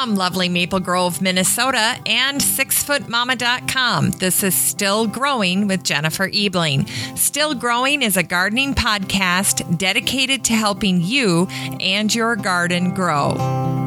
[0.00, 6.86] From lovely Maple Grove, Minnesota, and sixfootmama.com, this is Still Growing with Jennifer Ebling.
[7.16, 11.48] Still Growing is a gardening podcast dedicated to helping you
[11.80, 13.77] and your garden grow.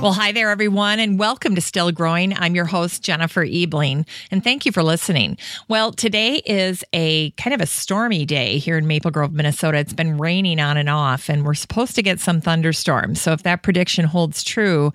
[0.00, 2.32] Well, hi there, everyone, and welcome to Still Growing.
[2.38, 5.36] I'm your host, Jennifer Ebling, and thank you for listening.
[5.66, 9.78] Well, today is a kind of a stormy day here in Maple Grove, Minnesota.
[9.78, 13.20] It's been raining on and off, and we're supposed to get some thunderstorms.
[13.20, 14.92] So, if that prediction holds true,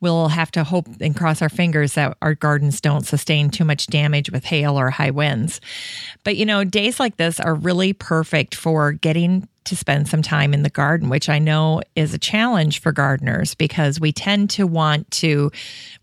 [0.00, 3.88] we'll have to hope and cross our fingers that our gardens don't sustain too much
[3.88, 5.60] damage with hail or high winds.
[6.24, 10.54] But, you know, days like this are really perfect for getting to spend some time
[10.54, 14.66] in the garden, which I know is a challenge for gardeners because we tend to
[14.66, 15.50] want to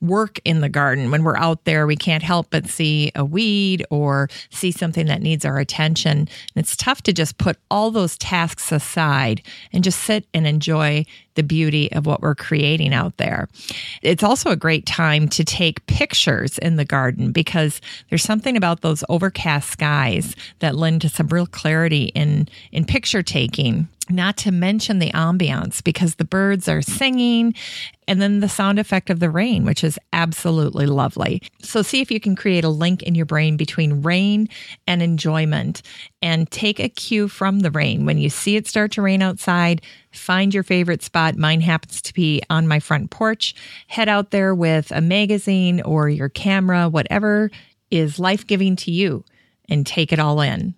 [0.01, 1.11] work in the garden.
[1.11, 5.21] When we're out there, we can't help but see a weed or see something that
[5.21, 6.17] needs our attention.
[6.19, 11.05] And it's tough to just put all those tasks aside and just sit and enjoy
[11.35, 13.47] the beauty of what we're creating out there.
[14.01, 18.81] It's also a great time to take pictures in the garden because there's something about
[18.81, 24.51] those overcast skies that lend to some real clarity in in picture taking not to
[24.51, 27.53] mention the ambiance because the birds are singing
[28.07, 31.41] and then the sound effect of the rain, which is absolutely lovely.
[31.61, 34.49] So, see if you can create a link in your brain between rain
[34.87, 35.81] and enjoyment
[36.21, 38.05] and take a cue from the rain.
[38.05, 39.81] When you see it start to rain outside,
[40.11, 41.37] find your favorite spot.
[41.37, 43.55] Mine happens to be on my front porch.
[43.87, 47.51] Head out there with a magazine or your camera, whatever
[47.89, 49.23] is life giving to you,
[49.69, 50.75] and take it all in.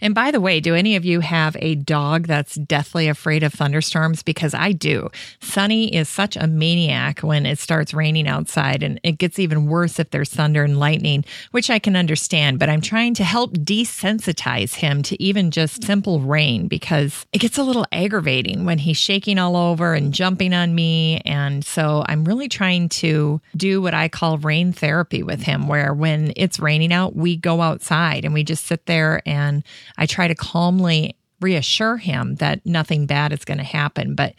[0.00, 3.52] And by the way, do any of you have a dog that's deathly afraid of
[3.52, 4.22] thunderstorms?
[4.22, 5.08] Because I do.
[5.40, 9.98] Sunny is such a maniac when it starts raining outside, and it gets even worse
[9.98, 12.58] if there's thunder and lightning, which I can understand.
[12.58, 17.58] But I'm trying to help desensitize him to even just simple rain because it gets
[17.58, 21.20] a little aggravating when he's shaking all over and jumping on me.
[21.24, 25.92] And so I'm really trying to do what I call rain therapy with him, where
[25.94, 29.62] when it's raining out, we go outside and we just sit there and
[29.96, 34.14] I try to calmly reassure him that nothing bad is going to happen.
[34.14, 34.34] But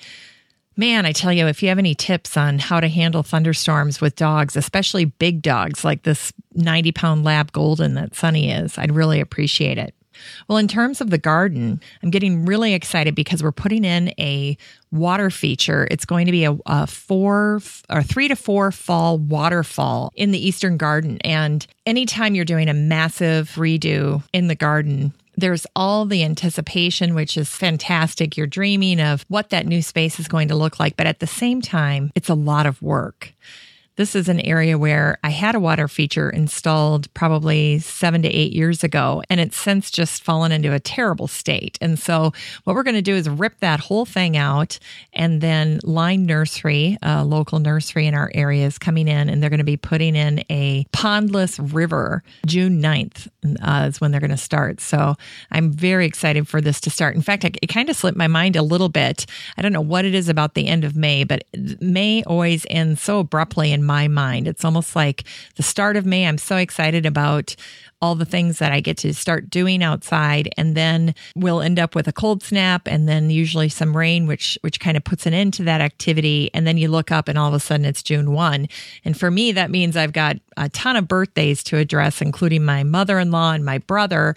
[0.75, 4.16] man, I tell you, if you have any tips on how to handle thunderstorms with
[4.16, 9.19] dogs, especially big dogs like this 90 pound lab golden that Sunny is, I'd really
[9.19, 9.94] appreciate it.
[10.47, 14.57] Well, in terms of the garden, I'm getting really excited because we're putting in a
[14.91, 15.88] water feature.
[15.91, 20.46] It's going to be a, a, four or three to four fall waterfall in the
[20.46, 21.19] Eastern Garden.
[21.22, 27.38] And anytime you're doing a massive redo in the garden, there's all the anticipation, which
[27.38, 28.36] is fantastic.
[28.36, 30.97] You're dreaming of what that new space is going to look like.
[30.97, 33.34] But at the same time, it's a lot of work.
[34.00, 38.54] This is an area where I had a water feature installed probably seven to eight
[38.54, 41.78] years ago, and it's since just fallen into a terrible state.
[41.82, 42.32] And so,
[42.64, 44.80] what we're going to do is rip that whole thing out,
[45.19, 49.50] and then Line Nursery, a local nursery in our area, is coming in, and they're
[49.50, 53.28] going to be putting in a pondless river June 9th
[53.62, 54.80] uh, is when they're going to start.
[54.80, 55.16] So,
[55.52, 57.16] I'm very excited for this to start.
[57.16, 59.25] In fact, it kind of slipped my mind a little bit.
[59.57, 61.44] I don't know what it is about the end of May, but
[61.81, 64.47] May always ends so abruptly in my mind.
[64.47, 65.25] It's almost like
[65.57, 66.25] the start of May.
[66.25, 67.57] I'm so excited about
[68.02, 71.96] all the things that I get to start doing outside and then we'll end up
[71.96, 75.34] with a cold snap and then usually some rain which which kind of puts an
[75.34, 76.50] end to that activity.
[76.54, 78.68] And then you look up and all of a sudden it's June 1
[79.04, 82.84] and for me that means I've got a ton of birthdays to address including my
[82.84, 84.36] mother-in-law and my brother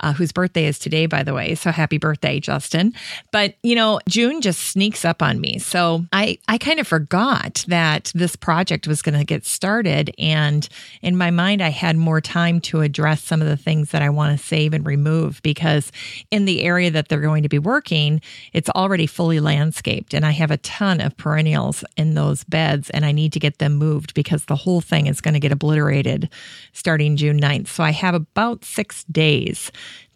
[0.00, 1.54] uh, whose birthday is today by the way.
[1.54, 2.94] So happy birthday Justin.
[3.30, 5.60] But you know June just sneaks up on me.
[5.60, 10.68] So I I kind of forgot that this project was going to get started and
[11.00, 14.00] in my mind I had more time to address address some of the things that
[14.00, 15.92] I want to save and remove because
[16.30, 18.22] in the area that they're going to be working,
[18.54, 20.14] it's already fully landscaped.
[20.14, 23.58] And I have a ton of perennials in those beds and I need to get
[23.58, 26.30] them moved because the whole thing is going to get obliterated
[26.72, 27.68] starting June 9th.
[27.68, 29.70] So I have about six days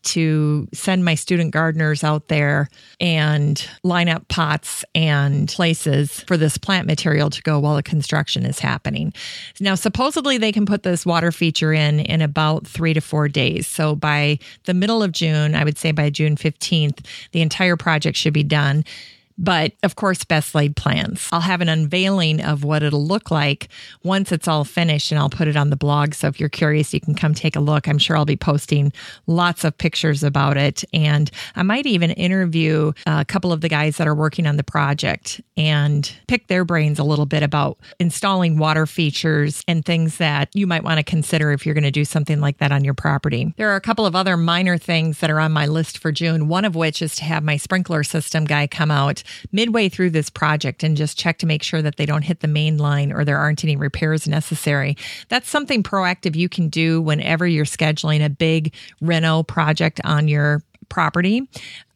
[0.08, 2.68] to send my student gardeners out there
[3.00, 8.44] and line up pots and places for this plant material to go while the construction
[8.44, 9.12] is happening.
[9.60, 13.66] Now, supposedly they can put this water feature in in about three to four days.
[13.66, 18.16] So by the middle of June, I would say by June 15th, the entire project
[18.16, 18.84] should be done
[19.38, 21.28] But of course, best laid plans.
[21.32, 23.68] I'll have an unveiling of what it'll look like
[24.02, 26.14] once it's all finished and I'll put it on the blog.
[26.14, 27.86] So if you're curious, you can come take a look.
[27.86, 28.92] I'm sure I'll be posting
[29.26, 30.82] lots of pictures about it.
[30.92, 34.64] And I might even interview a couple of the guys that are working on the
[34.64, 40.48] project and pick their brains a little bit about installing water features and things that
[40.54, 42.94] you might want to consider if you're going to do something like that on your
[42.94, 43.54] property.
[43.56, 46.48] There are a couple of other minor things that are on my list for June,
[46.48, 49.22] one of which is to have my sprinkler system guy come out
[49.52, 52.48] midway through this project and just check to make sure that they don't hit the
[52.48, 54.96] main line or there aren't any repairs necessary.
[55.28, 60.62] That's something proactive you can do whenever you're scheduling a big reno project on your
[60.88, 61.46] property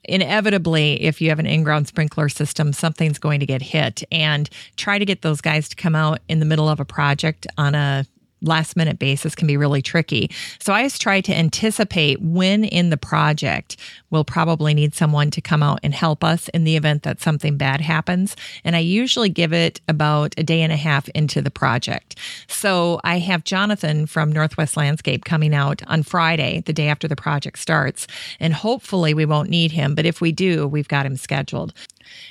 [0.05, 4.02] inevitably, if you have an in ground sprinkler system, something's going to get hit.
[4.11, 7.46] And try to get those guys to come out in the middle of a project
[7.56, 8.05] on a
[8.42, 10.30] last minute basis can be really tricky.
[10.58, 13.76] So I always try to anticipate when in the project
[14.10, 17.56] we'll probably need someone to come out and help us in the event that something
[17.56, 18.36] bad happens.
[18.64, 22.16] And I usually give it about a day and a half into the project.
[22.46, 27.16] So I have Jonathan from Northwest Landscape coming out on Friday, the day after the
[27.16, 28.06] project starts.
[28.38, 31.72] And hopefully we won't need him, but if we do, we've got him scheduled.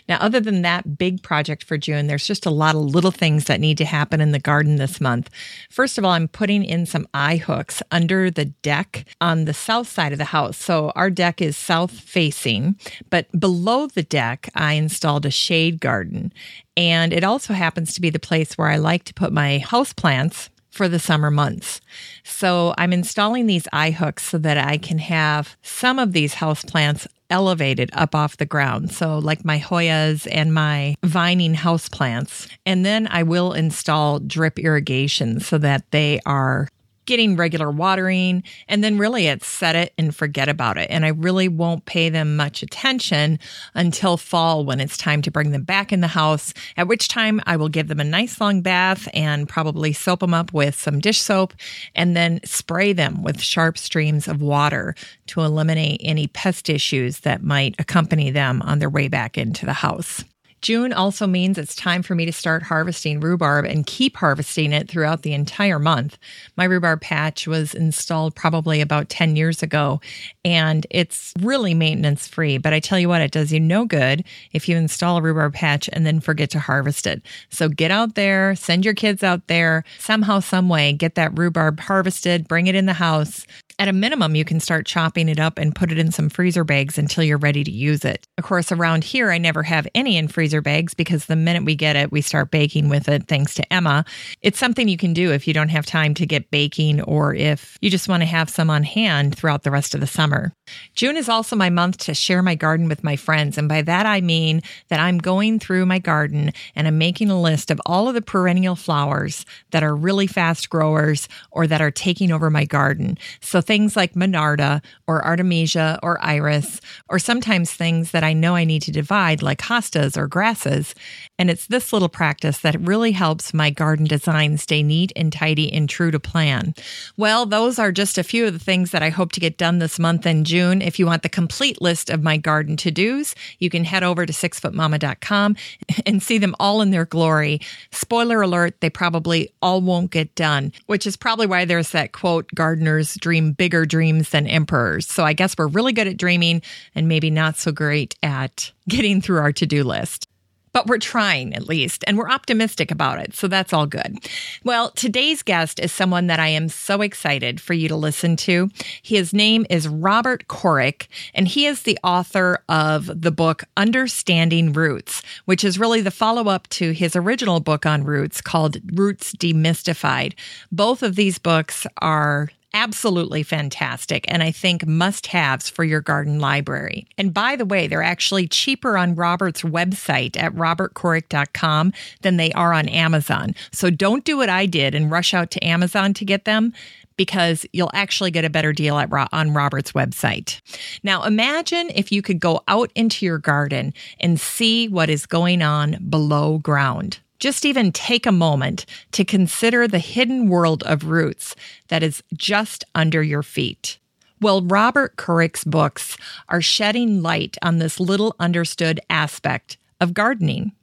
[0.08, 3.46] Now, other than that big project for June, there's just a lot of little things
[3.46, 5.30] that need to happen in the garden this month.
[5.70, 9.88] First of all, I'm putting in some eye hooks under the deck on the south
[9.88, 10.58] side of the house.
[10.58, 12.76] So our deck is south facing,
[13.10, 16.34] but below the deck, I installed a shade garden.
[16.78, 19.94] And it also happens to be the place where I like to put my house
[19.94, 21.82] plants for the summer months.
[22.24, 26.64] So I'm installing these eye hooks so that I can have some of these house
[26.64, 28.92] plants elevated up off the ground.
[28.92, 32.48] So, like my Hoyas and my vining house plants.
[32.66, 36.68] And then I will install drip irrigation so that they are
[37.06, 38.44] getting regular watering.
[38.68, 40.90] And then really it's set it and forget about it.
[40.90, 43.40] And I really won't pay them much attention
[43.74, 47.42] until fall when it's time to bring them back in the house, at which time
[47.46, 51.00] I will give them a nice long bath and probably soap them up with some
[51.00, 51.54] dish soap
[51.96, 54.96] and then spray them with sharp streams of water
[55.28, 59.74] to eliminate any pest issues that might accompany them on their way back into the
[59.74, 60.24] house.
[60.62, 64.88] June also means it's time for me to start harvesting rhubarb and keep harvesting it
[64.88, 66.18] throughout the entire month.
[66.56, 70.02] My rhubarb patch was installed probably about 10 years ago
[70.44, 72.58] and it's really maintenance free.
[72.58, 75.54] But I tell you what, it does you no good if you install a rhubarb
[75.54, 77.22] patch and then forget to harvest it.
[77.50, 81.80] So get out there, send your kids out there, somehow, some way, get that rhubarb
[81.80, 83.46] harvested, bring it in the house,
[83.82, 86.64] at a minimum, you can start chopping it up and put it in some freezer
[86.64, 88.28] bags until you're ready to use it.
[88.38, 91.74] Of course, around here, I never have any in freezer bags because the minute we
[91.74, 94.06] get it, we start baking with it thanks to Emma.
[94.44, 97.76] It's something you can do if you don't have time to get baking or if
[97.82, 100.54] you just want to have some on hand throughout the rest of the summer summer.
[100.94, 103.58] June is also my month to share my garden with my friends.
[103.58, 107.42] And by that, I mean that I'm going through my garden and I'm making a
[107.42, 111.92] list of all of the perennial flowers that are really fast growers or that are
[111.92, 113.18] taking over my garden.
[113.42, 116.80] So things like Monarda or Artemisia or Iris,
[117.10, 120.96] or sometimes things that I know I need to divide like hostas or grasses.
[121.38, 125.72] And it's this little practice that really helps my garden design stay neat and tidy
[125.72, 126.74] and true to plan.
[127.18, 129.80] Well, those are just a few of the things that I hope to get done
[129.80, 130.61] this month in June.
[130.62, 134.26] If you want the complete list of my garden to dos, you can head over
[134.26, 135.56] to sixfootmama.com
[136.06, 137.62] and see them all in their glory.
[137.92, 142.48] Spoiler alert, they probably all won't get done, which is probably why there's that quote,
[142.54, 145.08] gardeners dream bigger dreams than emperors.
[145.08, 146.62] So I guess we're really good at dreaming
[146.94, 150.28] and maybe not so great at getting through our to do list
[150.74, 153.34] but we're trying at least, and we're optimistic about it.
[153.34, 154.18] So that's all good.
[154.64, 158.70] Well, today's guest is someone that I am so excited for you to listen to.
[159.02, 165.22] His name is Robert Kourik, and he is the author of the book Understanding Roots,
[165.46, 170.34] which is really the follow up to his original book on roots called Roots Demystified.
[170.72, 176.40] Both of these books are absolutely fantastic and I think must haves for your garden
[176.40, 177.08] library.
[177.18, 182.74] And by the way, they're actually cheaper on Robert's website at robertkourik.com than they are
[182.74, 183.56] on Amazon.
[183.72, 186.74] So don't do what I did and rush out to Amazon to get them
[187.18, 190.60] because you'll actually get a better deal at, on Robert's website.
[191.04, 195.62] Now, imagine if you could go out into your garden and see what is going
[195.62, 197.20] on below ground.
[197.42, 201.56] Just even take a moment to consider the hidden world of roots
[201.88, 203.98] that is just under your feet.
[204.40, 206.18] Well, Robert Kourik's books
[206.50, 210.74] are shedding light on this little understood aspect of gardening.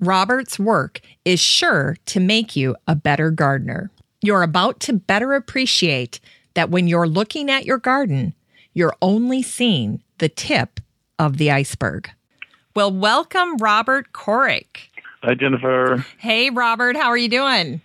[0.00, 3.90] Robert's work is sure to make you a better gardener.
[4.22, 6.18] You're about to better appreciate
[6.54, 8.34] that when you're looking at your garden,
[8.72, 10.80] you're only seeing the tip
[11.18, 12.10] of the iceberg.
[12.74, 14.89] Well, welcome, Robert Kourik.
[15.22, 16.04] Hi, Jennifer.
[16.18, 16.96] Hey, Robert.
[16.96, 17.82] How are you doing?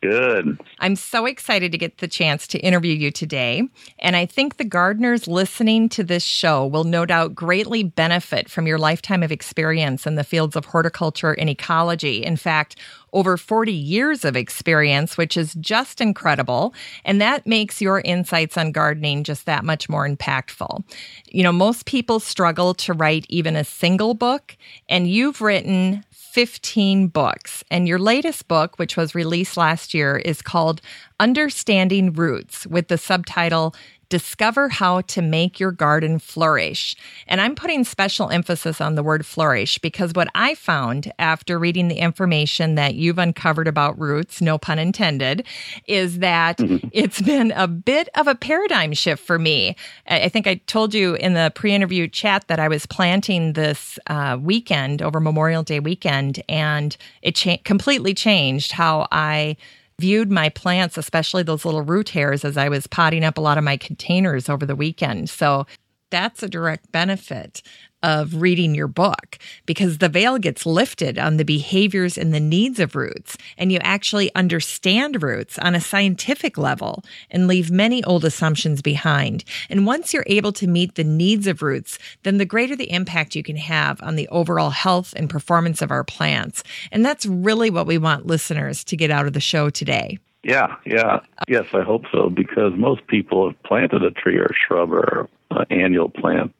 [0.00, 0.60] Good.
[0.78, 3.62] I'm so excited to get the chance to interview you today.
[3.98, 8.68] And I think the gardeners listening to this show will no doubt greatly benefit from
[8.68, 12.24] your lifetime of experience in the fields of horticulture and ecology.
[12.24, 12.76] In fact,
[13.12, 16.74] over 40 years of experience, which is just incredible.
[17.04, 20.84] And that makes your insights on gardening just that much more impactful.
[21.26, 24.56] You know, most people struggle to write even a single book,
[24.88, 26.04] and you've written
[26.38, 27.64] 15 books.
[27.68, 30.80] And your latest book, which was released last year, is called
[31.18, 33.74] Understanding Roots with the subtitle
[34.08, 36.96] Discover how to make your garden flourish.
[37.26, 41.88] And I'm putting special emphasis on the word flourish because what I found after reading
[41.88, 45.46] the information that you've uncovered about roots, no pun intended,
[45.86, 46.88] is that mm-hmm.
[46.92, 49.76] it's been a bit of a paradigm shift for me.
[50.06, 53.98] I think I told you in the pre interview chat that I was planting this
[54.06, 59.56] uh, weekend over Memorial Day weekend, and it cha- completely changed how I
[60.00, 63.58] viewed my plants, especially those little root hairs, as I was potting up a lot
[63.58, 65.28] of my containers over the weekend.
[65.28, 65.66] So
[66.10, 67.62] that's a direct benefit
[68.02, 72.78] of reading your book because the veil gets lifted on the behaviors and the needs
[72.78, 78.24] of roots, and you actually understand roots on a scientific level and leave many old
[78.24, 79.44] assumptions behind.
[79.68, 83.34] And once you're able to meet the needs of roots, then the greater the impact
[83.34, 86.62] you can have on the overall health and performance of our plants.
[86.92, 90.18] And that's really what we want listeners to get out of the show today.
[90.44, 91.20] Yeah, yeah.
[91.48, 95.66] Yes, I hope so because most people have planted a tree or shrub or an
[95.70, 96.54] annual plant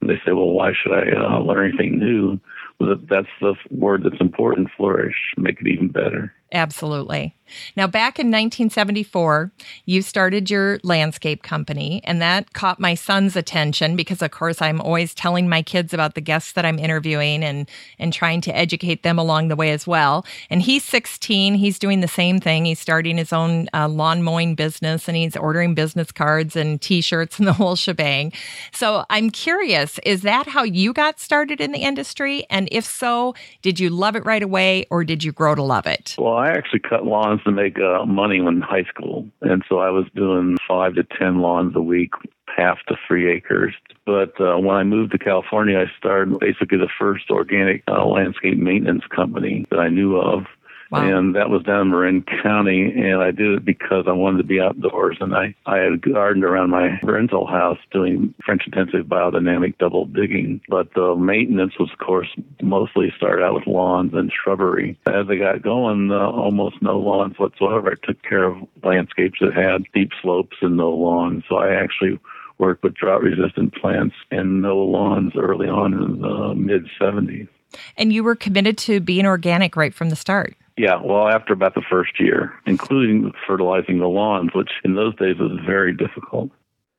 [0.00, 2.38] and they say, well, why should I uh, learn anything new?
[2.78, 6.32] Well, that's the word that's important flourish, make it even better.
[6.52, 7.34] Absolutely.
[7.76, 9.52] Now, back in 1974,
[9.86, 14.80] you started your landscape company, and that caught my son's attention because, of course, I'm
[14.80, 19.02] always telling my kids about the guests that I'm interviewing and, and trying to educate
[19.02, 20.24] them along the way as well.
[20.50, 21.54] And he's 16.
[21.54, 22.64] He's doing the same thing.
[22.64, 27.00] He's starting his own uh, lawn mowing business and he's ordering business cards and t
[27.00, 28.32] shirts and the whole shebang.
[28.72, 32.46] So I'm curious is that how you got started in the industry?
[32.50, 35.86] And if so, did you love it right away or did you grow to love
[35.86, 36.14] it?
[36.18, 39.90] Well, I actually cut lawns to make uh, money in high school, and so I
[39.90, 42.12] was doing five to ten lawns a week,
[42.56, 43.74] half to three acres.
[44.06, 48.58] But uh, when I moved to California, I started basically the first organic uh, landscape
[48.58, 50.44] maintenance company that I knew of.
[50.90, 51.02] Wow.
[51.02, 54.44] And that was down in Marin County, and I did it because I wanted to
[54.44, 55.18] be outdoors.
[55.20, 60.60] And I, I had gardened around my rental house doing French intensive biodynamic double digging.
[60.68, 62.28] But the maintenance was, of course,
[62.62, 64.98] mostly started out with lawns and shrubbery.
[65.06, 67.92] As I got going, uh, almost no lawns whatsoever.
[67.92, 71.44] I took care of landscapes that had steep slopes and no lawns.
[71.48, 72.18] So I actually
[72.56, 77.48] worked with drought resistant plants and no lawns early on in the mid 70s.
[77.96, 80.56] And you were committed to being organic right from the start.
[80.78, 85.36] Yeah, well, after about the first year, including fertilizing the lawns, which in those days
[85.38, 86.50] was very difficult.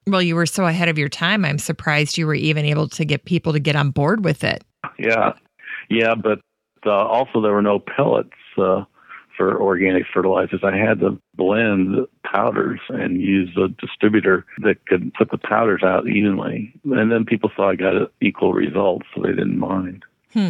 [0.06, 1.46] Well, you were so ahead of your time.
[1.46, 4.66] I'm surprised you were even able to get people to get on board with it.
[4.98, 5.32] Yeah,
[5.90, 6.42] yeah, but
[6.86, 8.84] uh, also there were no pellets uh,
[9.38, 10.60] for organic fertilizers.
[10.62, 16.08] I had to blend powders and use a distributor that could put the powders out
[16.08, 16.74] evenly.
[16.84, 20.04] And then people saw I got equal results, so they didn't mind.
[20.34, 20.50] Hmm.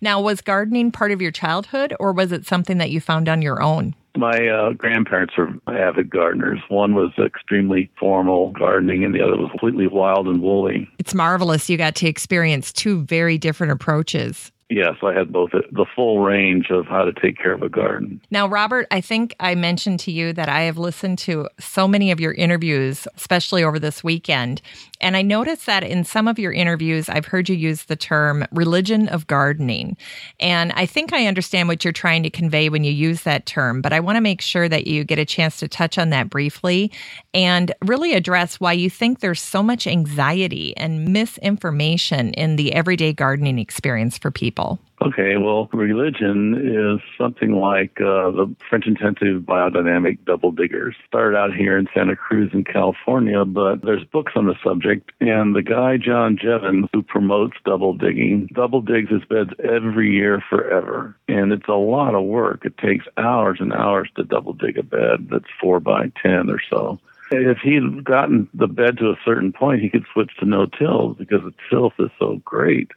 [0.00, 3.42] Now, was gardening part of your childhood or was it something that you found on
[3.42, 3.94] your own?
[4.16, 6.60] My uh, grandparents were avid gardeners.
[6.68, 10.88] One was extremely formal gardening, and the other was completely wild and woolly.
[10.98, 14.52] It's marvelous you got to experience two very different approaches.
[14.70, 18.20] Yes, I had both the full range of how to take care of a garden.
[18.30, 22.10] Now, Robert, I think I mentioned to you that I have listened to so many
[22.10, 24.62] of your interviews, especially over this weekend.
[25.04, 28.46] And I noticed that in some of your interviews, I've heard you use the term
[28.52, 29.98] religion of gardening.
[30.40, 33.82] And I think I understand what you're trying to convey when you use that term,
[33.82, 36.30] but I want to make sure that you get a chance to touch on that
[36.30, 36.90] briefly
[37.34, 43.12] and really address why you think there's so much anxiety and misinformation in the everyday
[43.12, 44.78] gardening experience for people?
[45.04, 50.96] Okay, well, religion is something like uh, the French intensive biodynamic double diggers.
[51.06, 55.12] Started out here in Santa Cruz in California, but there's books on the subject.
[55.20, 60.42] And the guy, John Jeavons, who promotes double digging, double digs his beds every year
[60.48, 61.14] forever.
[61.28, 62.64] And it's a lot of work.
[62.64, 66.60] It takes hours and hours to double dig a bed that's four by 10 or
[66.70, 66.98] so
[67.30, 71.14] if he'd gotten the bed to a certain point, he could switch to no till
[71.14, 72.90] because the tilth is so great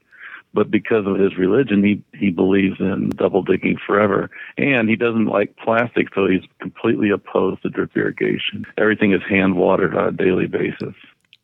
[0.53, 5.25] but because of his religion, he he believes in double digging forever, and he doesn't
[5.25, 8.65] like plastic, so he's completely opposed to drip irrigation.
[8.77, 10.95] Everything is hand watered on a daily basis.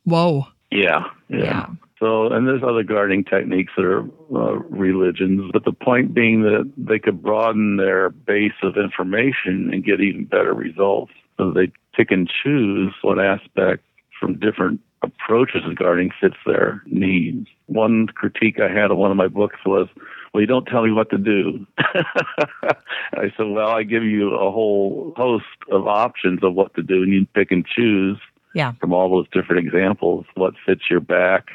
[0.04, 0.46] Whoa.
[0.70, 1.38] Yeah, yeah.
[1.38, 1.66] yeah.
[2.00, 6.70] So, and there's other gardening techniques that are uh, religions, but the point being that
[6.76, 11.12] they could broaden their base of information and get even better results.
[11.38, 13.84] So they pick and choose what aspect
[14.18, 17.48] from different approaches to gardening fits their needs.
[17.66, 19.88] One critique I had of one of my books was,
[20.32, 21.66] well, you don't tell me what to do.
[21.78, 27.02] I said, well, I give you a whole host of options of what to do,
[27.02, 28.18] and you pick and choose
[28.54, 28.72] yeah.
[28.80, 31.46] from all those different examples what fits your back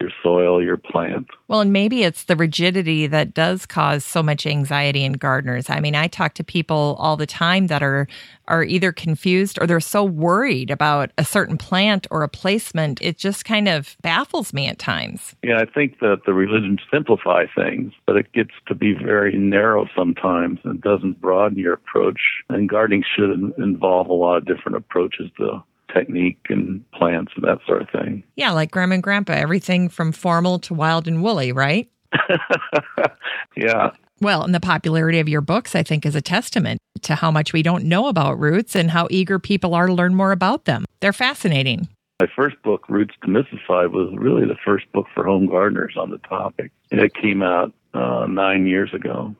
[0.00, 1.26] your soil, your plant.
[1.48, 5.70] Well, and maybe it's the rigidity that does cause so much anxiety in gardeners.
[5.70, 8.06] I mean, I talk to people all the time that are
[8.48, 13.00] are either confused or they're so worried about a certain plant or a placement.
[13.02, 15.34] It just kind of baffles me at times.
[15.42, 19.88] Yeah, I think that the religions simplify things, but it gets to be very narrow
[19.96, 22.20] sometimes and doesn't broaden your approach.
[22.48, 27.58] And gardening should involve a lot of different approaches to technique and plants and that
[27.66, 28.22] sort of thing.
[28.36, 31.90] Yeah, like grandma and grandpa, everything from formal to wild and woolly, right?
[33.56, 33.90] yeah.
[34.20, 37.52] Well, and the popularity of your books, I think, is a testament to how much
[37.52, 40.84] we don't know about roots and how eager people are to learn more about them.
[41.00, 41.88] They're fascinating.
[42.20, 46.18] My first book, Roots Demystified, was really the first book for home gardeners on the
[46.18, 46.72] topic.
[46.90, 49.34] And it came out uh, nine years ago.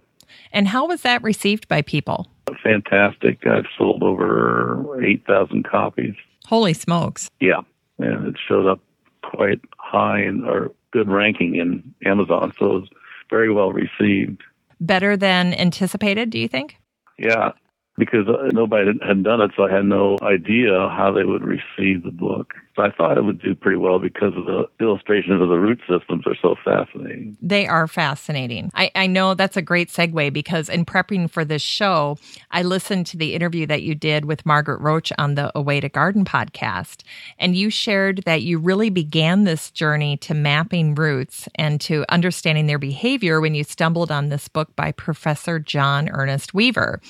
[0.53, 2.29] And how was that received by people?
[2.63, 3.47] Fantastic.
[3.47, 6.15] I've sold over 8,000 copies.
[6.47, 7.31] Holy smokes.
[7.41, 7.61] Yeah.
[7.99, 8.81] And it showed up
[9.23, 12.53] quite high in or good ranking in Amazon.
[12.59, 12.89] So it was
[13.31, 14.43] very well received.
[14.81, 16.77] Better than anticipated, do you think?
[17.19, 17.53] Yeah
[17.99, 22.03] because uh, nobody had done it, so I had no idea how they would receive
[22.03, 22.55] the book.
[22.77, 25.81] So I thought it would do pretty well because of the illustrations of the root
[25.89, 27.35] systems are so fascinating.
[27.41, 28.71] They are fascinating.
[28.75, 32.19] I, I know that's a great segue because in prepping for this show,
[32.51, 35.81] I listened to the interview that you did with Margaret Roach on the A Way
[35.81, 37.03] to Garden podcast.
[37.39, 42.67] And you shared that you really began this journey to mapping roots and to understanding
[42.67, 47.01] their behavior when you stumbled on this book by Professor John Ernest Weaver.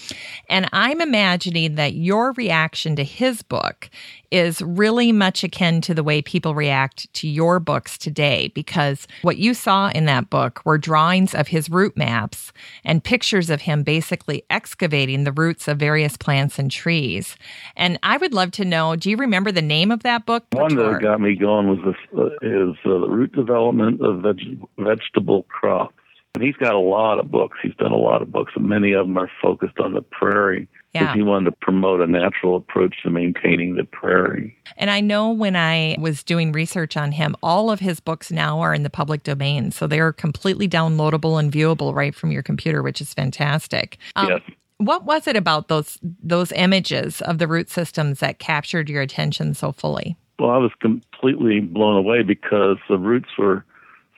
[0.48, 3.88] And I'm imagining that your reaction to his book
[4.30, 9.38] is really much akin to the way people react to your books today, because what
[9.38, 12.52] you saw in that book were drawings of his root maps
[12.84, 17.38] and pictures of him basically excavating the roots of various plants and trees.
[17.74, 20.44] And I would love to know do you remember the name of that book?
[20.52, 24.60] One that got me going was this, uh, is uh, the root development of veg-
[24.76, 25.94] vegetable crops.
[26.36, 27.56] And he's got a lot of books.
[27.62, 30.68] He's done a lot of books, and many of them are focused on the prairie
[30.92, 31.14] because yeah.
[31.14, 34.54] he wanted to promote a natural approach to maintaining the prairie.
[34.76, 38.60] And I know when I was doing research on him, all of his books now
[38.60, 39.70] are in the public domain.
[39.70, 43.96] So they're completely downloadable and viewable right from your computer, which is fantastic.
[44.14, 44.40] Um, yes.
[44.76, 49.54] What was it about those those images of the root systems that captured your attention
[49.54, 50.18] so fully?
[50.38, 53.64] Well, I was completely blown away because the roots were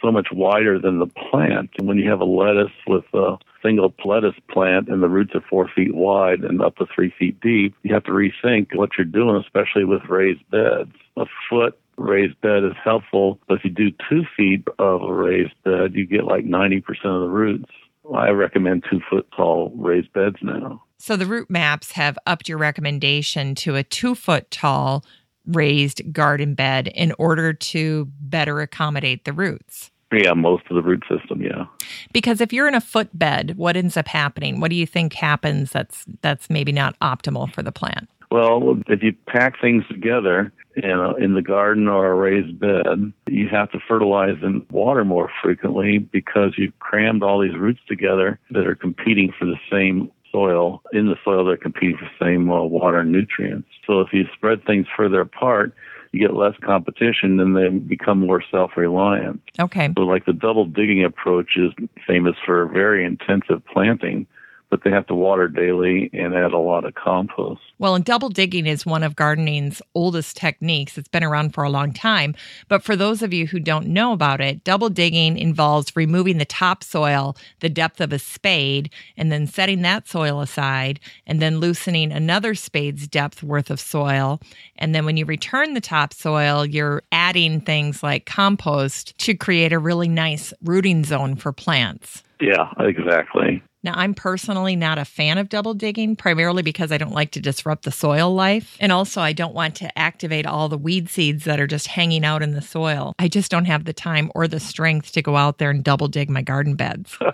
[0.02, 1.70] so much wider than the plant.
[1.80, 5.68] When you have a lettuce with a single lettuce plant and the roots are four
[5.74, 9.36] feet wide and up to three feet deep, you have to rethink what you're doing,
[9.36, 10.92] especially with raised beds.
[11.16, 15.54] A foot raised bed is helpful, but if you do two feet of a raised
[15.64, 17.70] bed, you get like 90% of the roots.
[18.14, 20.82] I recommend two foot tall raised beds now.
[20.98, 25.04] So the root maps have upped your recommendation to a two foot tall
[25.48, 29.90] raised garden bed in order to better accommodate the roots.
[30.12, 31.66] Yeah, most of the root system, yeah.
[32.12, 34.58] Because if you're in a foot bed, what ends up happening?
[34.58, 38.08] What do you think happens that's that's maybe not optimal for the plant?
[38.30, 43.12] Well, if you pack things together in, a, in the garden or a raised bed,
[43.26, 48.38] you have to fertilize and water more frequently because you've crammed all these roots together
[48.50, 50.82] that are competing for the same soil.
[50.92, 53.68] In the soil, they're competing for the same uh, water and nutrients.
[53.86, 55.74] So if you spread things further apart,
[56.12, 59.42] you get less competition and they become more self-reliant.
[59.58, 59.92] Okay.
[59.96, 61.72] So like the double digging approach is
[62.06, 64.26] famous for very intensive planting
[64.70, 67.60] but they have to water daily and add a lot of compost.
[67.78, 70.98] Well, and double digging is one of gardening's oldest techniques.
[70.98, 72.34] It's been around for a long time.
[72.68, 76.44] But for those of you who don't know about it, double digging involves removing the
[76.44, 82.12] topsoil the depth of a spade and then setting that soil aside and then loosening
[82.12, 84.40] another spade's depth worth of soil.
[84.76, 89.78] And then when you return the topsoil, you're adding things like compost to create a
[89.78, 92.22] really nice rooting zone for plants.
[92.40, 93.62] Yeah, exactly.
[93.82, 97.40] Now, I'm personally not a fan of double digging, primarily because I don't like to
[97.40, 98.76] disrupt the soil life.
[98.80, 102.24] And also, I don't want to activate all the weed seeds that are just hanging
[102.24, 103.14] out in the soil.
[103.18, 106.08] I just don't have the time or the strength to go out there and double
[106.08, 107.16] dig my garden beds.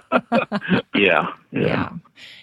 [0.94, 1.60] Yeah, yeah.
[1.60, 1.88] Yeah.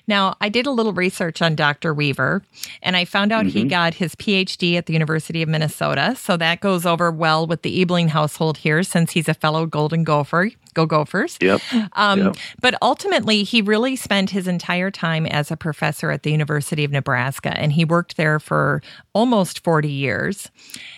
[0.08, 1.94] Now, I did a little research on Dr.
[1.94, 2.44] Weaver
[2.82, 3.70] and I found out he mm-hmm.
[3.70, 6.16] got his PhD at the University of Minnesota.
[6.18, 10.04] So that goes over well with the Ebling household here since he's a fellow Golden
[10.04, 10.52] Gopher.
[10.74, 11.38] Go Gophers.
[11.42, 11.62] Yep.
[11.94, 12.36] Um, Yep.
[12.62, 16.92] But ultimately, he really spent his entire time as a professor at the University of
[16.92, 18.82] Nebraska, and he worked there for
[19.14, 20.52] almost 40 years.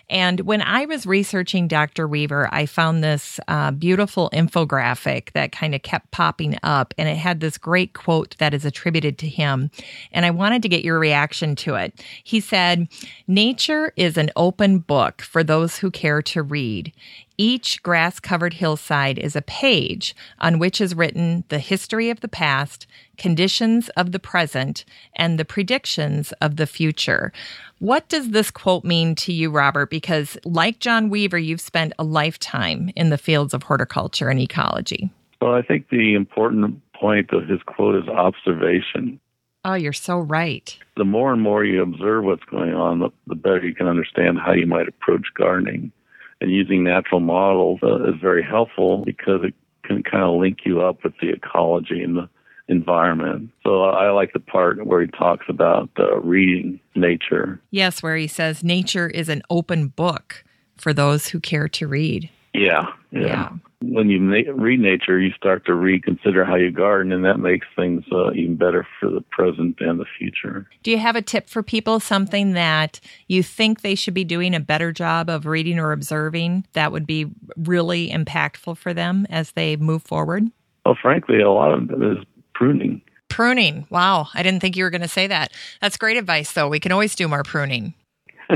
[0.10, 2.08] And when I was researching Dr.
[2.08, 7.18] Weaver, I found this uh, beautiful infographic that kind of kept popping up, and it
[7.18, 9.72] had this great quote that is attributed to him.
[10.12, 12.04] And I wanted to get your reaction to it.
[12.24, 12.88] He said,
[13.28, 16.94] Nature is an open book for those who care to read.
[17.38, 22.28] Each grass covered hillside is a page on which is written the history of the
[22.28, 22.86] past,
[23.18, 27.34] conditions of the present, and the predictions of the future.
[27.80, 29.90] What does this quote mean to you, Robert?
[29.90, 35.10] Because, like John Weaver, you've spent a lifetime in the fields of horticulture and ecology.
[35.42, 39.20] Well, I think the important point of his quote is observation.
[39.66, 40.78] Oh, you're so right.
[40.98, 44.38] The more and more you observe what's going on, the, the better you can understand
[44.38, 45.92] how you might approach gardening.
[46.44, 49.54] And using natural models uh, is very helpful because it
[49.86, 52.30] can kind of link you up with the ecology and the
[52.68, 53.50] environment.
[53.64, 57.62] So I like the part where he talks about uh, reading nature.
[57.72, 60.44] Yes, where he says nature is an open book
[60.76, 62.30] for those who care to read.
[62.54, 63.22] Yeah, yeah.
[63.22, 63.50] Yeah.
[63.92, 67.68] When you na- read nature, you start to reconsider how you garden, and that makes
[67.76, 70.68] things uh, even better for the present and the future.
[70.84, 74.56] Do you have a tip for people, something that you think they should be doing
[74.56, 79.52] a better job of reading or observing that would be really impactful for them as
[79.52, 80.50] they move forward?
[80.86, 83.02] Well, frankly, a lot of it is pruning.
[83.30, 83.88] Pruning.
[83.90, 84.28] Wow.
[84.34, 85.52] I didn't think you were going to say that.
[85.82, 86.70] That's great advice, though.
[86.70, 87.94] We can always do more pruning.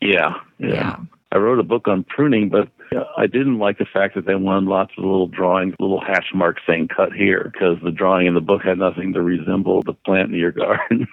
[0.00, 0.96] Yeah, yeah.
[1.32, 2.68] I wrote a book on pruning, but
[3.16, 6.62] I didn't like the fact that they wanted lots of little drawings, little hash marks
[6.66, 10.32] saying "cut here," because the drawing in the book had nothing to resemble the plant
[10.32, 11.08] in your garden.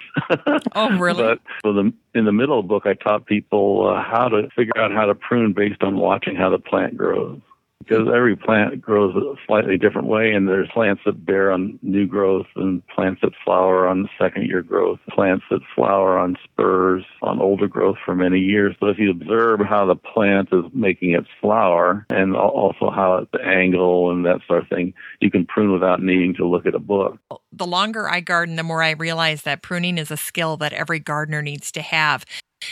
[0.74, 1.22] Oh, really?
[1.22, 4.48] But for the in the middle of the book, I taught people uh, how to
[4.56, 7.40] figure out how to prune based on watching how the plant grows.
[7.86, 12.06] Because every plant grows a slightly different way, and there's plants that bear on new
[12.06, 17.40] growth, and plants that flower on second year growth, plants that flower on spurs on
[17.40, 18.74] older growth for many years.
[18.80, 23.30] So if you observe how the plant is making its flower, and also how it's
[23.32, 26.74] the angle and that sort of thing, you can prune without needing to look at
[26.74, 27.18] a book.
[27.52, 30.98] the longer I garden, the more I realize that pruning is a skill that every
[30.98, 32.24] gardener needs to have.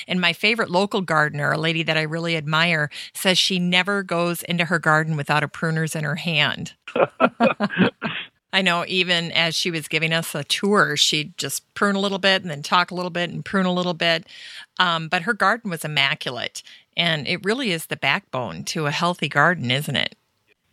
[0.06, 4.42] And my favorite local gardener, a lady that I really admire, says she never goes
[4.42, 6.74] into her garden without a pruner's in her hand.
[8.54, 12.18] I know even as she was giving us a tour, she'd just prune a little
[12.18, 14.26] bit and then talk a little bit and prune a little bit.
[14.78, 16.62] Um, but her garden was immaculate.
[16.94, 20.16] And it really is the backbone to a healthy garden, isn't it?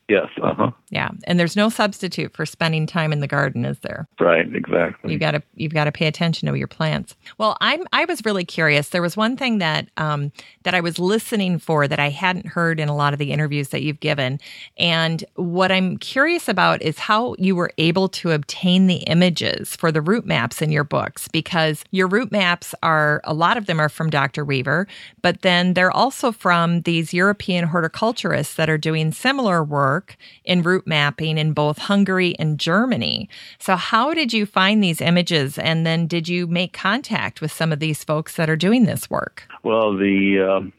[0.09, 0.71] Yes, uh huh.
[0.89, 1.09] Yeah.
[1.25, 4.07] And there's no substitute for spending time in the garden, is there?
[4.19, 5.11] Right, exactly.
[5.11, 7.15] You've got to you've got to pay attention to your plants.
[7.37, 8.89] Well, I'm I was really curious.
[8.89, 10.31] There was one thing that um,
[10.63, 13.69] that I was listening for that I hadn't heard in a lot of the interviews
[13.69, 14.39] that you've given,
[14.77, 19.91] and what I'm curious about is how you were able to obtain the images for
[19.91, 23.79] the root maps in your books because your root maps are a lot of them
[23.79, 24.43] are from Dr.
[24.43, 24.87] Weaver,
[25.21, 29.98] but then they're also from these European horticulturists that are doing similar work
[30.43, 33.29] in root mapping in both Hungary and Germany.
[33.59, 35.57] So, how did you find these images?
[35.57, 39.09] And then, did you make contact with some of these folks that are doing this
[39.09, 39.47] work?
[39.63, 40.69] Well, the uh,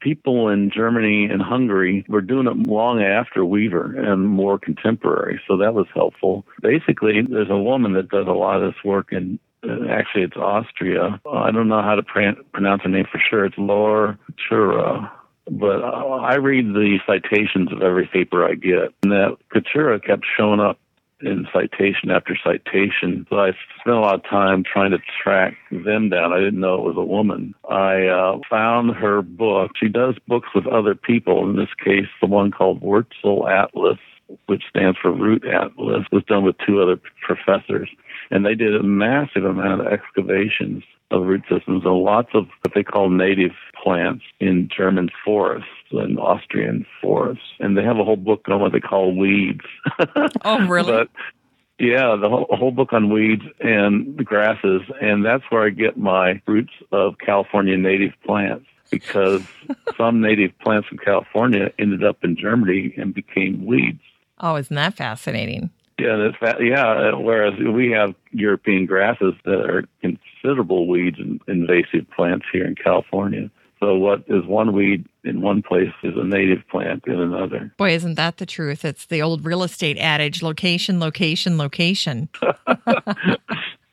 [0.00, 5.56] people in Germany and Hungary were doing it long after Weaver and more contemporary, so
[5.58, 6.44] that was helpful.
[6.62, 9.38] Basically, there's a woman that does a lot of this work in.
[9.62, 11.20] uh, Actually, it's Austria.
[11.30, 13.44] I don't know how to pr- pronounce her name for sure.
[13.44, 14.18] It's Laura.
[15.46, 20.60] But I read the citations of every paper I get, and that Kutschera kept showing
[20.60, 20.78] up
[21.22, 23.26] in citation after citation.
[23.28, 23.50] So I
[23.80, 26.32] spent a lot of time trying to track them down.
[26.32, 27.54] I didn't know it was a woman.
[27.68, 29.72] I uh, found her book.
[29.76, 31.48] She does books with other people.
[31.48, 33.98] In this case, the one called Wurzel Atlas,
[34.46, 37.90] which stands for Root Atlas, was done with two other professors.
[38.30, 42.74] And they did a massive amount of excavations of root systems and lots of what
[42.74, 47.42] they call native plants in German forests and Austrian forests.
[47.58, 49.64] And they have a whole book on what they call weeds.
[50.44, 50.92] Oh, really?
[50.92, 51.08] But
[51.78, 55.96] yeah, the whole, whole book on weeds and the grasses, and that's where I get
[55.96, 59.42] my roots of California native plants because
[59.96, 64.00] some native plants from California ended up in Germany and became weeds.
[64.40, 65.70] oh, isn't that fascinating?
[65.98, 67.14] Yeah, that's fa- yeah.
[67.14, 69.84] Whereas we have European grasses that are
[70.40, 73.50] considerable weeds and invasive plants here in California.
[73.78, 77.72] So what is one weed in one place is a native plant in another.
[77.78, 78.84] Boy, isn't that the truth?
[78.84, 82.28] It's the old real estate adage location, location, location.
[82.84, 83.34] yeah,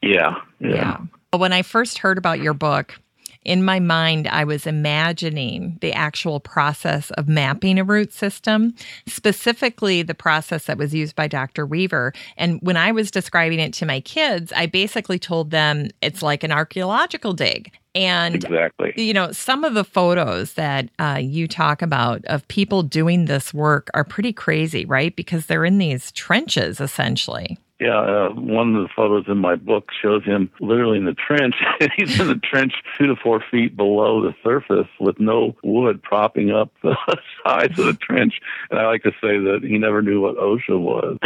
[0.02, 0.36] yeah.
[0.60, 0.98] yeah.
[1.34, 3.00] When I first heard about your book,
[3.48, 8.76] in my mind, I was imagining the actual process of mapping a root system,
[9.08, 11.66] specifically the process that was used by Dr.
[11.66, 12.12] Weaver.
[12.36, 16.44] And when I was describing it to my kids, I basically told them it's like
[16.44, 17.72] an archaeological dig.
[17.96, 22.84] And exactly, you know, some of the photos that uh, you talk about of people
[22.84, 25.16] doing this work are pretty crazy, right?
[25.16, 27.58] Because they're in these trenches essentially.
[27.80, 31.56] Yeah, uh, one of the photos in my book shows him literally in the trench.
[31.98, 36.50] He's in the trench two to four feet below the surface with no wood propping
[36.50, 36.98] up the
[37.46, 38.42] sides of the trench.
[38.72, 41.20] And I like to say that he never knew what OSHA was.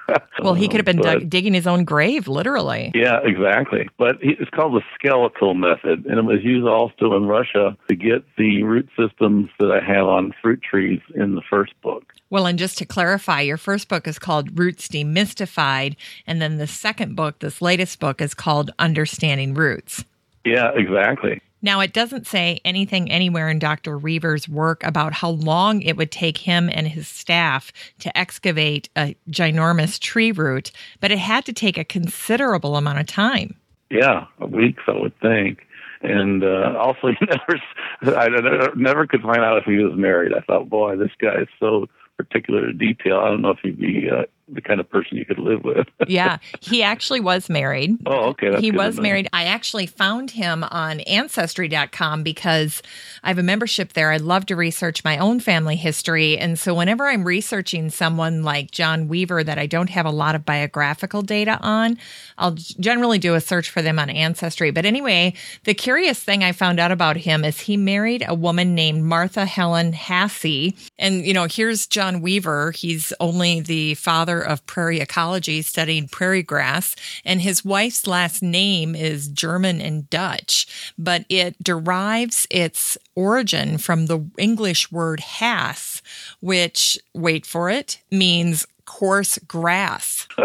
[0.42, 2.90] well, he could have been but, dug, digging his own grave, literally.
[2.94, 3.88] Yeah, exactly.
[3.98, 8.24] But it's called the skeletal method, and it was used also in Russia to get
[8.36, 12.12] the root systems that I have on fruit trees in the first book.
[12.30, 15.67] Well, and just to clarify, your first book is called Roots Demystified,
[16.26, 20.04] and then the second book, this latest book, is called Understanding Roots.
[20.44, 21.40] Yeah, exactly.
[21.60, 23.98] Now, it doesn't say anything anywhere in Dr.
[23.98, 29.16] Weaver's work about how long it would take him and his staff to excavate a
[29.28, 33.56] ginormous tree root, but it had to take a considerable amount of time.
[33.90, 35.66] Yeah, weeks, I would think.
[36.02, 37.08] And uh, also,
[38.02, 40.32] never, I never could find out if he was married.
[40.34, 43.18] I thought, boy, this guy is so particular to detail.
[43.18, 45.86] I don't know if he'd be uh, the kind of person you could live with.
[46.08, 47.98] yeah, he actually was married.
[48.06, 48.60] Oh, okay.
[48.60, 49.28] he was married.
[49.32, 52.82] I actually found him on Ancestry.com because
[53.22, 54.10] I have a membership there.
[54.10, 56.38] I love to research my own family history.
[56.38, 60.34] And so whenever I'm researching someone like John Weaver that I don't have a lot
[60.34, 61.98] of biographical data on,
[62.36, 64.70] I'll generally do a search for them on Ancestry.
[64.70, 65.34] But anyway,
[65.64, 69.44] the curious thing I found out about him is he married a woman named Martha
[69.44, 70.72] Helen Hasse.
[70.98, 72.72] And, you know, here's John Weaver.
[72.72, 78.94] He's only the father of prairie ecology, studying prairie grass, and his wife's last name
[78.94, 86.02] is German and Dutch, but it derives its origin from the English word Hass,
[86.40, 90.26] which, wait for it, means coarse grass.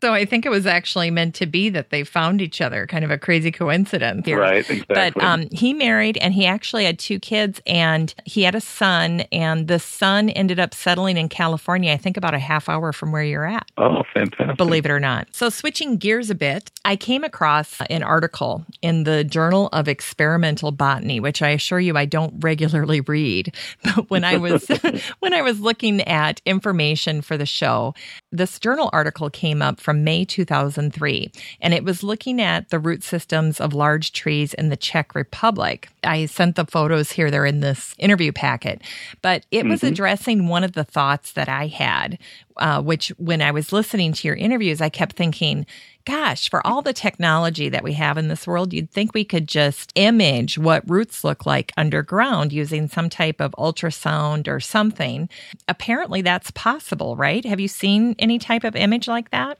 [0.00, 3.04] So I think it was actually meant to be that they found each other, kind
[3.04, 4.38] of a crazy coincidence here.
[4.38, 4.84] Right, exactly.
[4.86, 9.22] But um, he married and he actually had two kids and he had a son,
[9.32, 13.12] and the son ended up settling in California, I think about a half hour from
[13.12, 13.70] where you're at.
[13.76, 14.56] Oh, fantastic.
[14.56, 15.28] Believe it or not.
[15.32, 20.70] So switching gears a bit, I came across an article in the Journal of Experimental
[20.70, 23.54] Botany, which I assure you I don't regularly read.
[23.82, 24.66] But when I was
[25.20, 27.94] when I was looking at information for the show,
[28.30, 33.02] this journal article came up from May 2003, and it was looking at the root
[33.02, 35.88] systems of large trees in the Czech Republic.
[36.08, 38.80] I sent the photos here, they're in this interview packet,
[39.20, 39.70] but it mm-hmm.
[39.70, 42.18] was addressing one of the thoughts that I had,
[42.56, 45.66] uh, which when I was listening to your interviews, I kept thinking,
[46.06, 49.46] gosh, for all the technology that we have in this world, you'd think we could
[49.46, 55.28] just image what roots look like underground using some type of ultrasound or something.
[55.68, 57.44] Apparently, that's possible, right?
[57.44, 59.58] Have you seen any type of image like that?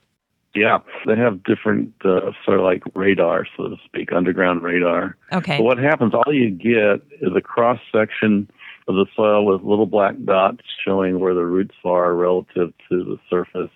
[0.54, 5.16] Yeah, they have different uh, sort of like radar, so to speak, underground radar.
[5.32, 5.60] Okay.
[5.60, 6.14] What happens?
[6.14, 8.50] All you get is a cross section
[8.88, 13.18] of the soil with little black dots showing where the roots are relative to the
[13.28, 13.70] surface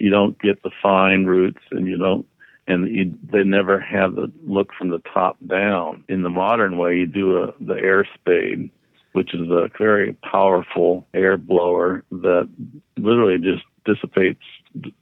[0.00, 2.26] you don't get the fine roots and you don't
[2.66, 6.04] and you, they never have the look from the top down.
[6.08, 8.70] In the modern way, you do a, the air spade,
[9.12, 12.48] which is a very powerful air blower that
[12.96, 14.42] literally just dissipates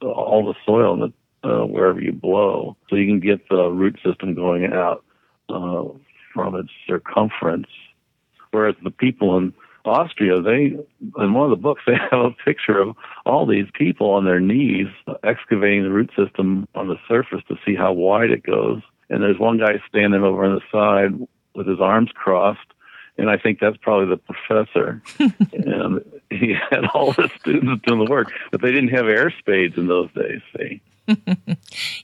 [0.01, 2.75] all the soil that, uh, wherever you blow.
[2.89, 5.03] So you can get the root system going out
[5.49, 5.85] uh,
[6.33, 7.67] from its circumference.
[8.51, 9.53] Whereas the people in
[9.85, 10.75] Austria, they
[11.17, 14.39] in one of the books they have a picture of all these people on their
[14.39, 14.87] knees
[15.23, 18.81] excavating the root system on the surface to see how wide it goes.
[19.09, 22.59] And there's one guy standing over on the side with his arms crossed,
[23.19, 25.01] and I think that's probably the professor.
[25.53, 29.77] and he had all the students doing the work, but they didn't have air spades
[29.77, 30.41] in those days.
[30.57, 30.81] See.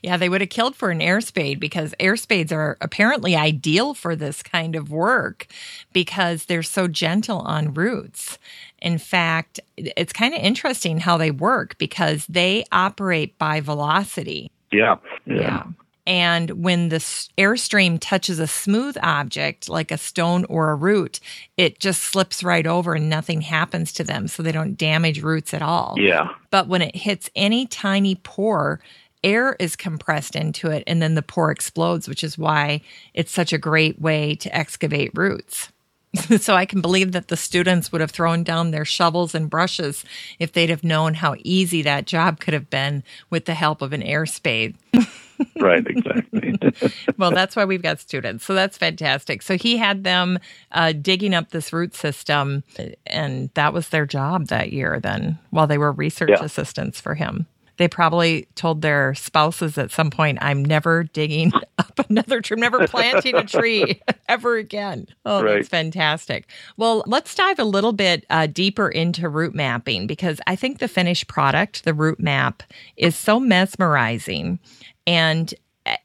[0.02, 3.94] yeah, they would have killed for an air spade because air spades are apparently ideal
[3.94, 5.46] for this kind of work
[5.92, 8.38] because they're so gentle on roots.
[8.82, 14.50] In fact, it's kind of interesting how they work because they operate by velocity.
[14.72, 14.96] Yeah.
[15.24, 15.36] Yeah.
[15.36, 15.62] yeah.
[16.06, 16.98] And when the
[17.36, 21.18] airstream touches a smooth object like a stone or a root,
[21.56, 24.28] it just slips right over and nothing happens to them.
[24.28, 25.96] So they don't damage roots at all.
[25.98, 26.28] Yeah.
[26.50, 28.80] But when it hits any tiny pore,
[29.24, 33.52] air is compressed into it and then the pore explodes, which is why it's such
[33.52, 35.72] a great way to excavate roots.
[36.40, 40.04] so I can believe that the students would have thrown down their shovels and brushes
[40.38, 43.92] if they'd have known how easy that job could have been with the help of
[43.92, 44.76] an air spade.
[45.60, 46.58] right, exactly.
[47.18, 48.44] well, that's why we've got students.
[48.44, 49.42] So that's fantastic.
[49.42, 50.38] So he had them
[50.72, 52.64] uh, digging up this root system,
[53.06, 56.44] and that was their job that year then while they were research yeah.
[56.44, 57.46] assistants for him
[57.78, 62.60] they probably told their spouses at some point, I'm never digging up another tree, I'm
[62.60, 65.06] never planting a tree ever again.
[65.24, 65.54] Oh, right.
[65.56, 66.48] that's fantastic.
[66.76, 70.88] Well, let's dive a little bit uh, deeper into root mapping because I think the
[70.88, 72.62] finished product, the root map,
[72.96, 74.58] is so mesmerizing.
[75.06, 75.54] And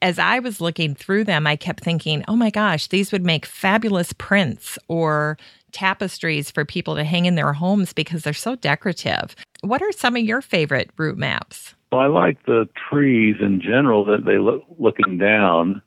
[0.02, 3.46] as I was looking through them, I kept thinking, oh my gosh, these would make
[3.46, 5.38] fabulous prints or
[5.72, 9.36] tapestries for people to hang in their homes because they're so decorative.
[9.62, 11.76] What are some of your favorite root maps?
[11.92, 15.84] Well, I like the trees in general that they look looking down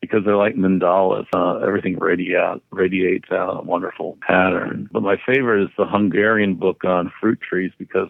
[0.00, 1.26] because they're like mandalas.
[1.34, 4.88] Uh, everything radiate, radiates out a wonderful pattern.
[4.90, 8.08] But my favorite is the Hungarian book on fruit trees because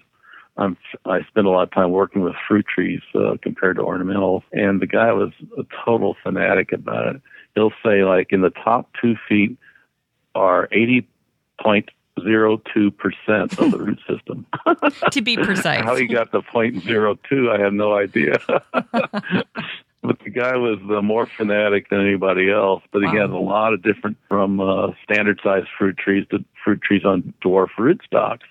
[0.56, 4.42] I'm, I spend a lot of time working with fruit trees uh, compared to ornamentals.
[4.52, 7.22] And the guy was a total fanatic about it.
[7.56, 9.56] He'll say, like, in the top two feet
[10.36, 11.08] are 80
[11.60, 11.90] point
[12.22, 14.46] zero two percent of the root system.
[15.10, 18.38] to be precise, how he got the point zero two, I have no idea.
[18.82, 22.82] but the guy was uh, more fanatic than anybody else.
[22.92, 23.12] But wow.
[23.12, 27.04] he has a lot of different, from uh, standard sized fruit trees to fruit trees
[27.04, 28.46] on dwarf rootstocks,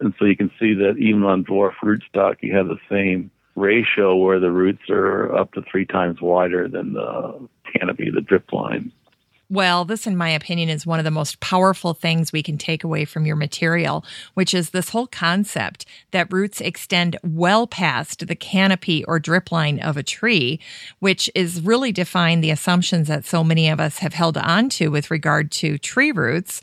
[0.00, 4.14] and so you can see that even on dwarf rootstock, you have the same ratio
[4.14, 8.92] where the roots are up to three times wider than the canopy, the drip line.
[9.48, 12.82] Well, this, in my opinion, is one of the most powerful things we can take
[12.82, 14.04] away from your material,
[14.34, 19.78] which is this whole concept that roots extend well past the canopy or drip line
[19.78, 20.58] of a tree,
[20.98, 24.88] which is really defying the assumptions that so many of us have held on to
[24.88, 26.60] with regard to tree roots.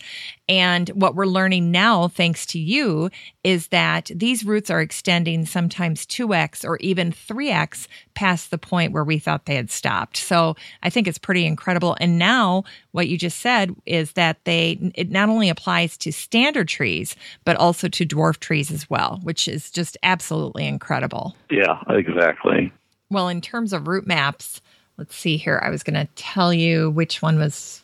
[0.50, 3.10] And what we're learning now, thanks to you,
[3.46, 9.06] is that these roots are extending sometimes 2x or even 3x past the point where
[9.06, 10.18] we thought they had stopped.
[10.18, 11.96] So I think it's pretty incredible.
[12.02, 16.68] And now what you just said is that they, it not only applies to standard
[16.68, 21.36] trees, but also to dwarf trees as well, which is just absolutely incredible.
[21.50, 22.72] Yeah, exactly.
[23.10, 24.60] Well, in terms of root maps,
[24.98, 25.62] let's see here.
[25.64, 27.84] I was going to tell you which one was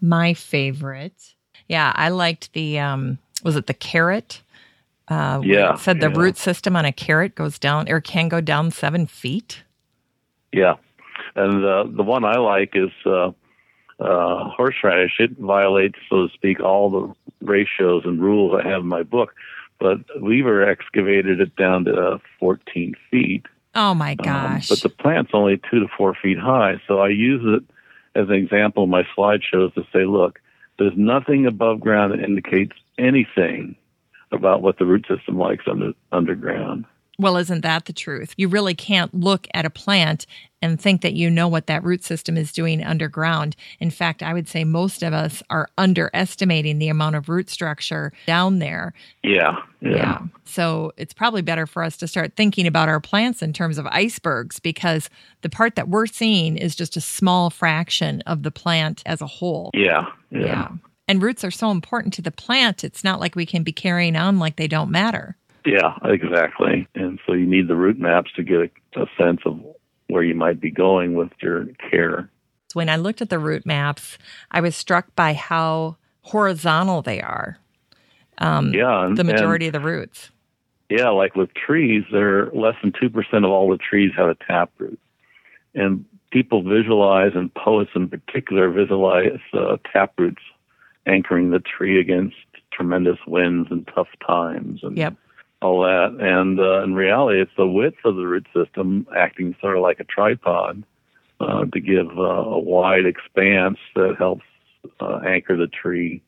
[0.00, 1.34] my favorite.
[1.68, 4.42] Yeah, I liked the um was it the carrot?
[5.08, 6.18] Uh, yeah, said the yeah.
[6.18, 9.62] root system on a carrot goes down or can go down seven feet.
[10.52, 10.74] Yeah,
[11.36, 13.30] and uh, the one I like is uh,
[14.00, 15.20] uh, horseradish.
[15.20, 19.34] It violates, so to speak, all the ratios and rules I have in my book.
[19.78, 23.46] But Weaver excavated it down to uh, 14 feet.
[23.74, 24.70] Oh my gosh!
[24.70, 27.62] Um, but the plant's only two to four feet high, so I use it
[28.18, 30.40] as an example in my slideshows to say, look,
[30.78, 33.76] there's nothing above ground that indicates anything
[34.32, 36.84] about what the root system likes under, underground.
[37.18, 38.34] Well, isn't that the truth?
[38.36, 40.26] You really can't look at a plant
[40.62, 43.56] and think that you know what that root system is doing underground.
[43.78, 48.12] In fact, I would say most of us are underestimating the amount of root structure
[48.26, 48.92] down there.
[49.22, 49.90] Yeah, yeah.
[49.90, 50.18] yeah.
[50.44, 53.86] So it's probably better for us to start thinking about our plants in terms of
[53.86, 55.08] icebergs because
[55.42, 59.26] the part that we're seeing is just a small fraction of the plant as a
[59.26, 59.70] whole.
[59.74, 60.40] Yeah, yeah.
[60.40, 60.68] yeah.
[61.08, 62.82] And roots are so important to the plant.
[62.82, 65.36] It's not like we can be carrying on like they don't matter.
[65.66, 66.86] Yeah, exactly.
[66.94, 68.60] And so you need the root maps to get
[68.94, 69.60] a, a sense of
[70.06, 72.30] where you might be going with your care.
[72.72, 74.16] When I looked at the root maps,
[74.52, 77.58] I was struck by how horizontal they are.
[78.38, 80.30] Um, yeah, and, the majority and, of the roots.
[80.88, 84.36] Yeah, like with trees, they're less than two percent of all the trees have a
[84.46, 85.00] taproot,
[85.74, 90.42] and people visualize, and poets in particular visualize uh, taproots
[91.06, 92.36] anchoring the tree against
[92.72, 94.80] tremendous winds and tough times.
[94.82, 95.16] And yep
[95.62, 96.16] all that.
[96.20, 100.00] And uh, in reality, it's the width of the root system acting sort of like
[100.00, 100.84] a tripod
[101.40, 104.44] uh, to give uh, a wide expanse that helps
[105.00, 106.22] uh, anchor the tree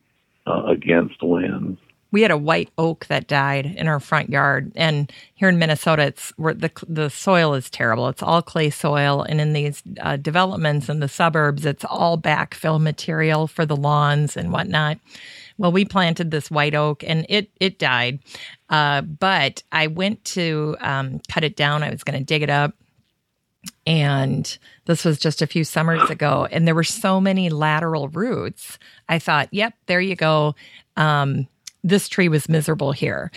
[0.46, 1.78] uh, against winds.
[2.10, 6.04] We had a white oak that died in our front yard, and here in Minnesota,
[6.04, 8.08] it's where the the soil is terrible.
[8.08, 12.80] It's all clay soil, and in these uh, developments in the suburbs, it's all backfill
[12.80, 14.96] material for the lawns and whatnot.
[15.58, 18.20] Well, we planted this white oak and it it died.
[18.70, 21.82] Uh, but I went to um, cut it down.
[21.82, 22.74] I was going to dig it up.
[23.86, 26.46] And this was just a few summers ago.
[26.50, 28.78] And there were so many lateral roots.
[29.08, 30.54] I thought, yep, there you go.
[30.96, 31.48] Um,
[31.84, 33.30] this tree was miserable here.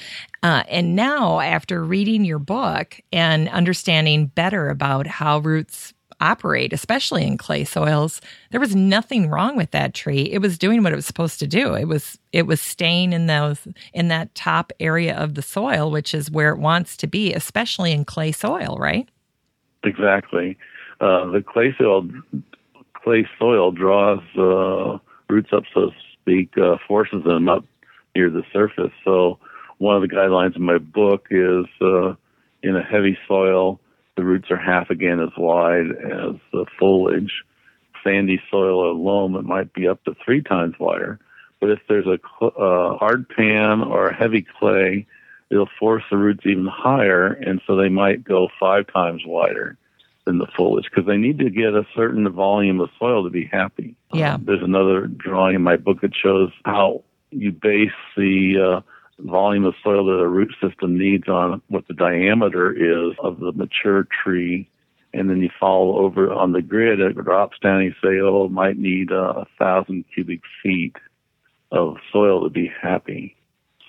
[0.43, 7.25] Uh, and now, after reading your book and understanding better about how roots operate, especially
[7.25, 8.21] in clay soils,
[8.51, 10.29] there was nothing wrong with that tree.
[10.31, 11.73] It was doing what it was supposed to do.
[11.73, 16.13] It was it was staying in those in that top area of the soil, which
[16.13, 19.09] is where it wants to be, especially in clay soil, right?
[19.83, 20.57] Exactly.
[21.01, 22.07] Uh, the clay soil
[23.03, 24.97] clay soil draws uh,
[25.29, 27.65] roots up, so to speak, uh, forces them up
[28.15, 28.91] near the surface.
[29.03, 29.39] So
[29.79, 32.13] one of the guidelines in my book is uh,
[32.61, 33.79] in a heavy soil,
[34.15, 37.43] the roots are half again as wide as the foliage.
[38.03, 41.19] Sandy soil or loam, it might be up to three times wider.
[41.59, 45.05] But if there's a uh, hard pan or heavy clay,
[45.51, 49.77] it'll force the roots even higher, and so they might go five times wider
[50.25, 53.45] than the foliage because they need to get a certain volume of soil to be
[53.45, 53.95] happy.
[54.13, 54.35] Yeah.
[54.35, 58.81] Um, there's another drawing in my book that shows how you base the uh,
[59.23, 63.51] volume of soil that a root system needs on what the diameter is of the
[63.53, 64.67] mature tree.
[65.13, 68.51] And then you follow over on the grid, it drops down, you say, oh, it
[68.51, 70.95] might need uh, a thousand cubic feet
[71.71, 73.35] of soil to be happy.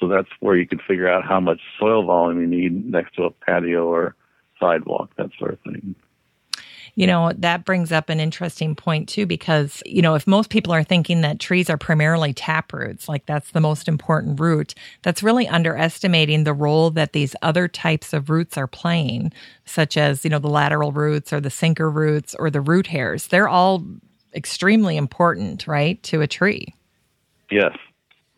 [0.01, 3.23] So that's where you can figure out how much soil volume you need next to
[3.23, 4.17] a patio or
[4.59, 5.95] sidewalk, that sort of thing.
[6.95, 10.75] You know, that brings up an interesting point too, because, you know, if most people
[10.75, 15.23] are thinking that trees are primarily tap roots, like that's the most important root, that's
[15.23, 19.33] really underestimating the role that these other types of roots are playing,
[19.65, 23.29] such as, you know, the lateral roots or the sinker roots or the root hairs.
[23.29, 23.83] They're all
[24.35, 26.75] extremely important, right, to a tree.
[27.51, 27.77] Yes.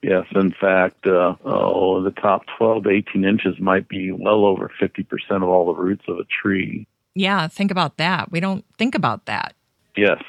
[0.03, 4.71] Yes, in fact, uh, oh, the top 12 to 18 inches might be well over
[4.81, 6.87] 50% of all the roots of a tree.
[7.15, 8.31] Yeah, think about that.
[8.31, 9.55] We don't think about that.
[9.97, 10.23] Yes,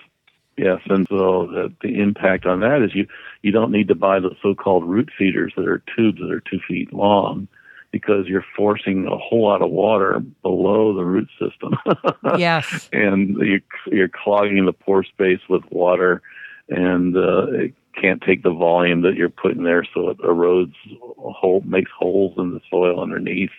[0.58, 3.08] yes, and so the, the impact on that is you
[3.42, 6.60] you don't need to buy the so-called root feeders that are tubes that are two
[6.68, 7.48] feet long
[7.92, 11.74] because you're forcing a whole lot of water below the root system.
[12.38, 16.22] yes, and you're, you're clogging the pore space with water,
[16.70, 20.76] and uh, it can't take the volume that you're putting there, so it erodes,
[21.18, 23.52] hole, makes holes in the soil underneath.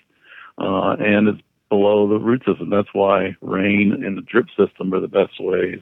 [0.58, 2.70] Uh, and it's below the root system.
[2.70, 5.80] That's why rain and the drip system are the best ways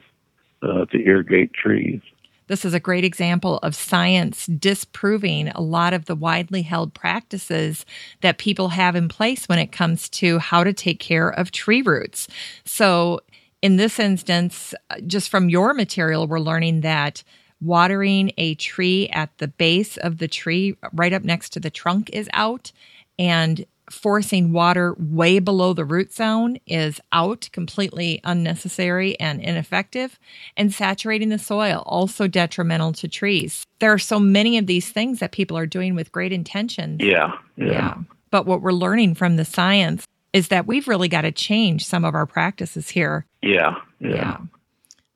[0.61, 2.01] uh, to irrigate trees.
[2.47, 7.85] This is a great example of science disproving a lot of the widely held practices
[8.21, 11.81] that people have in place when it comes to how to take care of tree
[11.81, 12.27] roots.
[12.63, 13.21] So,
[13.63, 14.75] in this instance,
[15.07, 17.23] just from your material, we're learning that
[17.61, 22.11] watering a tree at the base of the tree, right up next to the trunk,
[22.11, 22.71] is out.
[23.17, 30.19] And forcing water way below the root zone is out, completely unnecessary and ineffective.
[30.57, 33.65] And saturating the soil, also detrimental to trees.
[33.79, 37.01] There are so many of these things that people are doing with great intentions.
[37.01, 37.33] Yeah.
[37.55, 37.65] Yeah.
[37.71, 37.95] yeah.
[38.31, 42.03] But what we're learning from the science is that we've really got to change some
[42.03, 43.25] of our practices here.
[43.41, 43.75] Yeah.
[43.99, 44.09] Yeah.
[44.09, 44.37] yeah.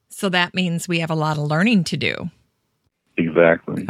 [0.09, 2.29] So that means we have a lot of learning to do.
[3.17, 3.87] Exactly.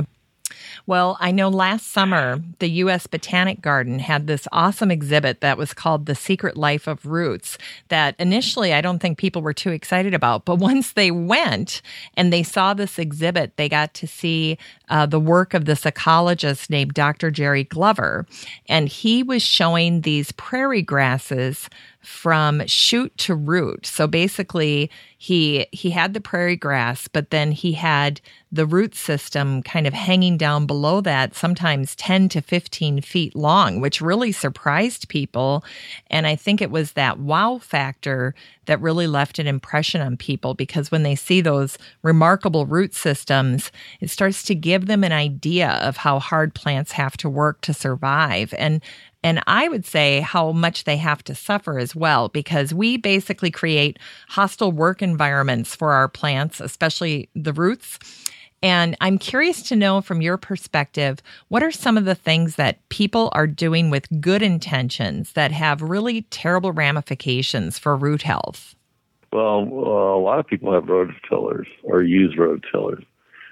[0.90, 3.06] Well, I know last summer the U.S.
[3.06, 7.60] Botanic Garden had this awesome exhibit that was called The Secret Life of Roots
[7.90, 10.46] that initially I don't think people were too excited about.
[10.46, 11.84] But once they went
[12.18, 14.58] and they saw this exhibit, they got to see
[14.90, 17.32] uh, the work of the psychologist named Dr.
[17.32, 18.26] Jerry Glover.
[18.68, 21.70] And he was showing these prairie grasses
[22.02, 23.86] from shoot to root.
[23.86, 28.22] So basically, he he had the prairie grass, but then he had
[28.52, 33.82] the root system kind of hanging down below that, sometimes 10 to 15 feet long,
[33.82, 35.64] which really surprised people.
[36.08, 38.34] And I think it was that wow factor
[38.70, 43.72] that really left an impression on people because when they see those remarkable root systems,
[44.00, 47.74] it starts to give them an idea of how hard plants have to work to
[47.74, 48.54] survive.
[48.60, 48.84] And
[49.24, 53.50] and I would say how much they have to suffer as well, because we basically
[53.50, 53.98] create
[54.28, 57.98] hostile work environments for our plants, especially the roots.
[58.62, 62.88] And I'm curious to know from your perspective, what are some of the things that
[62.90, 68.76] people are doing with good intentions that have really terrible ramifications for root health?
[69.32, 73.06] Well, uh, a lot of people have rototillers or use rototillers,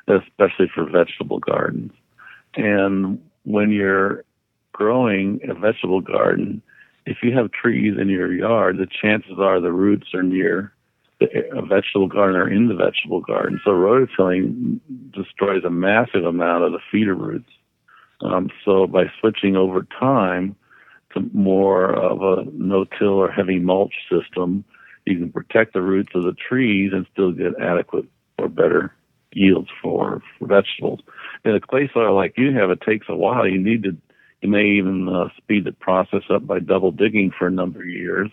[0.07, 1.93] especially for vegetable gardens.
[2.55, 4.25] And when you're
[4.73, 6.61] growing a vegetable garden,
[7.05, 10.73] if you have trees in your yard, the chances are the roots are near
[11.21, 13.59] a vegetable garden or in the vegetable garden.
[13.63, 14.79] So rototilling
[15.11, 17.49] destroys a massive amount of the feeder roots.
[18.21, 20.55] Um, so by switching over time
[21.13, 24.63] to more of a no-till or heavy mulch system,
[25.05, 28.05] you can protect the roots of the trees and still get adequate
[28.37, 28.93] or better
[29.31, 30.99] yields for, for vegetables.
[31.45, 33.47] In a clay soil like you have, it takes a while.
[33.47, 33.95] You need to,
[34.41, 37.87] you may even uh, speed the process up by double digging for a number of
[37.87, 38.29] years.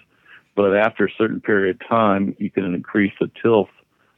[0.56, 3.68] But after a certain period of time, you can increase the tilth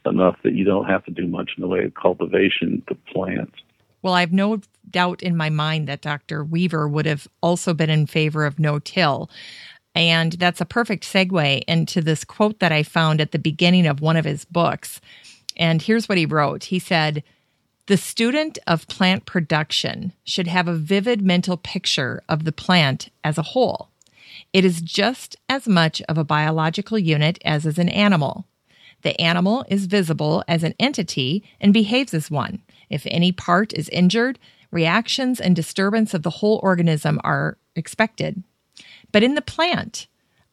[0.04, 3.56] enough that you don't have to do much in the way of cultivation to plants.
[4.02, 6.44] Well, I have no doubt in my mind that Dr.
[6.44, 9.30] Weaver would have also been in favor of no till.
[9.94, 14.00] And that's a perfect segue into this quote that I found at the beginning of
[14.00, 15.00] one of his books.
[15.56, 17.24] And here's what he wrote He said,
[17.86, 23.38] The student of plant production should have a vivid mental picture of the plant as
[23.38, 23.88] a whole.
[24.52, 28.46] It is just as much of a biological unit as is an animal.
[29.02, 32.62] The animal is visible as an entity and behaves as one.
[32.88, 34.38] If any part is injured,
[34.70, 38.42] reactions and disturbance of the whole organism are expected.
[39.12, 40.06] But in the plant,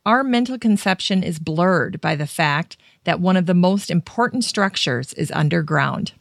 [0.05, 5.13] our mental conception is blurred by the fact that one of the most important structures
[5.13, 6.13] is underground.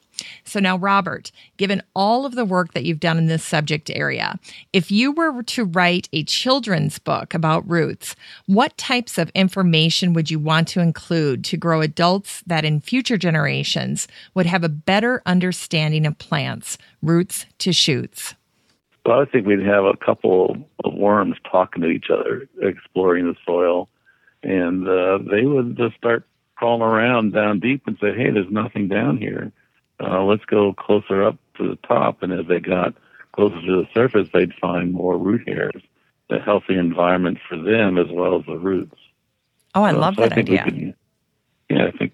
[0.44, 4.38] So now, Robert, given all of the work that you've done in this subject area,
[4.72, 8.14] if you were to write a children's book about roots,
[8.46, 13.16] what types of information would you want to include to grow adults that in future
[13.16, 18.34] generations would have a better understanding of plants, roots to shoots?
[19.04, 23.34] Well, I think we'd have a couple of worms talking to each other, exploring the
[23.44, 23.88] soil,
[24.42, 28.86] and uh, they would just start crawling around down deep and say, "Hey, there's nothing
[28.86, 29.50] down here.
[30.01, 32.95] Uh, let's go closer up to the top." And as they got
[33.32, 35.82] closer to the surface, they'd find more root hairs,
[36.30, 38.97] a healthy environment for them as well as the roots.
[39.74, 40.64] Oh, I love so that I idea.
[40.64, 40.95] Could,
[41.70, 42.12] yeah, I think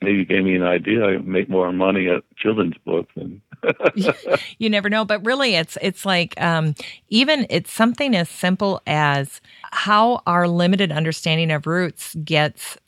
[0.00, 1.04] maybe gave me an idea.
[1.04, 3.40] I make more money at children's books and
[4.58, 6.74] you never know, but really, it's it's like um,
[7.08, 9.40] even it's something as simple as
[9.72, 12.78] how our limited understanding of roots gets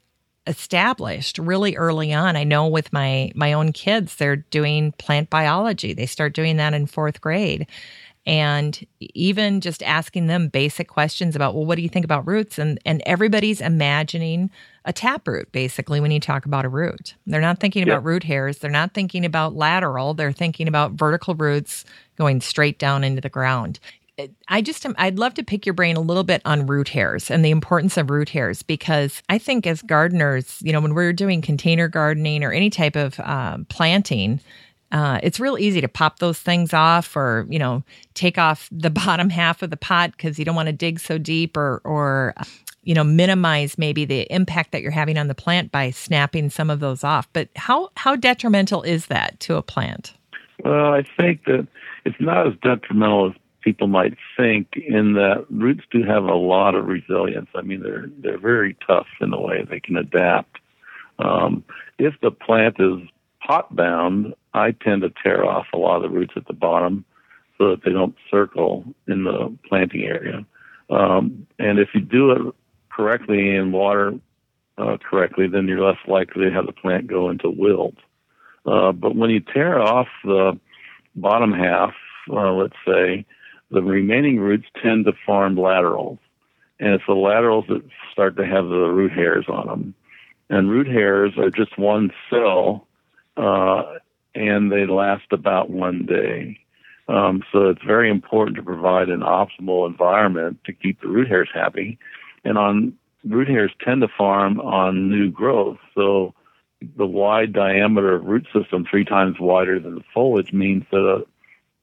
[0.47, 2.37] established really early on.
[2.37, 5.93] I know with my my own kids, they're doing plant biology.
[5.93, 7.67] They start doing that in fourth grade.
[8.25, 12.59] And even just asking them basic questions about, well, what do you think about roots?
[12.59, 14.51] And and everybody's imagining
[14.85, 17.15] a taproot basically when you talk about a root.
[17.27, 18.59] They're not thinking about root hairs.
[18.59, 20.15] They're not thinking about lateral.
[20.15, 21.85] They're thinking about vertical roots
[22.17, 23.81] going straight down into the ground.
[24.49, 27.45] I just I'd love to pick your brain a little bit on root hairs and
[27.45, 31.41] the importance of root hairs because I think as gardeners, you know, when we're doing
[31.41, 34.41] container gardening or any type of uh, planting,
[34.93, 37.83] uh, it's real easy to pop those things off or you know
[38.13, 41.17] take off the bottom half of the pot because you don't want to dig so
[41.17, 42.35] deep or or
[42.83, 46.69] you know minimize maybe the impact that you're having on the plant by snapping some
[46.69, 47.27] of those off.
[47.33, 50.13] But how how detrimental is that to a plant?
[50.65, 51.67] Well i think that
[52.05, 56.75] it's not as detrimental as people might think in that roots do have a lot
[56.75, 57.49] of resilience.
[57.55, 60.59] I mean they're they're very tough in the way they can adapt.
[61.19, 61.65] Um,
[61.99, 63.09] if the plant is
[63.47, 67.05] pot bound i tend to tear off a lot of the roots at the bottom
[67.59, 70.45] so that they don't circle in the planting area.
[70.91, 72.55] Um, and if you do it
[72.91, 74.15] correctly and water
[74.79, 77.95] uh, correctly, then you're less likely to have the plant go into wilt.
[78.67, 80.59] Uh, but when you tear off the
[81.15, 81.95] bottom half,
[82.31, 83.25] uh, let's say,
[83.73, 86.19] the remaining roots tend to form laterals.
[86.79, 89.95] And it's the laterals that start to have the root hairs on them.
[90.51, 92.87] And root hairs are just one cell,
[93.37, 93.85] uh,
[94.35, 96.59] and they last about one day.
[97.09, 101.49] Um, so it's very important to provide an optimal environment to keep the root hairs
[101.53, 101.99] happy
[102.45, 102.95] and on
[103.25, 105.79] root hairs tend to farm on new growth.
[105.95, 106.35] So
[106.97, 111.25] the wide diameter of root system, three times wider than the foliage, means that a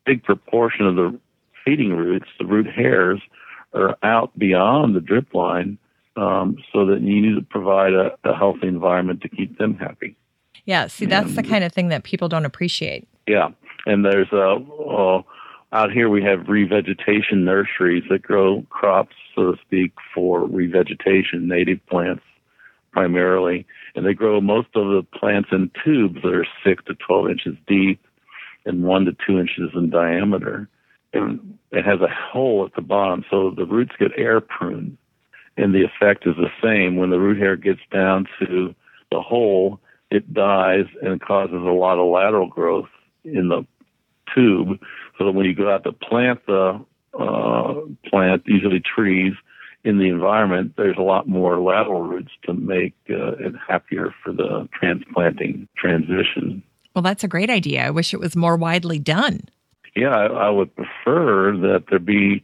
[0.06, 1.20] big proportion of the
[1.70, 3.22] feeding roots, the root hairs,
[3.74, 5.78] are out beyond the drip line,
[6.16, 10.16] um, so that you need to provide a, a, healthy environment to keep them happy.
[10.66, 13.08] Yeah, see, that's and, the kind of thing that people don't appreciate.
[13.28, 13.50] Yeah,
[13.86, 15.24] and there's a, a
[15.72, 21.86] out here we have revegetation nurseries that grow crops, so to speak, for revegetation, native
[21.86, 22.24] plants
[22.92, 23.68] primarily.
[23.94, 27.56] And they grow most of the plants in tubes that are six to 12 inches
[27.68, 28.04] deep
[28.66, 30.68] and one to two inches in diameter.
[31.14, 34.98] And it has a hole at the bottom, so the roots get air pruned.
[35.58, 36.96] And the effect is the same.
[36.96, 38.74] When the root hair gets down to
[39.12, 42.90] the hole, it dies and causes a lot of lateral growth
[43.24, 43.66] in the
[44.34, 44.80] tube
[45.18, 46.84] so that when you go out to plant the
[47.20, 47.74] uh,
[48.10, 49.34] plant, usually trees,
[49.84, 54.34] in the environment, there's a lot more lateral roots to make uh, it happier for
[54.34, 56.62] the transplanting transition.
[56.94, 57.86] Well, that's a great idea.
[57.86, 59.42] I wish it was more widely done.
[60.00, 62.42] Yeah, I, I would prefer that there be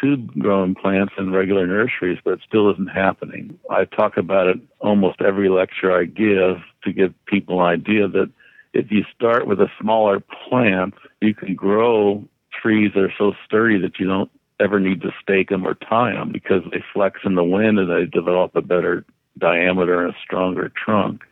[0.00, 3.58] tube grown plants in regular nurseries, but it still isn't happening.
[3.70, 8.30] I talk about it almost every lecture I give to give people an idea that
[8.72, 13.78] if you start with a smaller plant, you can grow trees that are so sturdy
[13.82, 17.34] that you don't ever need to stake them or tie them because they flex in
[17.34, 19.04] the wind and they develop a better
[19.36, 21.24] diameter and a stronger trunk.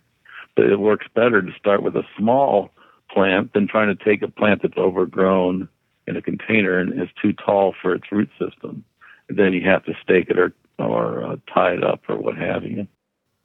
[0.56, 2.70] But it works better to start with a small
[3.14, 5.68] plant than trying to take a plant that's overgrown
[6.06, 8.84] in a container and is too tall for its root system.
[9.28, 12.64] Then you have to stake it or or uh, tie it up or what have
[12.64, 12.86] you.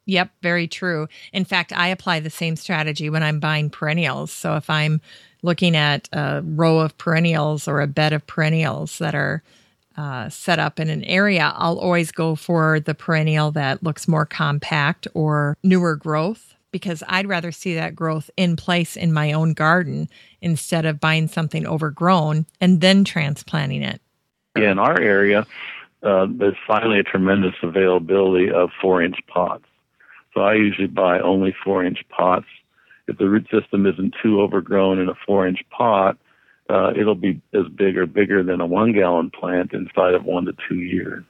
[0.07, 1.07] Yep, very true.
[1.31, 4.31] In fact, I apply the same strategy when I'm buying perennials.
[4.31, 4.99] So if I'm
[5.43, 9.43] looking at a row of perennials or a bed of perennials that are
[9.95, 14.25] uh, set up in an area, I'll always go for the perennial that looks more
[14.25, 19.53] compact or newer growth because I'd rather see that growth in place in my own
[19.53, 20.09] garden
[20.41, 24.01] instead of buying something overgrown and then transplanting it.
[24.57, 25.45] Yeah, in our area,
[26.03, 29.65] uh, there's finally a tremendous availability of four inch pots.
[30.33, 32.45] So I usually buy only four inch pots.
[33.07, 36.17] If the root system isn't too overgrown in a four inch pot,
[36.69, 40.45] uh, it'll be as big or bigger than a one gallon plant inside of one
[40.45, 41.23] to two years.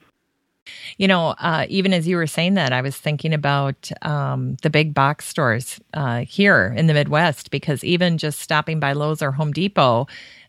[0.98, 4.70] You know, uh, even as you were saying that, I was thinking about um, the
[4.70, 9.32] big box stores uh, here in the Midwest because even just stopping by Lowe's or
[9.32, 10.06] Home Depot,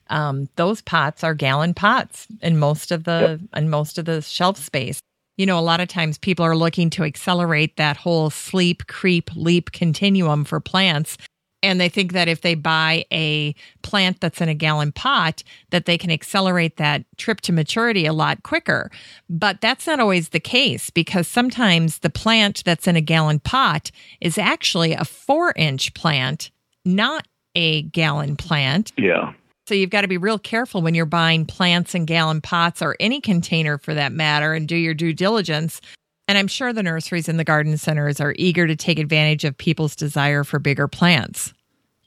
[0.09, 3.61] um, those pots are gallon pots in most of the yep.
[3.61, 4.99] in most of the shelf space.
[5.37, 9.31] You know, a lot of times people are looking to accelerate that whole sleep, creep,
[9.35, 11.17] leap continuum for plants.
[11.63, 13.53] And they think that if they buy a
[13.83, 18.13] plant that's in a gallon pot, that they can accelerate that trip to maturity a
[18.13, 18.89] lot quicker.
[19.29, 23.91] But that's not always the case because sometimes the plant that's in a gallon pot
[24.19, 26.49] is actually a four inch plant,
[26.83, 28.91] not a gallon plant.
[28.97, 29.33] Yeah.
[29.67, 32.95] So you've got to be real careful when you're buying plants in gallon pots or
[32.99, 35.79] any container for that matter and do your due diligence.
[36.31, 39.57] And I'm sure the nurseries and the garden centers are eager to take advantage of
[39.57, 41.53] people's desire for bigger plants.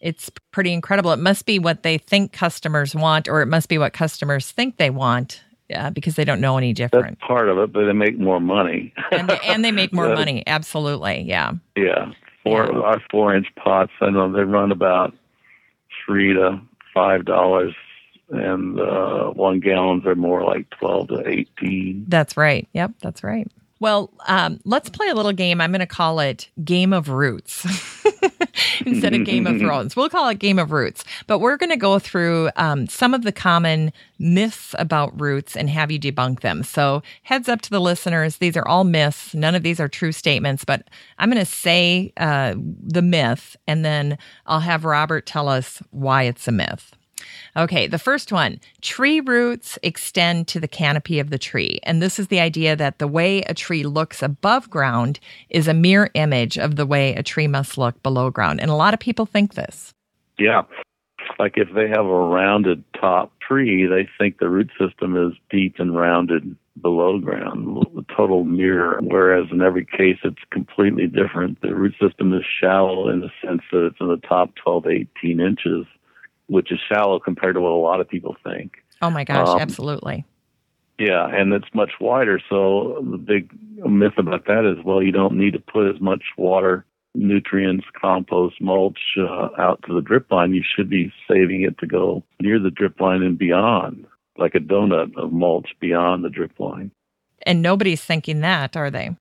[0.00, 1.12] It's pretty incredible.
[1.12, 4.78] It must be what they think customers want, or it must be what customers think
[4.78, 5.44] they want
[5.74, 7.18] uh, because they don't know any different.
[7.20, 8.94] That's part of it, but they make more money.
[9.12, 10.42] and, they, and, they, make more money.
[10.46, 11.20] Absolutely.
[11.20, 11.52] Yeah.
[11.76, 12.12] Yeah.
[12.44, 12.78] Four, yeah.
[12.80, 15.12] Our four inch pots, I know they run about
[16.06, 16.62] three to
[16.94, 17.74] five dollars,
[18.30, 22.06] and uh, one gallons are more like twelve to eighteen.
[22.08, 22.66] That's right.
[22.72, 23.50] Yep, that's right.
[23.80, 25.60] Well, um, let's play a little game.
[25.60, 27.66] I'm going to call it Game of Roots
[28.86, 29.96] instead of Game of Thrones.
[29.96, 31.04] We'll call it Game of Roots.
[31.26, 35.68] But we're going to go through um, some of the common myths about roots and
[35.68, 36.62] have you debunk them.
[36.62, 39.34] So, heads up to the listeners, these are all myths.
[39.34, 43.84] None of these are true statements, but I'm going to say uh, the myth and
[43.84, 46.94] then I'll have Robert tell us why it's a myth.
[47.56, 51.78] Okay, the first one tree roots extend to the canopy of the tree.
[51.84, 55.74] And this is the idea that the way a tree looks above ground is a
[55.74, 58.60] mirror image of the way a tree must look below ground.
[58.60, 59.92] And a lot of people think this.
[60.36, 60.62] Yeah.
[61.38, 65.76] Like if they have a rounded top tree, they think the root system is deep
[65.78, 68.98] and rounded below ground, the total mirror.
[69.00, 71.60] Whereas in every case, it's completely different.
[71.62, 75.40] The root system is shallow in the sense that it's in the top 12 18
[75.40, 75.86] inches
[76.46, 78.72] which is shallow compared to what a lot of people think.
[79.02, 80.24] Oh my gosh, um, absolutely.
[80.98, 82.40] Yeah, and it's much wider.
[82.48, 83.50] So the big
[83.84, 86.84] myth about that is, well, you don't need to put as much water,
[87.14, 90.54] nutrients, compost, mulch uh, out to the drip line.
[90.54, 94.06] You should be saving it to go near the drip line and beyond,
[94.38, 96.92] like a donut of mulch beyond the drip line.
[97.42, 99.16] And nobody's thinking that, are they?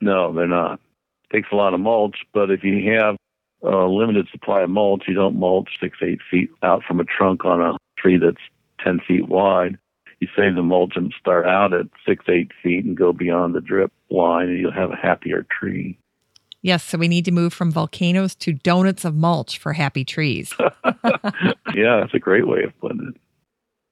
[0.00, 0.80] No, they're not.
[1.24, 3.16] It takes a lot of mulch, but if you have
[3.62, 5.04] a limited supply of mulch.
[5.06, 8.36] You don't mulch six, eight feet out from a trunk on a tree that's
[8.84, 9.78] 10 feet wide.
[10.20, 13.60] You save the mulch and start out at six, eight feet and go beyond the
[13.60, 15.98] drip line, and you'll have a happier tree.
[16.60, 20.52] Yes, so we need to move from volcanoes to donuts of mulch for happy trees.
[21.74, 23.20] yeah, that's a great way of putting it.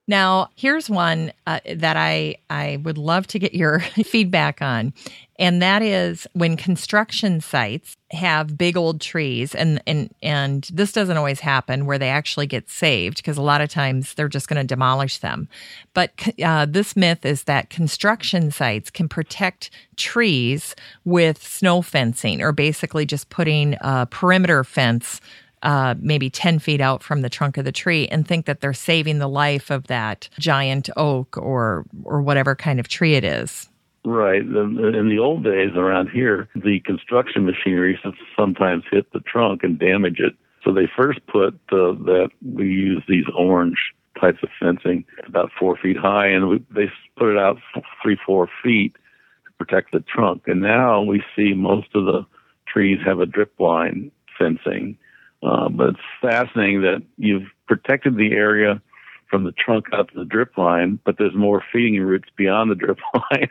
[0.09, 4.92] Now, here's one uh, that I, I would love to get your feedback on.
[5.38, 11.16] And that is when construction sites have big old trees, and, and, and this doesn't
[11.16, 14.61] always happen where they actually get saved because a lot of times they're just going
[14.61, 15.48] to demolish them.
[15.92, 22.52] But uh, this myth is that construction sites can protect trees with snow fencing or
[22.52, 25.20] basically just putting a perimeter fence
[25.66, 28.72] uh, maybe 10 feet out from the trunk of the tree and think that they're
[28.72, 33.68] saving the life of that giant oak or or whatever kind of tree it is.
[34.04, 34.42] Right.
[34.42, 37.98] In the old days around here, the construction machinery
[38.38, 40.34] sometimes hit the trunk and damage it.
[40.62, 45.76] So they first put uh, that we use these orange types of fencing about four
[45.76, 47.58] feet high, and we, they put it out
[48.00, 50.44] three, four feet to protect the trunk.
[50.46, 52.24] And now we see most of the
[52.68, 54.96] trees have a drip line fencing
[55.43, 58.80] Uh, but it's fascinating that you've protected the area
[59.28, 62.74] from the trunk up to the drip line, but there's more feeding roots beyond the
[62.87, 63.49] drip line.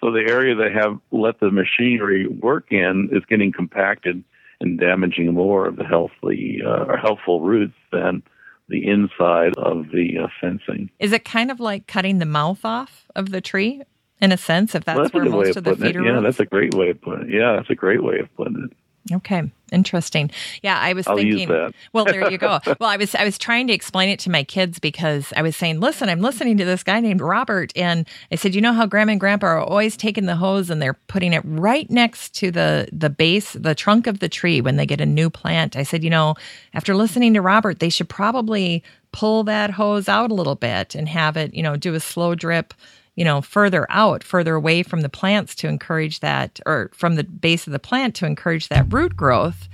[0.00, 4.22] so the area they have let the machinery work in is getting compacted
[4.60, 8.22] and damaging more of the healthy uh, or helpful roots than
[8.68, 10.90] the inside of the uh, fencing.
[10.98, 13.82] Is it kind of like cutting the mouth off of the tree
[14.20, 16.06] in a sense, if that's, well, that's where most of the feeder it.
[16.06, 17.34] Yeah, that's a great way of putting it.
[17.34, 18.76] Yeah, that's a great way of putting it.
[19.10, 20.30] Okay, interesting.
[20.62, 21.48] Yeah, I was I'll thinking.
[21.92, 22.60] well, there you go.
[22.78, 25.56] Well, I was I was trying to explain it to my kids because I was
[25.56, 28.86] saying, "Listen, I'm listening to this guy named Robert," and I said, "You know how
[28.86, 32.50] Grandma and Grandpa are always taking the hose and they're putting it right next to
[32.50, 35.82] the the base, the trunk of the tree when they get a new plant." I
[35.82, 36.34] said, "You know,
[36.74, 38.82] after listening to Robert, they should probably
[39.12, 42.34] pull that hose out a little bit and have it, you know, do a slow
[42.34, 42.74] drip."
[43.18, 47.24] You know, further out, further away from the plants to encourage that, or from the
[47.24, 49.68] base of the plant to encourage that root growth.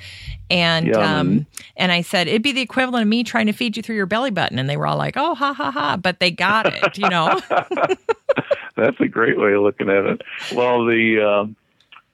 [0.48, 3.82] And um, and- I said it'd be the equivalent of me trying to feed you
[3.82, 6.30] through your belly button, and they were all like, "Oh, ha ha ha!" But they
[6.30, 7.38] got it, you know.
[8.76, 10.22] That's a great way of looking at it.
[10.54, 11.20] Well, the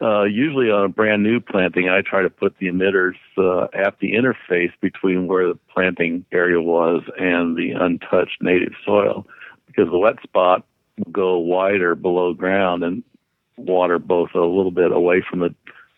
[0.03, 3.69] uh, uh, usually on a brand new planting, I try to put the emitters uh,
[3.73, 9.29] at the interface between where the planting area was and the untouched native soil,
[9.69, 10.65] because the wet spot
[11.13, 13.03] go wider below ground and
[13.57, 15.55] water both a little bit away from the,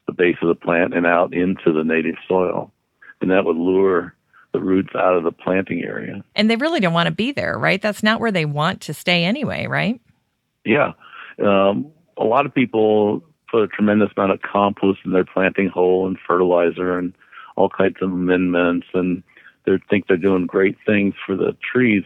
[0.06, 2.72] the base of the plant and out into the native soil,
[3.20, 4.14] and that would lure
[4.52, 6.22] the roots out of the planting area.
[6.34, 7.80] and they really don't want to be there, right?
[7.80, 10.00] That's not where they want to stay anyway, right?
[10.64, 10.92] Yeah.
[11.42, 16.06] Um, a lot of people put a tremendous amount of compost in their planting hole
[16.06, 17.14] and fertilizer and
[17.56, 19.22] all kinds of amendments, and
[19.64, 22.04] they think they're doing great things for the trees.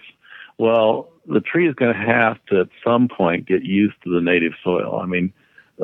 [0.58, 4.20] Well, the tree is going to have to at some point get used to the
[4.20, 5.00] native soil.
[5.02, 5.32] I mean,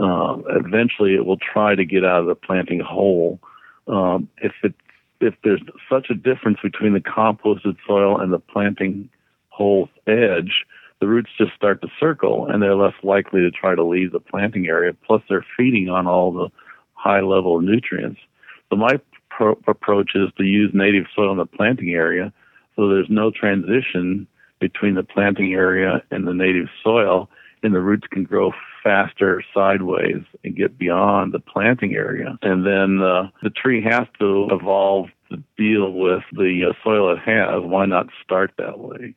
[0.01, 3.41] uh, eventually it will try to get out of the planting hole.
[3.87, 4.75] Um, if it
[5.21, 9.09] if there's such a difference between the composted soil and the planting
[9.51, 10.65] hole edge,
[11.01, 14.19] the roots just start to circle and they're less likely to try to leave the
[14.19, 14.93] planting area.
[15.07, 16.49] Plus, they're feeding on all the
[16.95, 18.21] high level nutrients.
[18.69, 18.99] So, my
[19.31, 22.33] pro- approach is to use native soil in the planting area
[22.77, 24.27] so there's no transition
[24.63, 27.29] between the planting area and the native soil,
[27.65, 28.53] and the roots can grow
[28.83, 32.39] faster sideways and get beyond the planting area.
[32.43, 37.19] And then uh, the tree has to evolve to deal with the uh, soil it
[37.19, 37.63] has.
[37.63, 39.15] Why not start that way?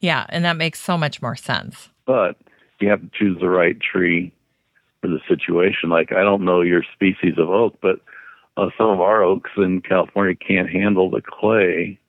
[0.00, 1.88] Yeah, and that makes so much more sense.
[2.06, 2.36] but
[2.80, 4.32] you have to choose the right tree
[5.00, 5.90] for the situation.
[5.90, 8.00] Like I don't know your species of oak, but
[8.56, 11.99] uh, some of our oaks in California can't handle the clay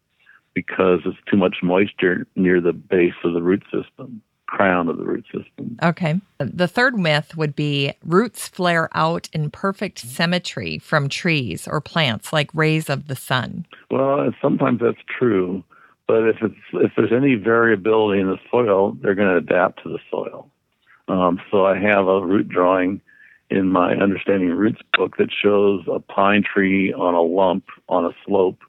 [0.54, 5.06] because it's too much moisture near the base of the root system, crown of the
[5.06, 5.78] root system.
[5.82, 6.20] Okay.
[6.40, 12.34] The third myth would be roots flare out in perfect symmetry from trees or plants
[12.34, 13.66] like rays of the sun.
[13.90, 15.64] Well, sometimes that's true,
[16.08, 19.90] but if it's if there's any variability in the soil, they're going to adapt to
[19.90, 20.50] the soil.
[21.08, 23.02] Um, so I have a root drawing
[23.50, 28.16] in my Understanding Roots book that shows a pine tree on a lump on a
[28.26, 28.60] slope,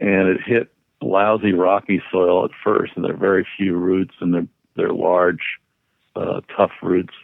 [0.00, 4.34] and it hit lousy rocky soil at first, and there are very few roots, and
[4.34, 5.58] they're they're large,
[6.16, 7.14] uh, tough roots,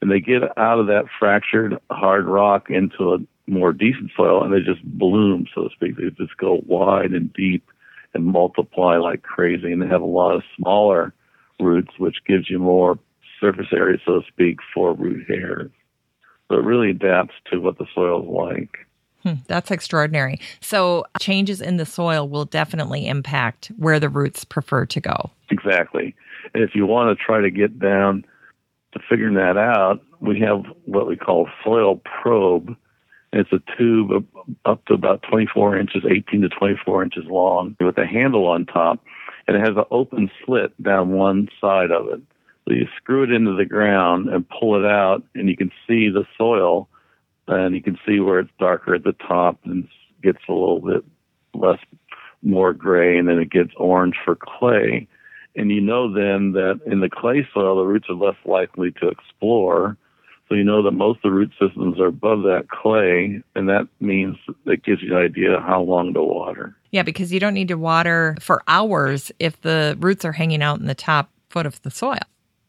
[0.00, 4.52] and they get out of that fractured hard rock into a more decent soil, and
[4.52, 5.96] they just bloom, so to speak.
[5.96, 7.68] They just go wide and deep
[8.14, 11.12] and multiply like crazy, and they have a lot of smaller
[11.60, 12.98] roots, which gives you more
[13.40, 15.70] surface area, so to speak, for root hairs.
[16.48, 18.86] So it really adapts to what the soil is like.
[19.22, 20.40] Hmm, that's extraordinary.
[20.60, 25.30] So, changes in the soil will definitely impact where the roots prefer to go.
[25.50, 26.14] Exactly.
[26.54, 28.24] And if you want to try to get down
[28.92, 32.76] to figuring that out, we have what we call soil probe.
[33.32, 34.26] It's a tube
[34.64, 39.02] up to about 24 inches, 18 to 24 inches long, with a handle on top,
[39.46, 42.20] and it has an open slit down one side of it.
[42.66, 46.08] So you screw it into the ground and pull it out, and you can see
[46.08, 46.88] the soil,
[47.48, 49.88] and you can see where it's darker at the top and
[50.22, 51.04] gets a little bit
[51.54, 51.78] less,
[52.42, 55.08] more gray, and then it gets orange for clay.
[55.54, 59.08] And you know then that in the clay soil, the roots are less likely to
[59.08, 59.96] explore.
[60.48, 63.88] So you know that most of the root systems are above that clay, and that
[64.00, 64.36] means
[64.66, 66.76] that gives you an idea how long to water.
[66.90, 70.78] Yeah, because you don't need to water for hours if the roots are hanging out
[70.78, 72.18] in the top foot of the soil.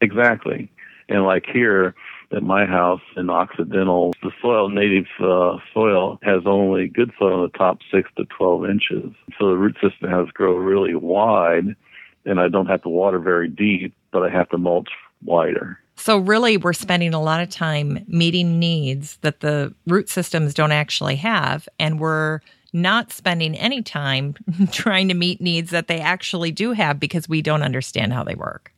[0.00, 0.70] Exactly.
[1.08, 1.94] And like here
[2.32, 7.50] at my house in Occidental, the soil, native uh, soil, has only good soil in
[7.52, 9.12] the top six to 12 inches.
[9.38, 11.76] So the root system has to grow really wide,
[12.24, 14.90] and I don't have to water very deep, but I have to mulch
[15.24, 15.78] wider.
[15.96, 20.72] So, really, we're spending a lot of time meeting needs that the root systems don't
[20.72, 22.40] actually have, and we're
[22.72, 24.34] not spending any time
[24.72, 28.34] trying to meet needs that they actually do have because we don't understand how they
[28.34, 28.73] work.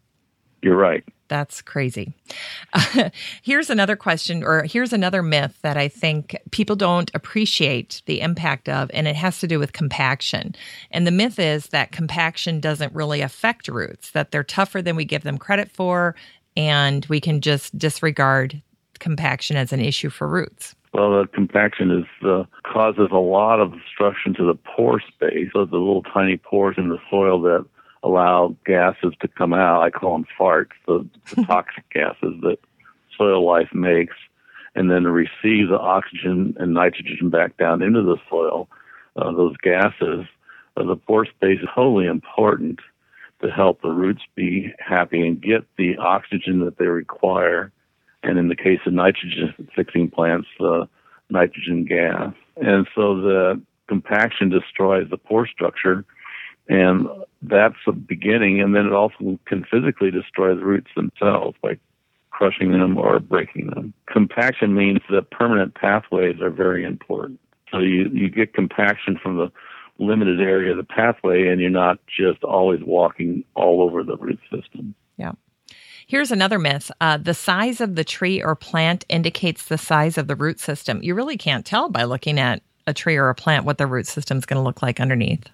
[0.62, 1.04] You're right.
[1.28, 2.12] That's crazy.
[2.72, 3.10] Uh,
[3.42, 8.68] here's another question, or here's another myth that I think people don't appreciate the impact
[8.68, 10.54] of, and it has to do with compaction.
[10.90, 15.04] And the myth is that compaction doesn't really affect roots, that they're tougher than we
[15.04, 16.14] give them credit for,
[16.56, 18.62] and we can just disregard
[18.98, 20.74] compaction as an issue for roots.
[20.94, 25.66] Well, the compaction is uh, causes a lot of obstruction to the pore space, so
[25.66, 27.66] the little tiny pores in the soil that
[28.02, 29.82] allow gases to come out.
[29.82, 32.58] I call them farts, the, the toxic gases that
[33.16, 34.16] soil life makes,
[34.74, 38.68] and then to receive the oxygen and nitrogen back down into the soil.
[39.16, 40.26] Uh, those gases,
[40.76, 42.80] uh, the pore space is wholly important
[43.42, 47.72] to help the roots be happy and get the oxygen that they require.
[48.22, 50.88] And in the case of nitrogen fixing plants, the
[51.30, 52.32] nitrogen gas.
[52.56, 56.04] And so the compaction destroys the pore structure
[56.68, 57.06] and
[57.42, 58.60] that's the beginning.
[58.60, 61.78] And then it also can physically destroy the roots themselves by
[62.30, 63.94] crushing them or breaking them.
[64.06, 67.40] Compaction means that permanent pathways are very important.
[67.70, 69.50] So you, you get compaction from the
[69.98, 74.38] limited area of the pathway and you're not just always walking all over the root
[74.52, 74.94] system.
[75.16, 75.32] Yeah.
[76.06, 76.90] Here's another myth.
[77.00, 81.02] Uh, the size of the tree or plant indicates the size of the root system.
[81.02, 84.06] You really can't tell by looking at a tree or a plant what the root
[84.06, 85.48] system is going to look like underneath.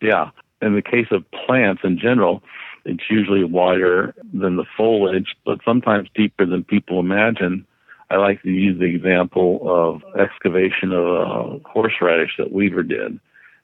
[0.00, 0.30] Yeah.
[0.62, 2.42] In the case of plants in general,
[2.84, 7.66] it's usually wider than the foliage, but sometimes deeper than people imagine.
[8.10, 13.20] I like to use the example of excavation of a horseradish that Weaver did.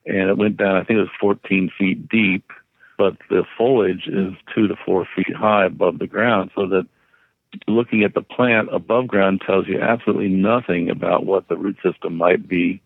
[0.07, 2.51] And it went down, I think it was 14 feet deep,
[2.97, 6.87] but the foliage is two to four feet high above the ground, so that
[7.67, 12.17] looking at the plant above ground tells you absolutely nothing about what the root system
[12.17, 12.81] might be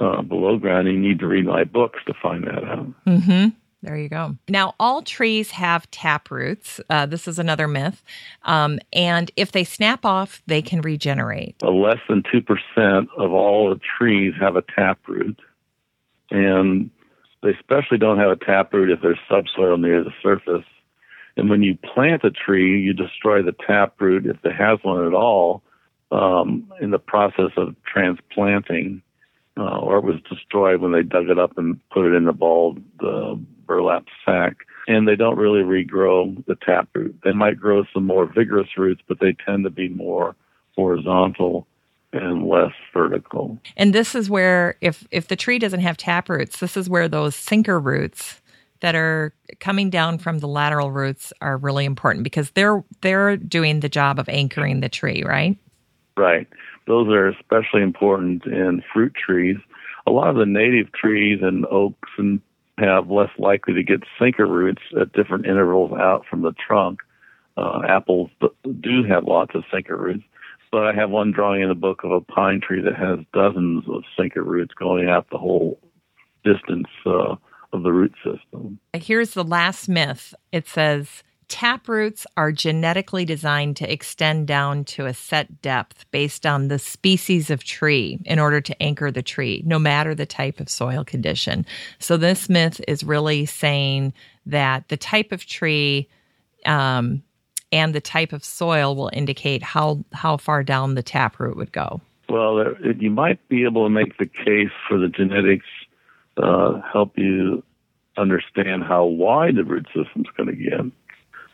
[0.00, 0.88] uh, below ground.
[0.88, 2.86] You need to read my books to find that out.
[3.06, 3.48] Mm-hmm.
[3.84, 4.34] There you go.
[4.48, 6.80] Now, all trees have tap roots.
[6.88, 8.02] Uh, this is another myth.
[8.44, 11.62] Um, and if they snap off, they can regenerate.
[11.62, 15.38] Less than 2% of all the trees have a tap root.
[16.30, 16.90] And
[17.42, 20.64] they especially don't have a tap root if there's subsoil near the surface.
[21.36, 25.06] And when you plant a tree, you destroy the tap root if it has one
[25.06, 25.62] at all
[26.10, 29.02] um, in the process of transplanting
[29.56, 32.32] uh, or it was destroyed when they dug it up and put it in the
[32.32, 33.34] balled uh,
[33.66, 34.56] burlap sack.
[34.86, 37.18] And they don't really regrow the taproot.
[37.24, 40.36] They might grow some more vigorous roots, but they tend to be more
[40.76, 41.66] horizontal
[42.12, 43.58] and less vertical.
[43.76, 47.08] And this is where, if if the tree doesn't have tap roots, this is where
[47.08, 48.40] those sinker roots
[48.80, 53.80] that are coming down from the lateral roots are really important because they're they're doing
[53.80, 55.56] the job of anchoring the tree, right?
[56.16, 56.46] Right.
[56.86, 59.56] Those are especially important in fruit trees.
[60.06, 62.40] A lot of the native trees and oaks and
[62.78, 67.00] have less likely to get sinker roots at different intervals out from the trunk.
[67.56, 68.30] Uh, apples
[68.80, 70.24] do have lots of sinker roots,
[70.72, 73.84] but I have one drawing in the book of a pine tree that has dozens
[73.88, 75.78] of sinker roots going out the whole
[76.44, 77.36] distance uh,
[77.72, 78.80] of the root system.
[78.92, 80.34] Here's the last myth.
[80.50, 86.46] It says Tap roots are genetically designed to extend down to a set depth based
[86.46, 90.60] on the species of tree in order to anchor the tree, no matter the type
[90.60, 91.66] of soil condition.
[91.98, 94.12] So, this myth is really saying
[94.46, 96.08] that the type of tree
[96.66, 97.22] um,
[97.72, 102.00] and the type of soil will indicate how, how far down the taproot would go.
[102.28, 105.66] Well, you might be able to make the case for the genetics
[106.36, 107.62] uh, help you
[108.16, 110.80] understand how wide the root system's going to get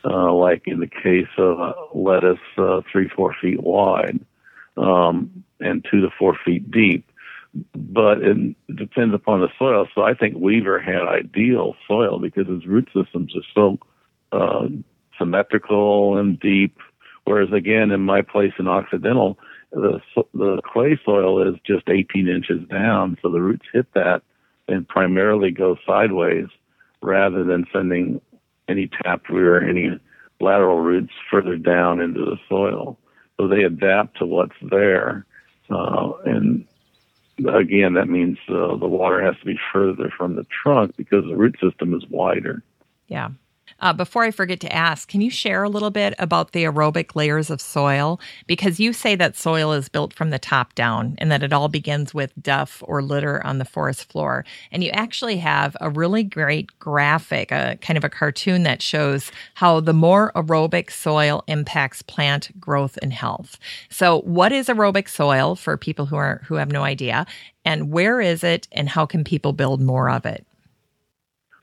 [0.05, 4.19] uh, like in the case of uh, lettuce, uh, three, four feet wide
[4.77, 7.07] um, and two to four feet deep.
[7.75, 9.87] But it depends upon the soil.
[9.93, 13.77] So I think Weaver had ideal soil because his root systems are so
[14.31, 14.67] uh,
[15.17, 16.77] symmetrical and deep.
[17.25, 19.37] Whereas again, in my place in Occidental,
[19.71, 20.01] the
[20.33, 24.21] the clay soil is just 18 inches down, so the roots hit that
[24.67, 26.47] and primarily go sideways
[27.01, 28.21] rather than sending
[28.71, 29.99] any taproot or any
[30.39, 32.97] lateral roots further down into the soil.
[33.37, 35.25] So they adapt to what's there.
[35.69, 36.65] Uh, and
[37.47, 41.35] again, that means uh, the water has to be further from the trunk because the
[41.35, 42.63] root system is wider.
[43.07, 43.29] Yeah.
[43.81, 47.15] Uh, before I forget to ask, can you share a little bit about the aerobic
[47.15, 48.19] layers of soil?
[48.45, 51.67] Because you say that soil is built from the top down and that it all
[51.67, 54.45] begins with duff or litter on the forest floor.
[54.71, 59.31] And you actually have a really great graphic, a kind of a cartoon that shows
[59.55, 63.57] how the more aerobic soil impacts plant growth and health.
[63.89, 67.25] So, what is aerobic soil for people who are who have no idea?
[67.65, 70.45] And where is it and how can people build more of it?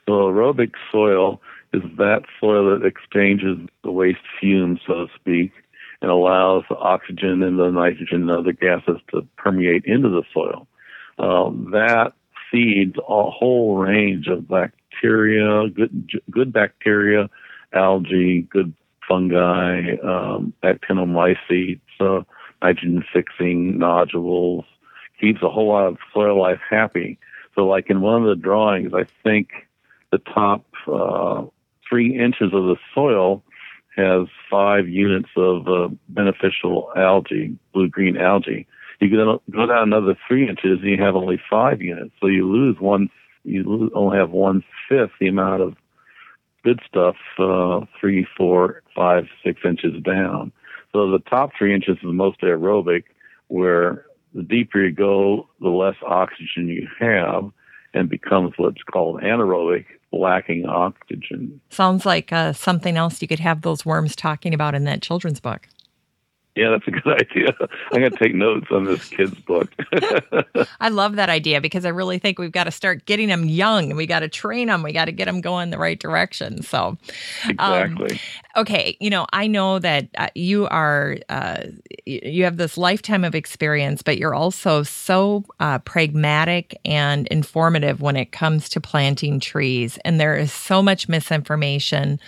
[0.07, 1.41] So aerobic soil
[1.73, 5.53] is that soil that exchanges the waste fumes, so to speak,
[6.01, 10.67] and allows the oxygen and the nitrogen and other gases to permeate into the soil.
[11.19, 12.13] Um, that
[12.51, 17.29] feeds a whole range of bacteria, good good bacteria,
[17.73, 18.73] algae, good
[19.09, 22.23] fungi, um, actinomycetes, uh,
[22.63, 24.65] nitrogen fixing nodules,
[25.21, 27.19] keeps a whole lot of soil life happy.
[27.55, 29.49] So, like in one of the drawings, I think
[30.11, 31.45] the top uh,
[31.89, 33.43] three inches of the soil
[33.97, 38.67] has five units of uh, beneficial algae, blue green algae.
[39.01, 42.15] You go go down another three inches, and you have only five units.
[42.21, 43.11] So you lose one.
[43.45, 45.77] You lose, only have one fifth the amount of
[46.65, 47.17] good stuff.
[47.39, 50.53] Uh, three, four, five, six inches down.
[50.93, 53.05] So the top three inches is the most aerobic,
[53.49, 57.51] where the deeper you go, the less oxygen you have,
[57.95, 61.61] and becomes what's called anaerobic, lacking oxygen.
[61.71, 65.41] Sounds like uh, something else you could have those worms talking about in that children's
[65.41, 65.69] book.
[66.59, 67.55] Yeah, that's a good idea.
[67.93, 69.73] I'm going to take notes on this kid's book.
[70.81, 73.95] I love that idea because I really think we've got to start getting them young.
[73.95, 74.83] We got to train them.
[74.83, 76.63] We got to get them going the right direction.
[76.63, 76.99] So,
[77.49, 78.11] exactly.
[78.11, 81.63] Um, okay, you know, I know that uh, you are uh,
[82.05, 88.17] you have this lifetime of experience, but you're also so uh, pragmatic and informative when
[88.17, 92.19] it comes to planting trees, and there is so much misinformation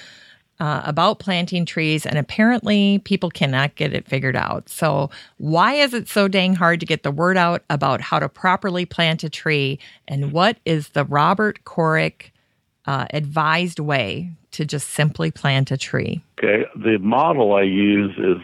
[0.61, 4.69] uh, about planting trees, and apparently people cannot get it figured out.
[4.69, 8.29] So, why is it so dang hard to get the word out about how to
[8.29, 9.79] properly plant a tree?
[10.07, 12.31] And what is the Robert Kourik
[12.85, 16.23] uh, advised way to just simply plant a tree?
[16.39, 18.43] Okay, the model I use is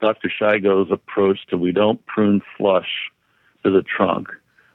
[0.00, 0.30] Dr.
[0.40, 3.10] Shigo's approach to we don't prune flush
[3.64, 4.28] to the trunk.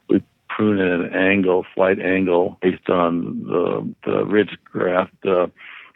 [0.08, 5.14] We prune at an angle, slight angle, based on the, the ridge graft.
[5.26, 5.48] Uh,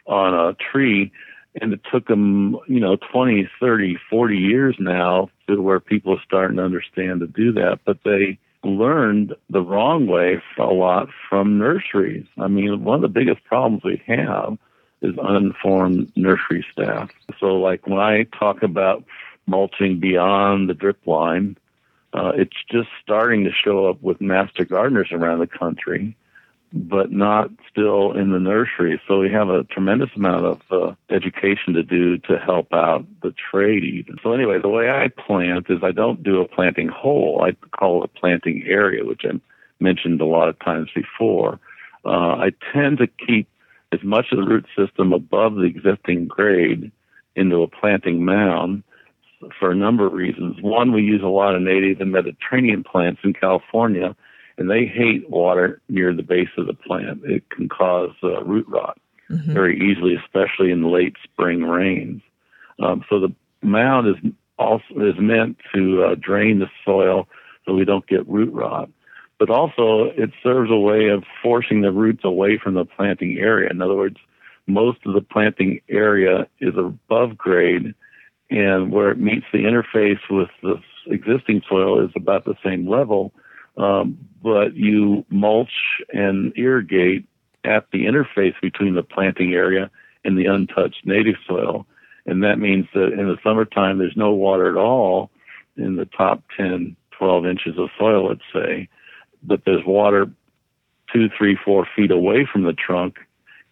[0.06, 1.12] on a tree
[1.60, 6.22] and it took them, you know, 20, 30, 40 years now to where people are
[6.24, 7.80] starting to understand to do that.
[7.84, 12.26] But they learned the wrong way a lot from nurseries.
[12.38, 14.56] I mean, one of the biggest problems we have
[15.02, 17.10] is uninformed nursery staff.
[17.38, 19.04] So, like when I talk about
[19.46, 21.58] mulching beyond the drip line,
[22.14, 26.16] uh, it's just starting to show up with master gardeners around the country
[26.72, 29.00] but not still in the nursery.
[29.06, 33.34] So we have a tremendous amount of uh, education to do to help out the
[33.50, 34.16] trade even.
[34.22, 37.44] So anyway, the way I plant is I don't do a planting hole.
[37.46, 39.38] I call it a planting area, which I
[39.80, 41.60] mentioned a lot of times before.
[42.04, 43.48] Uh, I tend to keep
[43.92, 46.90] as much of the root system above the existing grade
[47.36, 48.82] into a planting mound
[49.58, 50.60] for a number of reasons.
[50.62, 54.16] One, we use a lot of native and Mediterranean plants in California
[54.58, 57.22] and they hate water near the base of the plant.
[57.24, 58.98] It can cause uh, root rot
[59.30, 59.52] mm-hmm.
[59.52, 62.22] very easily, especially in late spring rains.
[62.80, 67.28] Um, so the mound is also is meant to uh, drain the soil
[67.64, 68.90] so we don't get root rot.
[69.38, 73.70] But also, it serves a way of forcing the roots away from the planting area.
[73.70, 74.18] In other words,
[74.66, 77.94] most of the planting area is above grade,
[78.50, 83.32] and where it meets the interface with the existing soil is about the same level
[83.76, 87.26] um, but you mulch and irrigate
[87.64, 89.90] at the interface between the planting area
[90.24, 91.86] and the untouched native soil.
[92.26, 95.30] And that means that in the summertime, there's no water at all
[95.76, 98.88] in the top 10, 12 inches of soil, let's say,
[99.42, 100.30] but there's water
[101.12, 103.18] two, three, four feet away from the trunk,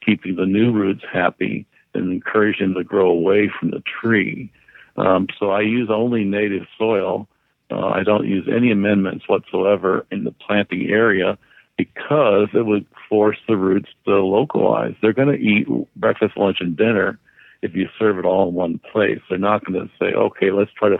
[0.05, 4.53] keeping the new roots happy and encouraging them to grow away from the tree.
[4.97, 7.29] Um, so I use only native soil
[7.71, 11.39] uh, I don't use any amendments whatsoever in the planting area
[11.77, 14.95] because it would force the roots to localize.
[15.01, 15.67] They're going to eat
[15.97, 17.19] breakfast, lunch, and dinner
[17.63, 19.21] if you serve it all in one place.
[19.29, 20.99] They're not going to say, okay, let's try to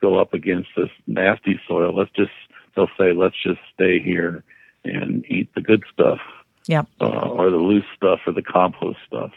[0.00, 1.96] go up against this nasty soil.
[1.96, 2.30] Let's just,
[2.74, 4.44] they'll say, let's just stay here
[4.84, 6.18] and eat the good stuff.
[6.66, 6.86] Yep.
[7.00, 9.32] Uh, or the loose stuff or the compost stuff.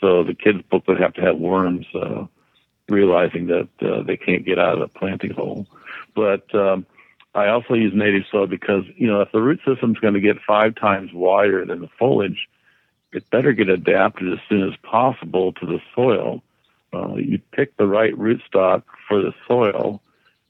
[0.00, 2.26] So the kids' book would have to have worms, uh,
[2.88, 5.66] realizing that uh, they can't get out of the planting hole.
[6.14, 6.86] But um,
[7.34, 10.20] I also use native soil because you know if the root system is going to
[10.20, 12.48] get five times wider than the foliage,
[13.12, 16.42] it better get adapted as soon as possible to the soil.
[16.92, 20.02] Uh, you pick the right rootstock for the soil,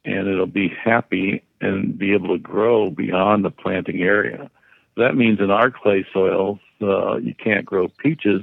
[0.05, 4.51] and it'll be happy and be able to grow beyond the planting area.
[4.97, 8.43] That means in our clay soils, uh, you can't grow peaches.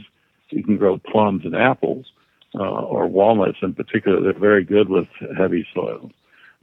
[0.49, 2.11] You can grow plums and apples,
[2.55, 4.21] uh, or walnuts in particular.
[4.21, 6.11] They're very good with heavy soils.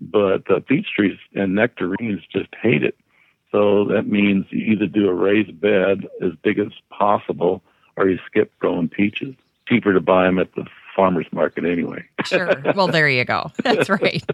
[0.01, 2.97] But uh, peach trees and nectarines just hate it.
[3.53, 7.63] So that means you either do a raised bed as big as possible,
[7.97, 9.35] or you skip growing peaches.
[9.69, 12.05] Cheaper to buy them at the farmer's market anyway.
[12.25, 12.51] sure.
[12.75, 13.51] Well, there you go.
[13.63, 14.25] That's right.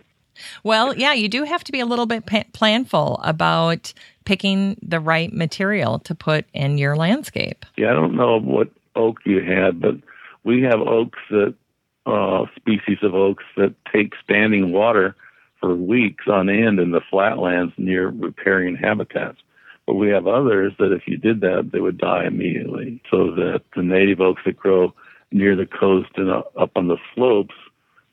[0.64, 3.92] Well, yeah, you do have to be a little bit planful about
[4.24, 7.64] picking the right material to put in your landscape.
[7.76, 9.96] Yeah, I don't know what oak you had, but
[10.44, 11.54] we have oaks that
[12.06, 15.14] uh, species of oaks that take standing water
[15.60, 19.38] for weeks on end in the flatlands near riparian habitats.
[19.86, 23.00] But we have others that if you did that, they would die immediately.
[23.10, 24.94] So that the native oaks that grow
[25.30, 27.54] near the coast and up on the slopes,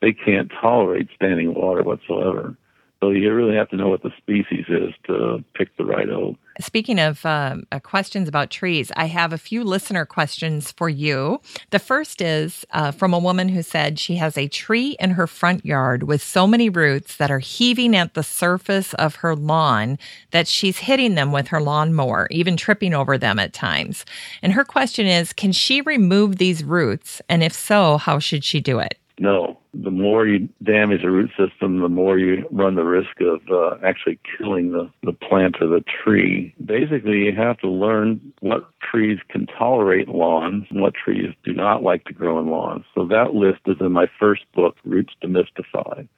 [0.00, 2.56] they can't tolerate standing water whatsoever.
[3.00, 6.36] So you really have to know what the species is to pick the right oak.
[6.60, 11.40] Speaking of uh, uh, questions about trees, I have a few listener questions for you.
[11.70, 15.26] The first is uh, from a woman who said she has a tree in her
[15.26, 19.98] front yard with so many roots that are heaving at the surface of her lawn
[20.32, 24.04] that she's hitting them with her lawnmower, even tripping over them at times.
[24.42, 27.22] And her question is Can she remove these roots?
[27.30, 28.98] And if so, how should she do it?
[29.18, 29.59] No.
[29.72, 33.76] The more you damage the root system, the more you run the risk of uh,
[33.84, 36.54] actually killing the, the plant or the tree.
[36.64, 41.84] Basically, you have to learn what trees can tolerate lawns and what trees do not
[41.84, 42.84] like to grow in lawns.
[42.94, 46.08] So that list is in my first book, Roots Demystified.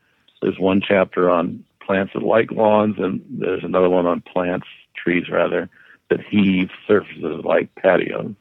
[0.40, 5.28] There's one chapter on plants that like lawns, and there's another one on plants, trees
[5.28, 5.68] rather,
[6.08, 8.34] that heave surfaces like patios.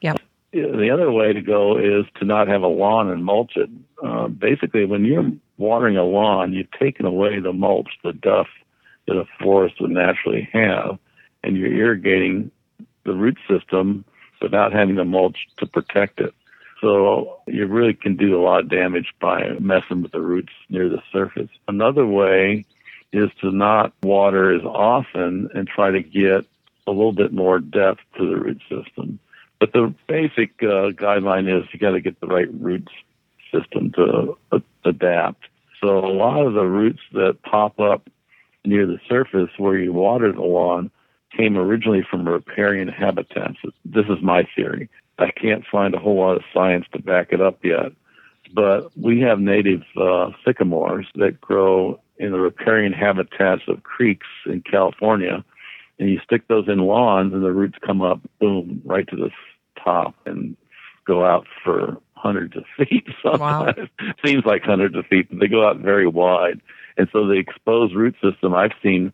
[0.00, 0.14] Yeah.
[0.54, 3.68] The other way to go is to not have a lawn and mulch it.
[4.00, 8.46] Uh, basically, when you're watering a lawn, you've taken away the mulch, the duff
[9.08, 10.98] that a forest would naturally have,
[11.42, 12.52] and you're irrigating
[13.04, 14.04] the root system
[14.40, 16.32] without having the mulch to protect it.
[16.80, 20.88] So you really can do a lot of damage by messing with the roots near
[20.88, 21.50] the surface.
[21.66, 22.64] Another way
[23.12, 26.46] is to not water as often and try to get
[26.86, 29.18] a little bit more depth to the root system.
[29.64, 32.92] But the basic uh, guideline is you got to get the right roots
[33.50, 35.44] system to uh, adapt.
[35.80, 38.10] So a lot of the roots that pop up
[38.66, 40.90] near the surface where you water the lawn
[41.34, 43.56] came originally from riparian habitats.
[43.86, 44.90] This is my theory.
[45.18, 47.92] I can't find a whole lot of science to back it up yet.
[48.52, 54.60] But we have native uh, sycamores that grow in the riparian habitats of creeks in
[54.60, 55.42] California
[55.98, 59.30] and you stick those in lawns and the roots come up, boom, right to the
[59.84, 60.56] top and
[61.06, 63.76] go out for hundreds of feet sometimes.
[64.00, 64.12] Wow.
[64.24, 66.60] Seems like hundreds of feet, but they go out very wide.
[66.96, 69.12] And so the exposed root system, I've seen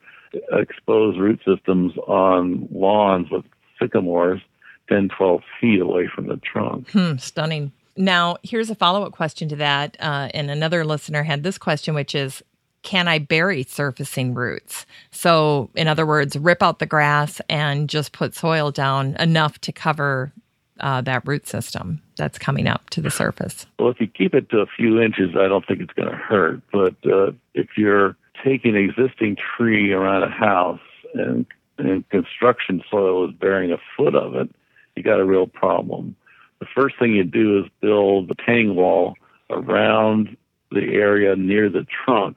[0.52, 3.44] exposed root systems on lawns with
[3.80, 4.40] sycamores
[4.88, 6.90] 10, 12 feet away from the trunk.
[6.90, 7.72] Hmm, stunning.
[7.96, 9.96] Now, here's a follow up question to that.
[10.00, 12.42] Uh, and another listener had this question, which is
[12.82, 14.86] can I bury surfacing roots?
[15.10, 19.72] So, in other words, rip out the grass and just put soil down enough to
[19.72, 20.32] cover
[20.80, 23.66] uh, that root system that's coming up to the surface.
[23.78, 26.16] Well, if you keep it to a few inches, I don't think it's going to
[26.16, 26.60] hurt.
[26.72, 30.80] But uh, if you're taking an existing tree around a house
[31.14, 31.46] and,
[31.78, 34.50] and construction soil is bearing a foot of it,
[34.96, 36.16] you got a real problem.
[36.60, 39.14] The first thing you do is build a retaining wall
[39.50, 40.36] around
[40.70, 42.36] the area near the trunk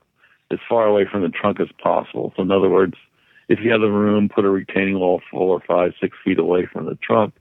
[0.52, 2.34] as far away from the trunk as possible.
[2.36, 2.96] So in other words,
[3.50, 6.66] if you have the room, put a retaining wall four or five, six feet away
[6.72, 7.34] from the trunk.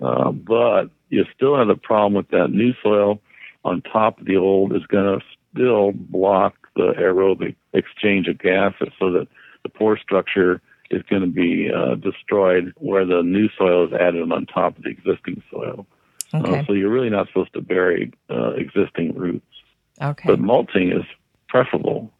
[0.00, 3.20] Uh, but you still have the problem with that new soil
[3.64, 8.88] on top of the old is going to still block the aerobic exchange of gases
[8.98, 9.28] so that
[9.62, 14.30] the pore structure is going to be uh, destroyed where the new soil is added
[14.30, 15.86] on top of the existing soil.
[16.34, 16.60] Okay.
[16.60, 19.46] Uh, so you're really not supposed to bury uh, existing roots.
[20.02, 20.26] Okay.
[20.26, 21.04] But mulching is
[21.48, 22.10] preferable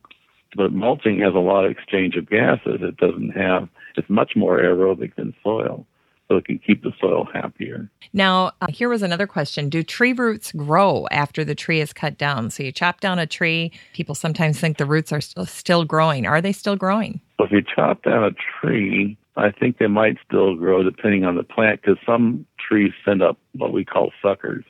[0.57, 2.81] but mulching has a lot of exchange of gases.
[2.81, 5.87] It doesn't have, it's much more aerobic than soil.
[6.29, 7.91] So it can keep the soil happier.
[8.15, 9.69] Now, uh, here was another question.
[9.69, 12.51] Do tree roots grow after the tree is cut down?
[12.51, 13.73] So you chop down a tree.
[13.93, 16.27] People sometimes think the roots are st- still growing.
[16.27, 17.21] Are they still growing?
[17.39, 21.37] Well, if you chop down a tree, I think they might still grow depending on
[21.37, 24.65] the plant because some trees send up what we call suckers.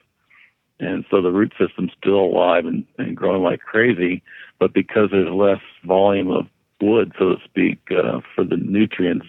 [0.81, 4.23] And so the root system's still alive and, and growing like crazy,
[4.59, 6.47] but because there's less volume of
[6.81, 9.27] wood, so to speak, uh, for the nutrients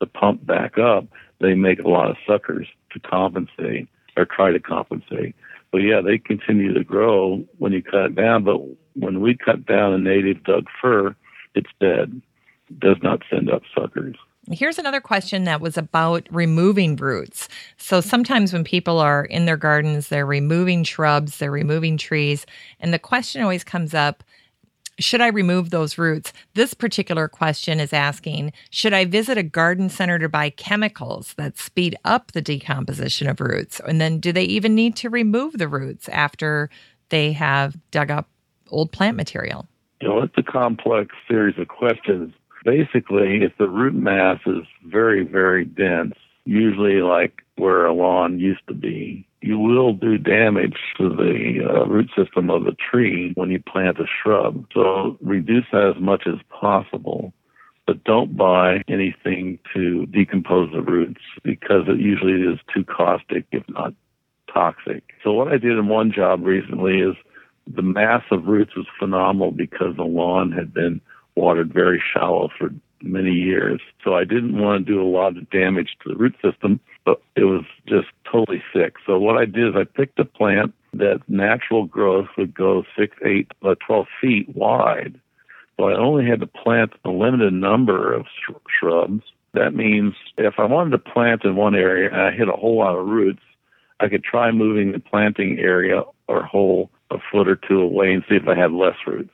[0.00, 1.06] to pump back up,
[1.40, 5.34] they make a lot of suckers to compensate or try to compensate.
[5.70, 8.44] But yeah, they continue to grow when you cut down.
[8.44, 8.60] But
[8.94, 11.14] when we cut down a native Doug fir,
[11.54, 12.20] it's dead.
[12.70, 14.16] It does not send up suckers.
[14.50, 17.50] Here's another question that was about removing roots.
[17.76, 22.46] So sometimes when people are in their gardens, they're removing shrubs, they're removing trees,
[22.80, 24.24] and the question always comes up
[24.98, 26.32] should I remove those roots?
[26.54, 31.58] This particular question is asking Should I visit a garden center to buy chemicals that
[31.58, 33.80] speed up the decomposition of roots?
[33.86, 36.70] And then do they even need to remove the roots after
[37.10, 38.28] they have dug up
[38.70, 39.66] old plant material?
[40.00, 42.32] You know, it's a complex series of questions
[42.64, 46.14] basically, if the root mass is very, very dense,
[46.44, 51.86] usually like where a lawn used to be, you will do damage to the uh,
[51.86, 54.66] root system of the tree when you plant a shrub.
[54.74, 57.32] So reduce that as much as possible.
[57.86, 63.62] But don't buy anything to decompose the roots because it usually is too caustic, if
[63.68, 63.94] not
[64.52, 65.04] toxic.
[65.24, 67.14] So what I did in one job recently is
[67.66, 71.00] the mass of roots was phenomenal because the lawn had been
[71.34, 72.70] watered very shallow for
[73.02, 73.80] many years.
[74.04, 76.80] So I didn't want to do a lot of damage to the root system,
[77.36, 78.94] it was just totally sick.
[79.06, 83.16] So what I did is I picked a plant that natural growth would go six,
[83.24, 85.20] eight, uh, 12 feet wide.
[85.76, 89.22] So I only had to plant a limited number of sh- shrubs.
[89.54, 92.78] That means if I wanted to plant in one area and I hit a whole
[92.78, 93.42] lot of roots,
[94.00, 98.24] I could try moving the planting area or hole a foot or two away and
[98.28, 99.32] see if I had less roots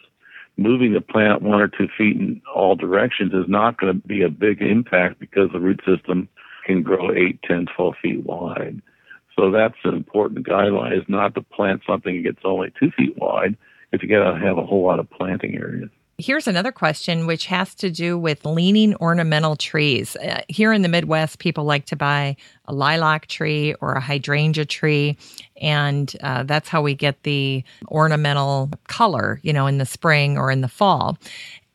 [0.57, 4.23] moving the plant one or two feet in all directions is not going to be
[4.23, 6.29] a big impact because the root system
[6.65, 8.81] can grow 8, 10, 12 feet wide.
[9.37, 13.17] So that's an important guideline is not to plant something that gets only two feet
[13.17, 13.57] wide
[13.93, 15.91] if you got to have a whole lot of planting areas.
[16.17, 20.15] Here's another question, which has to do with leaning ornamental trees.
[20.15, 22.37] Uh, here in the Midwest, people like to buy
[22.67, 25.17] a lilac tree or a hydrangea tree,
[25.61, 30.53] and uh, that's how we get the ornamental color, you know, in the spring or
[30.53, 31.19] in the fall.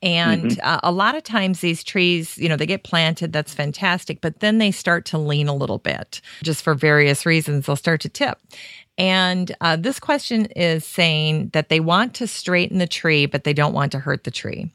[0.02, 0.60] And mm-hmm.
[0.64, 4.40] uh, a lot of times these trees, you know, they get planted, that's fantastic, but
[4.40, 7.66] then they start to lean a little bit just for various reasons.
[7.66, 8.40] They'll start to tip.
[8.98, 13.54] And uh, this question is saying that they want to straighten the tree, but they
[13.54, 14.72] don't want to hurt the tree.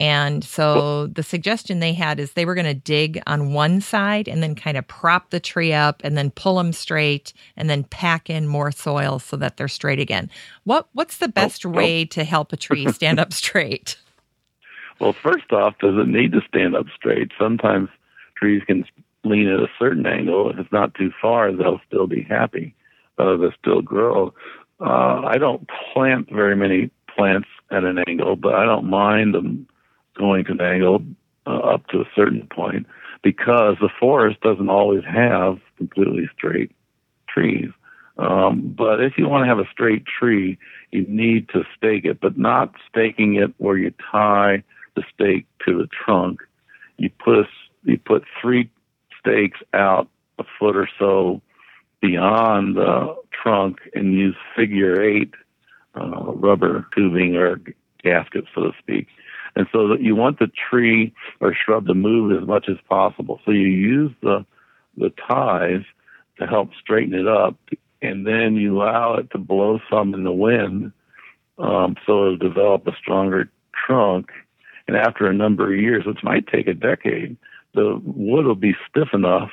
[0.00, 4.28] And so the suggestion they had is they were going to dig on one side
[4.28, 7.84] and then kind of prop the tree up and then pull them straight and then
[7.84, 10.30] pack in more soil so that they're straight again.
[10.64, 13.98] What what's the best oh, way to help a tree stand up straight?
[15.00, 17.32] Well, first off, does it need to stand up straight?
[17.38, 17.88] Sometimes
[18.36, 18.84] trees can
[19.24, 20.50] lean at a certain angle.
[20.50, 22.74] If it's not too far, they'll still be happy
[23.18, 24.34] uh, that still grow.
[24.78, 29.66] Uh, I don't plant very many plants at an angle, but I don't mind them
[30.16, 31.02] going to an angle
[31.46, 32.86] uh, up to a certain point
[33.22, 36.72] because the forest doesn't always have completely straight
[37.28, 37.70] trees.
[38.18, 40.58] Um, but if you want to have a straight tree,
[40.90, 44.62] you need to stake it, but not staking it where you tie
[44.94, 46.40] the stake to the trunk.
[46.96, 47.44] You put a,
[47.84, 48.70] you put three
[49.18, 50.08] stakes out
[50.38, 51.42] a foot or so
[52.00, 55.34] beyond the trunk and use figure eight
[55.94, 57.60] uh, rubber tubing or
[58.02, 59.06] gasket, so to speak.
[59.56, 63.40] And so that you want the tree or shrub to move as much as possible.
[63.44, 64.44] So you use the
[64.96, 65.82] the ties
[66.38, 67.56] to help straighten it up,
[68.02, 70.92] and then you allow it to blow some in the wind,
[71.58, 73.50] um, so it'll develop a stronger
[73.86, 74.30] trunk.
[74.90, 77.36] And after a number of years, which might take a decade,
[77.74, 79.52] the wood will be stiff enough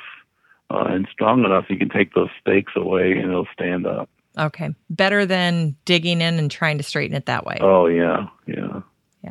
[0.68, 4.10] uh, and strong enough you can take those stakes away and it'll stand up.
[4.36, 4.74] Okay.
[4.90, 7.58] Better than digging in and trying to straighten it that way.
[7.60, 8.26] Oh, yeah.
[8.48, 8.80] Yeah.
[9.22, 9.30] Yeah.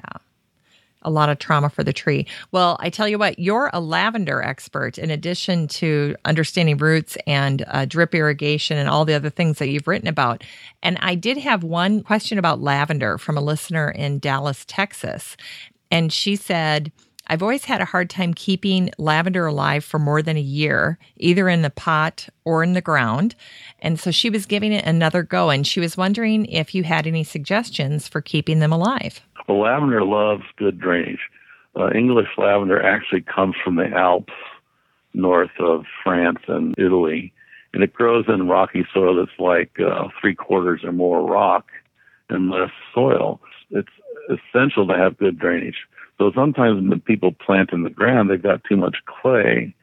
[1.01, 2.25] A lot of trauma for the tree.
[2.53, 7.65] Well, I tell you what, you're a lavender expert in addition to understanding roots and
[7.67, 10.45] uh, drip irrigation and all the other things that you've written about.
[10.81, 15.35] And I did have one question about lavender from a listener in Dallas, Texas.
[15.91, 16.91] And she said,
[17.27, 21.49] I've always had a hard time keeping lavender alive for more than a year, either
[21.49, 23.35] in the pot or in the ground.
[23.79, 27.05] And so she was giving it another go, and she was wondering if you had
[27.05, 29.21] any suggestions for keeping them alive.
[29.47, 31.19] Well, lavender loves good drainage.
[31.75, 34.33] Uh, English lavender actually comes from the Alps
[35.13, 37.33] north of France and Italy,
[37.73, 41.67] and it grows in rocky soil that's like uh, three quarters or more rock
[42.29, 43.41] and less soil.
[43.69, 43.89] It's
[44.29, 45.87] essential to have good drainage.
[46.17, 49.75] So sometimes when people plant in the ground, they've got too much clay,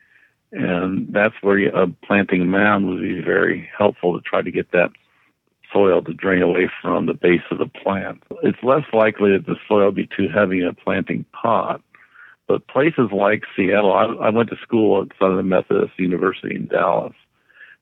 [0.53, 4.91] and that's where a planting mound would be very helpful to try to get that
[5.73, 8.23] soil to drain away from the base of the plant.
[8.43, 11.81] It's less likely that the soil be too heavy in a planting pot,
[12.47, 17.15] But places like Seattle, I, I went to school at Southern Methodist University in Dallas,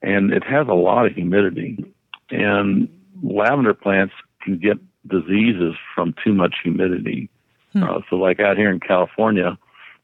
[0.02, 1.84] and it has a lot of humidity.
[2.30, 2.88] And
[3.22, 7.28] lavender plants can get diseases from too much humidity.
[7.72, 7.84] Hmm.
[7.84, 9.58] Uh, so, like out here in California,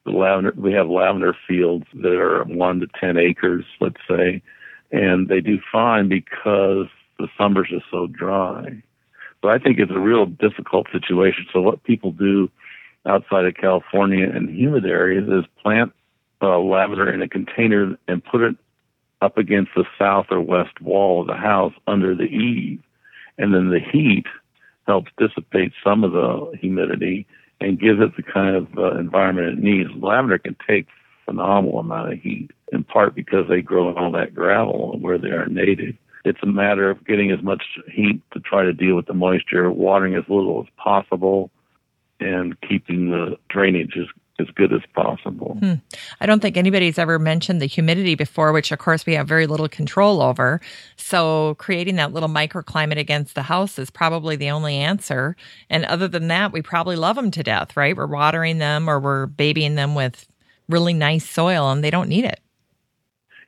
[0.04, 4.42] the lavender we have lavender fields that are one to ten acres, let's say,
[4.90, 6.86] and they do fine because
[7.18, 8.82] the summers are so dry.
[9.42, 11.46] So I think it's a real difficult situation.
[11.52, 12.50] So what people do
[13.06, 15.92] outside of California and humid areas is plant
[16.42, 18.56] uh, lavender in a container and put it
[19.20, 22.80] up against the south or west wall of the house under the eave.
[23.36, 24.26] And then the heat
[24.88, 27.26] helps dissipate some of the humidity
[27.60, 29.90] and gives it the kind of uh, environment it needs.
[29.94, 30.86] Lavender can take
[31.24, 35.28] phenomenal amount of heat, in part because they grow in all that gravel where they
[35.28, 35.94] are native.
[36.24, 37.62] It's a matter of getting as much
[37.92, 41.50] heat to try to deal with the moisture, watering as little as possible,
[42.18, 44.06] and keeping the drainage as
[44.38, 45.56] as good as possible.
[45.60, 45.74] Hmm.
[46.20, 49.46] I don't think anybody's ever mentioned the humidity before, which of course we have very
[49.46, 50.60] little control over.
[50.96, 55.36] So creating that little microclimate against the house is probably the only answer.
[55.68, 57.96] And other than that, we probably love them to death, right?
[57.96, 60.26] We're watering them or we're babying them with
[60.68, 62.40] really nice soil and they don't need it.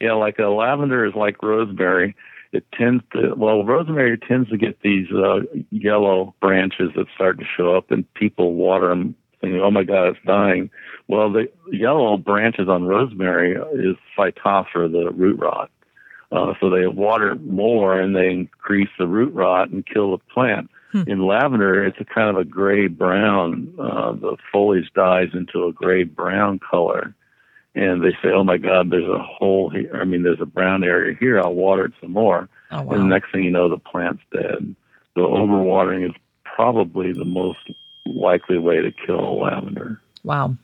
[0.01, 2.17] Yeah, like a lavender is like rosemary
[2.53, 5.41] it tends to well rosemary tends to get these uh,
[5.71, 10.09] yellow branches that start to show up and people water them thinking oh my god
[10.09, 10.71] it's dying
[11.09, 15.71] well the yellow branches on rosemary is phytophthora the root rot
[16.33, 20.71] uh, so they water more and they increase the root rot and kill the plant
[20.93, 21.03] hmm.
[21.07, 25.73] in lavender it's a kind of a gray brown uh, the foliage dies into a
[25.73, 27.15] gray brown color
[27.75, 29.97] and they say, "Oh my God, there's a hole here.
[30.01, 31.41] I mean, there's a brown area here.
[31.41, 32.93] I'll water it some more." Oh, wow.
[32.93, 34.75] And the next thing you know, the plant's dead.
[35.15, 36.15] So overwatering is
[36.45, 37.59] probably the most
[38.07, 40.01] likely way to kill lavender.
[40.25, 40.57] Wow.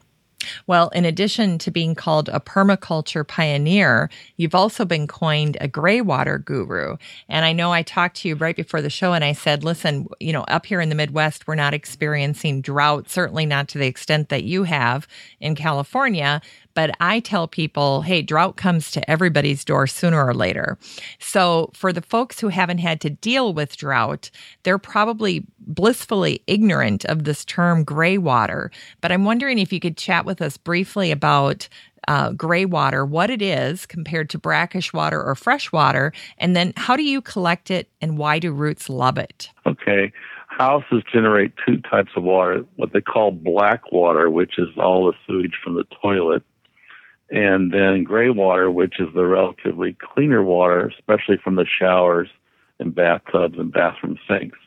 [0.66, 6.00] Well, in addition to being called a permaculture pioneer, you've also been coined a gray
[6.00, 6.96] water guru.
[7.28, 10.06] And I know I talked to you right before the show and I said, listen,
[10.20, 13.86] you know, up here in the Midwest, we're not experiencing drought, certainly not to the
[13.86, 15.08] extent that you have
[15.40, 16.40] in California.
[16.76, 20.76] But I tell people, hey, drought comes to everybody's door sooner or later.
[21.18, 24.30] So for the folks who haven't had to deal with drought,
[24.62, 28.70] they're probably blissfully ignorant of this term gray water.
[29.00, 31.66] But I'm wondering if you could chat with us briefly about
[32.08, 36.74] uh, gray water, what it is compared to brackish water or fresh water, and then
[36.76, 39.48] how do you collect it and why do roots love it?
[39.66, 40.12] Okay.
[40.48, 45.14] Houses generate two types of water, what they call black water, which is all the
[45.26, 46.42] sewage from the toilet,
[47.30, 52.28] and then gray water, which is the relatively cleaner water, especially from the showers
[52.78, 54.58] and bathtubs and bathroom sinks.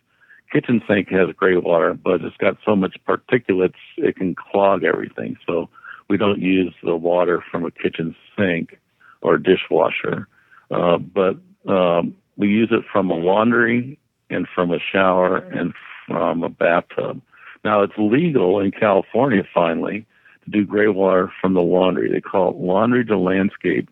[0.52, 5.38] Kitchen sink has gray water, but it's got so much particulates it can clog everything.
[5.46, 5.70] So
[6.10, 8.80] we don't use the water from a kitchen sink
[9.22, 10.28] or dishwasher,
[10.72, 11.38] uh, but
[11.68, 14.00] um, we use it from a laundry
[14.30, 15.74] and from a shower and
[16.08, 17.22] from a bathtub.
[17.64, 20.06] Now it's legal in California finally
[20.52, 22.12] do gray water from the laundry.
[22.12, 23.90] They call it laundry to landscape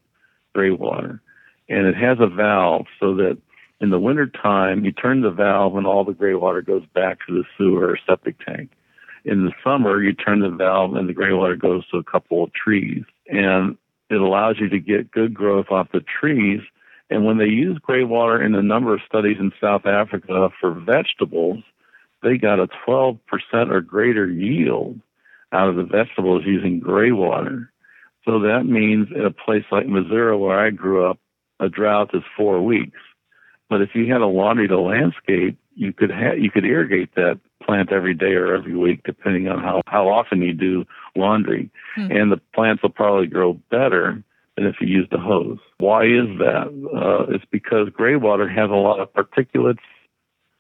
[0.54, 1.22] gray water.
[1.70, 3.38] And it has a valve so that
[3.80, 7.34] in the wintertime, you turn the valve and all the gray water goes back to
[7.34, 8.72] the sewer or septic tank.
[9.26, 12.44] In the summer, you turn the valve and the gray water goes to a couple
[12.44, 13.04] of trees.
[13.28, 13.78] And
[14.10, 16.62] it allows you to get good growth off the trees.
[17.10, 20.72] And when they use gray water in a number of studies in South Africa for
[20.72, 21.64] vegetables,
[22.24, 23.20] they got a 12%
[23.70, 25.00] or greater yield
[25.52, 27.72] out of the vegetables using gray water.
[28.26, 31.20] So that means in a place like Missouri where I grew up,
[31.60, 33.00] a drought is four weeks.
[33.70, 37.40] But if you had a laundry to landscape, you could ha- you could irrigate that
[37.64, 41.70] plant every day or every week, depending on how, how often you do laundry.
[41.96, 42.12] Hmm.
[42.12, 44.24] And the plants will probably grow better
[44.56, 45.60] than if you used a hose.
[45.78, 46.68] Why is that?
[46.96, 49.78] Uh, it's because gray water has a lot of particulates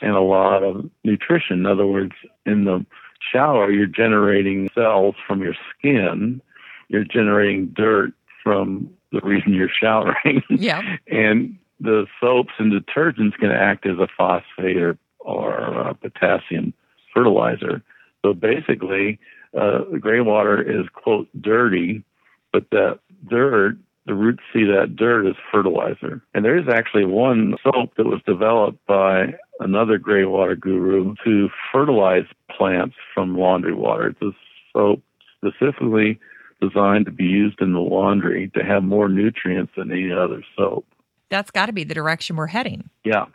[0.02, 1.60] and a lot of nutrition.
[1.60, 2.14] In other words,
[2.46, 2.86] in the
[3.32, 6.42] shower, you're generating cells from your skin.
[6.90, 8.14] You're generating dirt
[8.44, 10.44] from the reason you're showering.
[10.50, 10.82] Yeah.
[11.08, 16.74] and the soaps and detergents can act as a phosphate or, or potassium
[17.14, 17.84] fertilizer.
[18.24, 19.20] So basically,
[19.56, 22.04] uh, the gray water is, quote, dirty,
[22.52, 23.00] but that
[23.30, 23.78] dirt
[24.08, 26.24] the roots see that dirt as fertilizer.
[26.34, 31.50] And there is actually one soap that was developed by another gray water guru to
[31.72, 34.08] fertilize plants from laundry water.
[34.08, 34.32] It's a
[34.72, 35.04] soap
[35.38, 36.20] specifically
[36.62, 40.86] designed to be used in the laundry to have more nutrients than any other soap.
[41.30, 42.90] That's got to be the direction we're heading.
[43.04, 43.26] Yeah.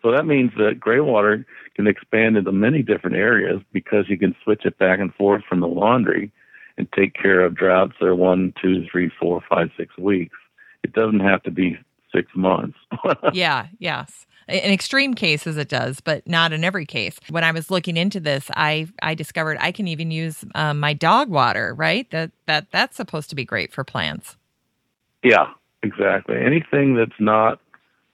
[0.00, 1.46] So that means that gray water
[1.76, 5.60] can expand into many different areas because you can switch it back and forth from
[5.60, 6.32] the laundry
[6.82, 10.36] and take care of droughts that are one, two, three, four, five, six weeks.
[10.82, 11.78] It doesn't have to be
[12.12, 12.76] six months.
[13.32, 14.26] yeah, yes.
[14.48, 17.16] In extreme cases, it does, but not in every case.
[17.30, 20.92] When I was looking into this, I I discovered I can even use um, my
[20.92, 21.72] dog water.
[21.74, 24.36] Right, that that that's supposed to be great for plants.
[25.22, 25.46] Yeah,
[25.84, 26.36] exactly.
[26.36, 27.60] Anything that's not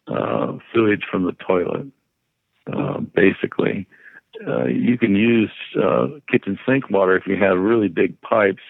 [0.07, 1.87] uh, sewage from the toilet,
[2.71, 3.87] uh, basically.
[4.47, 5.51] Uh, you can use
[5.83, 8.63] uh, kitchen sink water if you have really big pipes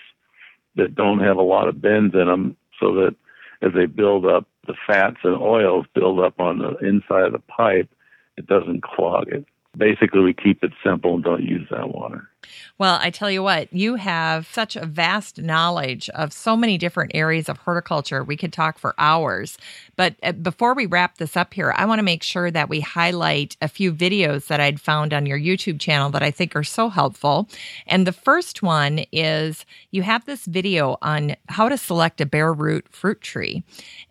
[0.76, 3.14] that don't have a lot of bends in them, so that
[3.60, 7.38] as they build up, the fats and oils build up on the inside of the
[7.40, 7.90] pipe,
[8.36, 9.44] it doesn't clog it.
[9.76, 12.27] Basically, we keep it simple and don't use that water.
[12.78, 17.12] Well, I tell you what, you have such a vast knowledge of so many different
[17.14, 18.22] areas of horticulture.
[18.22, 19.58] We could talk for hours.
[19.96, 22.80] But uh, before we wrap this up here, I want to make sure that we
[22.80, 26.64] highlight a few videos that I'd found on your YouTube channel that I think are
[26.64, 27.48] so helpful.
[27.86, 32.52] And the first one is you have this video on how to select a bare
[32.52, 33.64] root fruit tree.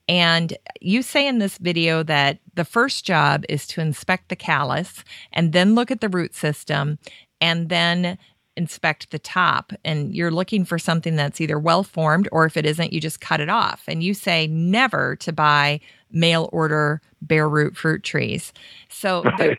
[0.09, 5.03] And you say in this video that the first job is to inspect the callus
[5.33, 6.97] and then look at the root system
[7.41, 8.17] and then
[8.57, 9.71] inspect the top.
[9.85, 13.21] And you're looking for something that's either well formed or if it isn't you just
[13.21, 13.83] cut it off.
[13.87, 15.79] And you say never to buy
[16.11, 18.51] mail order bare root fruit trees.
[18.89, 19.55] So i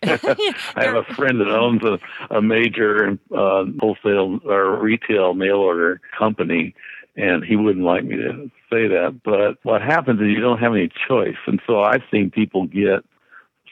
[0.76, 1.98] have a friend that owns a,
[2.34, 6.74] a major uh, wholesale or retail mail order company
[7.16, 9.20] and he wouldn't like me to say that.
[9.24, 11.36] But what happens is you don't have any choice.
[11.46, 13.04] And so i've seen people get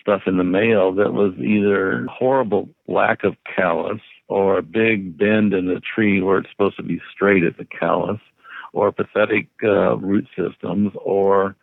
[0.06, 5.52] stuff in the mail that was either horrible lack of callus or a big bend
[5.52, 8.20] in the tree where it's supposed to be straight at the callus
[8.72, 11.56] or pathetic uh, root systems or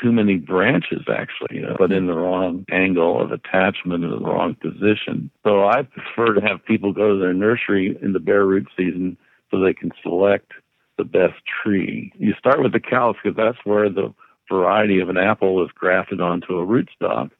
[0.00, 4.54] too many branches actually, uh, but in the wrong angle of attachment in the wrong
[4.54, 5.30] position.
[5.42, 9.16] So I prefer to have people go to their nursery in the bare root season
[9.50, 10.52] so they can select
[10.98, 12.12] the best tree.
[12.16, 14.12] You start with the callus because that's where the
[14.48, 17.30] variety of an apple is grafted onto a rootstock.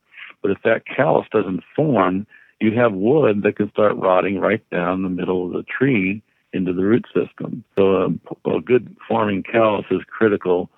[0.43, 2.27] But if that callus doesn't form,
[2.61, 6.73] you have wood that can start rotting right down the middle of the tree into
[6.73, 7.65] the root system.
[7.77, 10.71] So a, a good forming callus is critical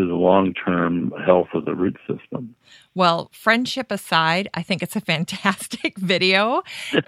[0.00, 2.54] to the long term health of the root system.
[2.94, 6.62] Well, friendship aside, I think it's a fantastic video.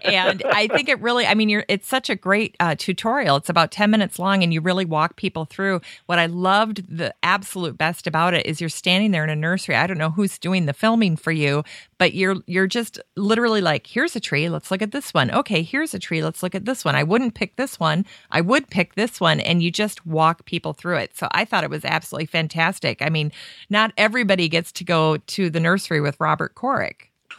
[0.05, 3.37] And I think it really, I mean, you're, it's such a great uh, tutorial.
[3.37, 5.81] It's about 10 minutes long and you really walk people through.
[6.05, 9.77] What I loved the absolute best about it is you're standing there in a nursery.
[9.77, 11.65] I don't know who's doing the filming for you,
[11.97, 14.51] but you're, you're just literally like, here's a tree.
[14.51, 15.31] Let's look at this one.
[15.31, 16.23] Okay, here's a tree.
[16.23, 16.97] Let's look at this one.
[16.97, 18.05] I wouldn't pick this one.
[18.31, 19.41] I would pick this one.
[19.41, 21.17] And you just walk people through it.
[21.17, 22.78] So I thought it was absolutely fantastic.
[22.85, 23.33] I mean,
[23.71, 27.09] not everybody gets to go to the nursery with Robert Kourik.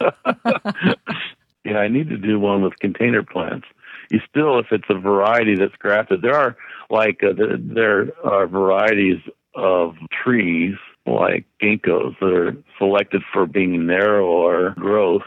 [1.64, 3.66] yeah, I need to do one with container plants.
[4.10, 6.56] You still, if it's a variety that's grafted, there are
[6.88, 9.20] like uh, there are varieties
[9.54, 9.94] of
[10.24, 10.74] trees
[11.06, 15.22] like ginkgos that are selected for being narrower growth,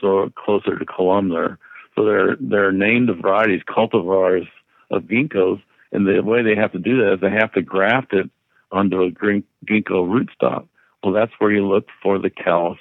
[0.00, 1.58] so closer to columnar.
[1.94, 4.48] So they're they're named varieties, cultivars
[4.90, 5.62] of ginkgos,
[5.92, 8.28] and the way they have to do that is they have to graft it
[8.74, 9.44] onto a ginkgo
[10.06, 10.66] rootstock.
[11.02, 12.78] Well, that's where you look for the callus.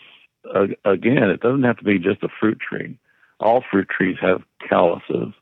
[0.53, 2.97] Uh, again, it doesn't have to be just a fruit tree.
[3.39, 5.33] All fruit trees have calluses,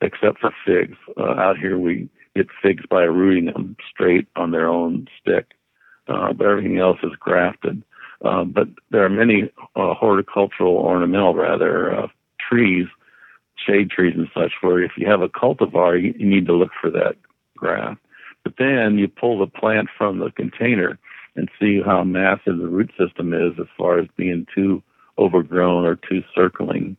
[0.00, 0.96] except for figs.
[1.16, 5.52] Uh, out here, we get figs by rooting them straight on their own stick,
[6.08, 7.82] uh, but everything else is grafted.
[8.24, 12.08] Uh, but there are many uh, horticultural, ornamental rather, uh,
[12.48, 12.86] trees,
[13.56, 16.70] shade trees and such, where if you have a cultivar, you, you need to look
[16.80, 17.16] for that
[17.56, 18.00] graft.
[18.46, 21.00] But then you pull the plant from the container
[21.34, 24.84] and see how massive the root system is as far as being too
[25.18, 26.96] overgrown or too circling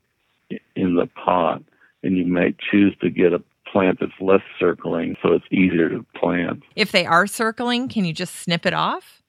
[0.76, 1.64] in the pot.
[2.04, 3.42] And you might choose to get a
[3.72, 6.64] plant that's less circling so it's easier to plant.
[6.76, 9.22] If they are circling, can you just snip it off?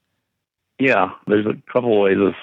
[0.81, 2.35] Yeah, there's a couple ways of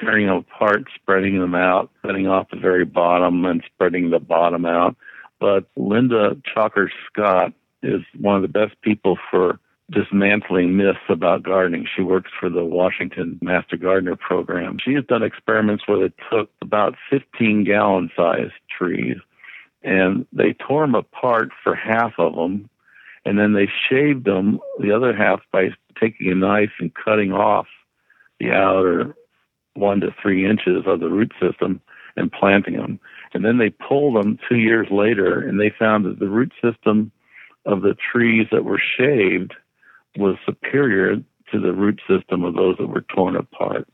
[0.00, 4.66] tearing them apart, spreading them out, cutting off the very bottom and spreading the bottom
[4.66, 4.96] out.
[5.38, 9.58] But Linda Chalker Scott is one of the best people for
[9.90, 11.86] dismantling myths about gardening.
[11.94, 14.78] She works for the Washington Master Gardener program.
[14.82, 19.16] She has done experiments where they took about 15 gallon sized trees
[19.82, 22.70] and they tore them apart for half of them
[23.24, 27.66] and then they shaved them the other half by taking a knife and cutting off
[28.40, 29.14] the outer
[29.74, 31.80] one to three inches of the root system
[32.16, 32.98] and planting them.
[33.32, 37.12] And then they pulled them two years later and they found that the root system
[37.64, 39.54] of the trees that were shaved
[40.16, 41.16] was superior
[41.52, 43.88] to the root system of those that were torn apart.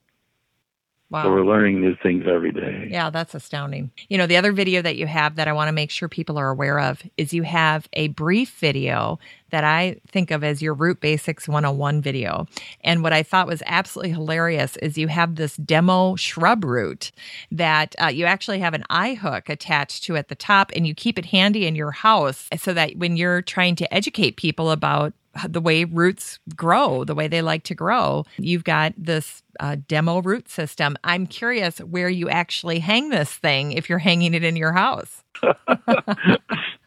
[1.11, 1.23] Wow.
[1.23, 2.89] So we're learning new things every day.
[2.91, 3.91] Yeah, that's astounding.
[4.11, 6.39] You know, the other video that you have that I want to make sure people
[6.39, 9.19] are aware of is you have a brief video
[9.51, 12.47] that I think of as your Root Basics 101 video.
[12.83, 17.11] And what I thought was absolutely hilarious is you have this demo shrub root
[17.51, 20.95] that uh, you actually have an eye hook attached to at the top and you
[20.95, 25.15] keep it handy in your house so that when you're trying to educate people about
[25.49, 28.25] the way roots grow, the way they like to grow.
[28.39, 30.97] You've got this uh, demo root system.
[31.05, 35.23] I'm curious where you actually hang this thing if you're hanging it in your house.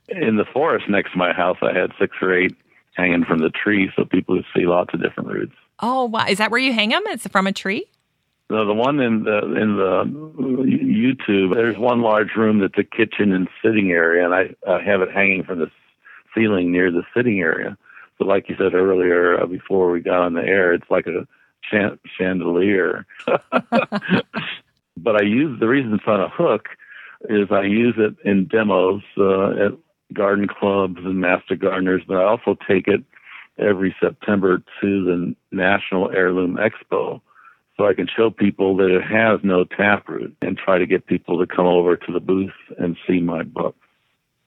[0.09, 2.55] in the forest next to my house, I had six or eight
[2.95, 5.55] hanging from the tree so people could see lots of different roots.
[5.79, 6.25] Oh, wow.
[6.27, 7.03] Is that where you hang them?
[7.07, 7.85] It's from a tree?
[8.49, 13.31] No, the one in the in the YouTube, there's one large room that's a kitchen
[13.31, 15.71] and sitting area, and I, I have it hanging from the
[16.35, 17.77] ceiling near the sitting area.
[18.21, 21.27] So, like you said earlier, uh, before we got on the air, it's like a
[21.71, 23.07] chandelier.
[23.25, 26.67] but I use the reason it's on a hook
[27.29, 29.71] is I use it in demos uh, at
[30.13, 33.03] garden clubs and master gardeners, but I also take it
[33.57, 37.21] every September to the National Heirloom Expo
[37.75, 41.39] so I can show people that it has no taproot and try to get people
[41.39, 43.75] to come over to the booth and see my book.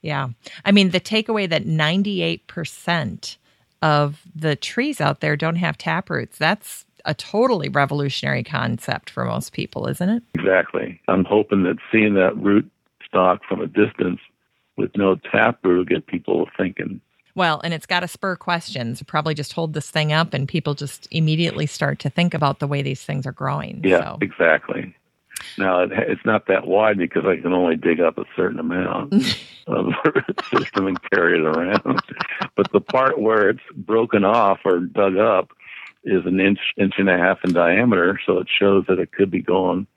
[0.01, 0.29] Yeah.
[0.63, 3.37] I mean, the takeaway that 98%
[3.85, 9.53] of the trees out there don't have taproots, that's a totally revolutionary concept for most
[9.53, 10.23] people, isn't it?
[10.33, 10.99] Exactly.
[11.07, 12.69] I'm hoping that seeing that root
[13.05, 14.19] stock from a distance
[14.75, 16.99] with no taproot will get people thinking.
[17.35, 19.03] Well, and it's got to spur questions.
[19.03, 22.67] Probably just hold this thing up, and people just immediately start to think about the
[22.67, 23.81] way these things are growing.
[23.83, 24.17] Yeah, so.
[24.21, 24.95] exactly.
[25.57, 29.13] Now it, it's not that wide because I can only dig up a certain amount
[29.67, 32.01] of the system and carry it around.
[32.55, 35.51] but the part where it's broken off or dug up
[36.03, 39.31] is an inch, inch and a half in diameter, so it shows that it could
[39.31, 39.87] be going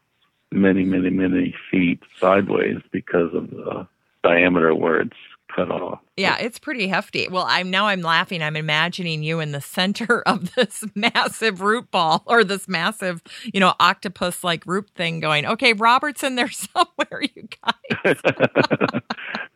[0.51, 3.87] many, many, many feet sideways because of the
[4.23, 5.17] diameter where it's
[5.55, 6.01] cut off.
[6.17, 7.29] Yeah, it's pretty hefty.
[7.29, 8.43] Well, I'm now I'm laughing.
[8.43, 13.61] I'm imagining you in the center of this massive root ball or this massive, you
[13.61, 18.17] know, octopus like root thing going, okay, Robert's in there somewhere, you guys.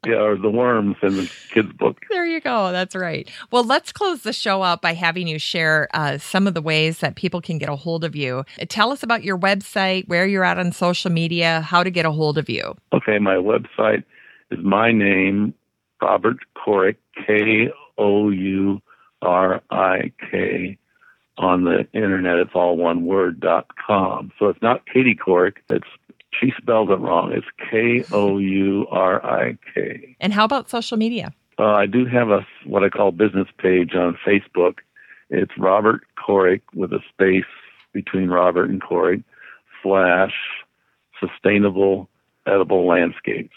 [0.06, 1.98] yeah, or the worms in the kids' book.
[2.10, 2.73] There you go.
[2.73, 3.28] That's right.
[3.51, 6.98] Well, let's close the show out by having you share uh, some of the ways
[6.98, 8.44] that people can get a hold of you.
[8.69, 12.12] Tell us about your website, where you're at on social media, how to get a
[12.12, 12.74] hold of you.
[12.93, 14.05] Okay, my website
[14.51, 15.55] is my name,
[16.02, 16.96] Robert Kourik,
[17.26, 18.82] K O U
[19.22, 20.76] R I K.
[21.38, 24.32] On the internet, it's all one word dot com.
[24.38, 25.56] So it's not Katie Couric.
[25.70, 25.86] It's
[26.38, 27.32] she spelled it wrong.
[27.32, 30.16] It's K O U R I K.
[30.20, 31.32] And how about social media?
[31.58, 34.78] Uh, I do have a what I call business page on Facebook.
[35.30, 37.44] It's Robert Kourik with a space
[37.92, 39.22] between Robert and Kourik
[39.82, 40.34] slash
[41.20, 42.08] sustainable
[42.46, 43.54] edible landscapes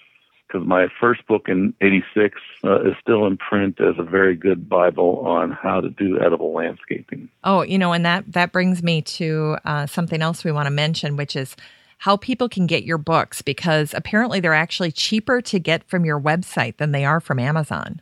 [0.47, 4.69] because my first book in 86 uh, is still in print as a very good
[4.69, 7.30] Bible on how to do edible landscaping.
[7.43, 10.72] Oh, you know, and that, that brings me to uh, something else we want to
[10.72, 11.55] mention, which is
[11.97, 16.19] how people can get your books because apparently they're actually cheaper to get from your
[16.19, 18.01] website than they are from Amazon.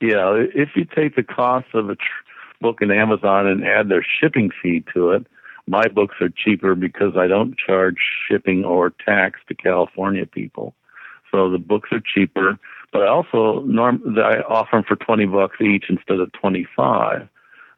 [0.00, 2.02] Yeah, if you take the cost of a tr-
[2.60, 5.26] book in Amazon and add their shipping fee to it,
[5.66, 7.96] my books are cheaper because I don't charge
[8.28, 10.74] shipping or tax to California people
[11.34, 12.58] so the books are cheaper.
[12.92, 17.28] But I also norm I offer them for twenty bucks each instead of twenty five.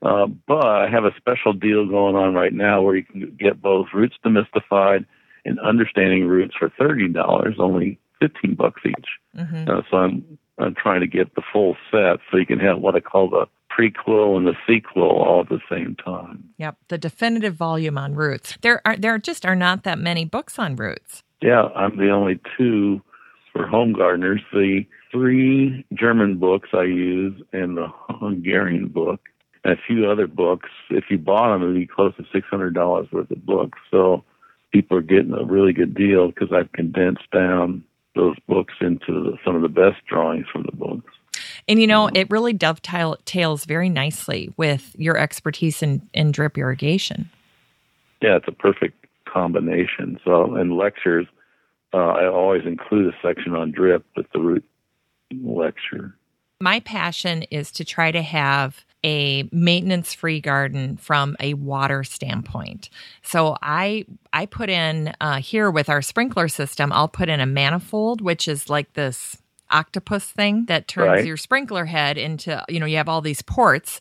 [0.03, 3.63] Uh, but I have a special deal going on right now where you can get
[3.63, 5.07] both Roots Demystified
[5.47, 9.09] and Understanding Roots for thirty dollars, only fifteen bucks each.
[9.35, 9.71] Mm-hmm.
[9.71, 12.95] Uh, so I'm I'm trying to get the full set so you can have what
[12.95, 13.47] I call the
[13.77, 16.45] prequel and the sequel all at the same time.
[16.59, 18.59] Yep, the definitive volume on Roots.
[18.61, 21.23] There are there just are not that many books on Roots.
[21.41, 23.01] Yeah, I'm the only two
[23.57, 24.43] for home gardeners.
[24.53, 29.21] The three German books I use and the Hungarian book
[29.65, 30.69] and a few other books.
[30.91, 33.79] If you bought them, it'd be close to six hundred dollars worth of books.
[33.91, 34.25] So
[34.73, 37.83] people are getting a really good deal because I've condensed down
[38.15, 41.13] those books into the, some of the best drawings from the books.
[41.69, 47.31] And you know, it really dovetails very nicely with your expertise in, in drip irrigation.
[48.23, 50.19] Yeah, it's a perfect combination.
[50.25, 51.27] So, in lectures,
[51.97, 54.65] uh, I always include a section on drip with the root
[55.43, 56.15] lecture.
[56.61, 62.91] My passion is to try to have a maintenance free garden from a water standpoint.
[63.23, 67.47] So I I put in uh, here with our sprinkler system, I'll put in a
[67.47, 69.39] manifold, which is like this
[69.71, 71.25] octopus thing that turns Right.
[71.27, 74.01] your sprinkler head into, you know, you have all these ports.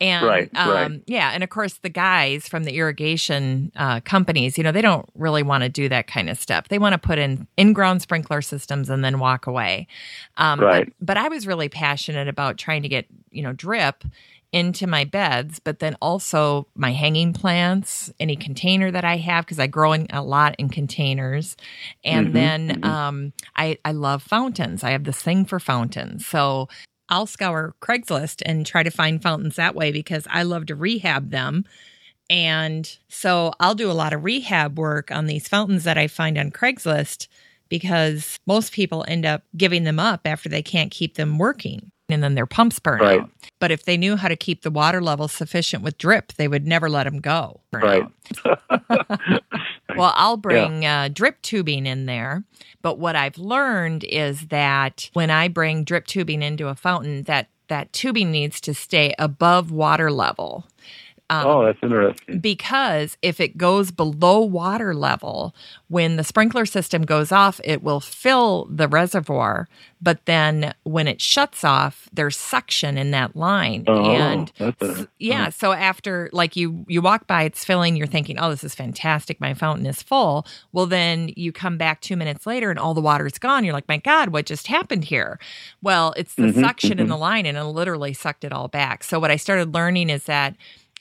[0.00, 1.00] And Right, um, right.
[1.06, 5.08] yeah, and of course the guys from the irrigation uh, companies, you know, they don't
[5.14, 6.68] really want to do that kind of stuff.
[6.68, 9.86] They want to put in in-ground sprinkler systems and then walk away.
[10.36, 10.86] Um, Right.
[10.98, 14.04] But, but I was really passionate about trying to get, you know, drip
[14.54, 19.58] into my beds, but then also my hanging plants, any container that I have, because
[19.58, 21.56] I grow in a lot in containers.
[22.04, 22.84] And Mhm, then mhm.
[22.88, 24.84] um, I, I love fountains.
[24.84, 26.24] I have this thing for fountains.
[26.24, 26.68] So
[27.08, 31.30] I'll scour Craigslist and try to find fountains that way because I love to rehab
[31.30, 31.64] them.
[32.30, 36.38] And so I'll do a lot of rehab work on these fountains that I find
[36.38, 37.26] on Craigslist
[37.68, 42.22] because most people end up giving them up after they can't keep them working and
[42.22, 43.20] then their pumps burn Right.
[43.20, 43.30] out.
[43.60, 46.66] But if they knew how to keep the water level sufficient with drip, they would
[46.66, 47.60] never let them go.
[47.72, 48.04] Right.
[49.96, 52.42] Well, I'll bring uh, drip tubing in there.
[52.82, 57.48] But what I've learned is that when I bring drip tubing into a fountain, that
[57.68, 60.66] that tubing needs to stay above water level.
[61.30, 62.38] Um, oh, that's interesting.
[62.40, 65.54] because if it goes below water level,
[65.88, 69.66] when the sprinkler system goes off, it will fill the reservoir.
[70.02, 73.84] But then when it shuts off, there's suction in that line.
[73.88, 77.96] Oh, and a, yeah, so after like you you walk by, it's filling.
[77.96, 79.40] You're thinking, "Oh, this is fantastic.
[79.40, 83.00] My fountain is full." Well, then you come back two minutes later, and all the
[83.00, 83.64] water's gone.
[83.64, 85.38] You're like, "My God, what just happened here?"
[85.80, 89.04] Well, it's the Mhm, suction in the line, and it literally sucked it all back.
[89.04, 90.54] So what I started learning is that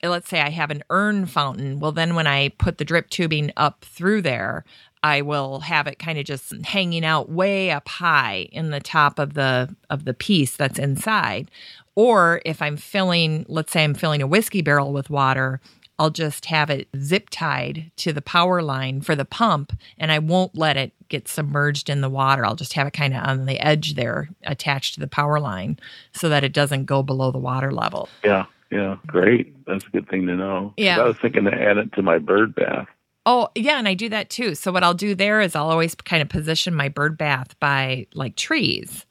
[0.04, 1.80] let's say I have an urn fountain.
[1.80, 4.66] Well, then when I put the drip tubing up through there,
[5.02, 9.20] I will have it kind of just hanging out way up high in the top
[9.20, 11.52] of the of the piece that's inside.
[11.96, 15.60] Or if I'm filling, let's say I'm filling a whiskey barrel with water,
[16.00, 20.20] I'll just have it zip tied to the power line for the pump and I
[20.20, 22.46] won't let it get submerged in the water.
[22.46, 25.78] I'll just have it kind of on the edge there attached to the power line
[26.12, 28.10] so that it doesn't go below the water level.
[28.24, 29.66] yeah, yeah, great.
[29.66, 30.74] That's a good thing to know.
[30.78, 31.00] Yeah.
[31.00, 32.88] I was thinking to add it to my bird bath.
[33.26, 34.56] Oh, yeah, and I do that too.
[34.56, 38.08] So what I'll do there is I'll always kind of position my bird bath by
[38.14, 39.06] like trees.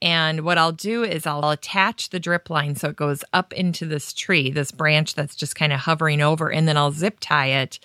[0.00, 3.84] And what I'll do is I'll attach the drip line so it goes up into
[3.84, 7.48] this tree, this branch that's just kind of hovering over, and then I'll zip tie
[7.48, 7.78] it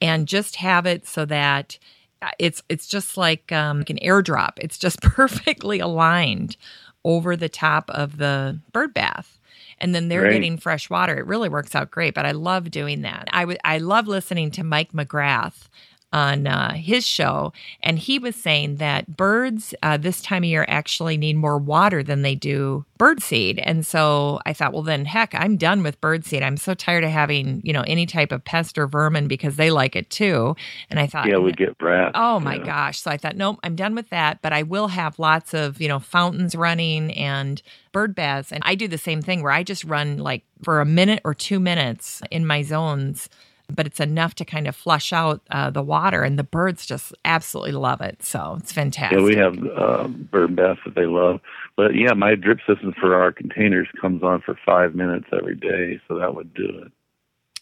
[0.00, 1.78] and just have it so that
[2.20, 4.58] uh, it's it's just like um, like an airdrop.
[4.58, 6.58] It's just perfectly aligned
[7.04, 9.38] over the top of the bird bath.
[9.78, 10.34] And then they're Great.
[10.34, 11.16] getting fresh water.
[11.18, 13.28] It really works out great, but I love doing that.
[13.32, 15.68] I I love listening to Mike McGrath
[16.14, 20.64] on uh, his show, and he was saying that birds uh, this time of year
[20.68, 23.60] actually need more water than they do birdseed.
[23.62, 26.42] And so I thought, well, then heck, I'm done with birdseed.
[26.42, 29.70] I'm so tired of having you know any type of pest or vermin because they
[29.70, 30.54] like it too.
[30.88, 32.12] And I thought, Yeah, we get rats.
[32.14, 32.64] Oh my yeah.
[32.64, 33.00] gosh.
[33.00, 34.40] So I thought, nope, I'm done with that.
[34.40, 37.60] But I will have lots of, you know, fountains running and
[37.92, 38.52] bird baths.
[38.52, 41.34] And I do the same thing where I just run like for a minute or
[41.34, 43.28] two minutes in my zones,
[43.68, 46.22] but it's enough to kind of flush out uh, the water.
[46.22, 48.22] And the birds just absolutely love it.
[48.22, 49.18] So it's fantastic.
[49.18, 51.40] Yeah, we have uh, bird baths that they love.
[51.76, 56.00] But yeah, my drip system for our containers comes on for five minutes every day,
[56.06, 56.92] so that would do it.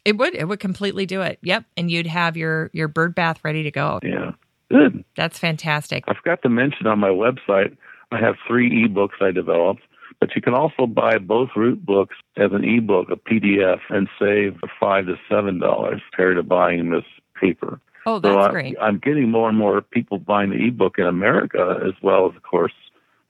[0.05, 1.39] It would, it would completely do it.
[1.43, 1.65] Yep.
[1.77, 4.01] And you'd have your, your bird bath ready to go.
[4.03, 4.33] Yeah,
[4.71, 5.05] good.
[5.17, 6.05] That's fantastic.
[6.09, 7.77] I forgot to mention on my website,
[8.11, 9.83] I have three ebooks I developed,
[10.23, 14.57] but you can also buy both root books as an ebook, a PDF, and save
[14.79, 17.03] five to seven dollars compared to buying this
[17.41, 17.81] paper.
[18.07, 18.77] Oh, So that's I, great.
[18.81, 22.45] I'm getting more and more people buying the ebook in America as well as, of
[22.45, 22.73] course,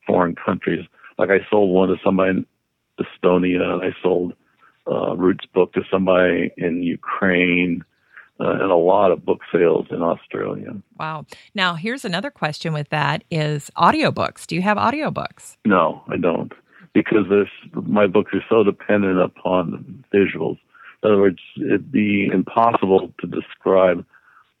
[0.05, 0.85] foreign countries.
[1.17, 2.45] Like I sold one to somebody in
[2.99, 3.73] Estonia.
[3.73, 4.33] And I sold
[4.85, 7.83] uh, Roots book to somebody in Ukraine,
[8.39, 10.75] uh, and a lot of book sales in Australia.
[10.99, 11.25] Wow.
[11.55, 14.45] Now, here's another question with that is audiobooks.
[14.45, 15.57] Do you have audiobooks?
[15.65, 16.53] No, I don't,
[16.93, 17.25] because
[17.73, 20.57] my books are so dependent upon visuals.
[21.03, 24.05] In other words, it'd be impossible to describe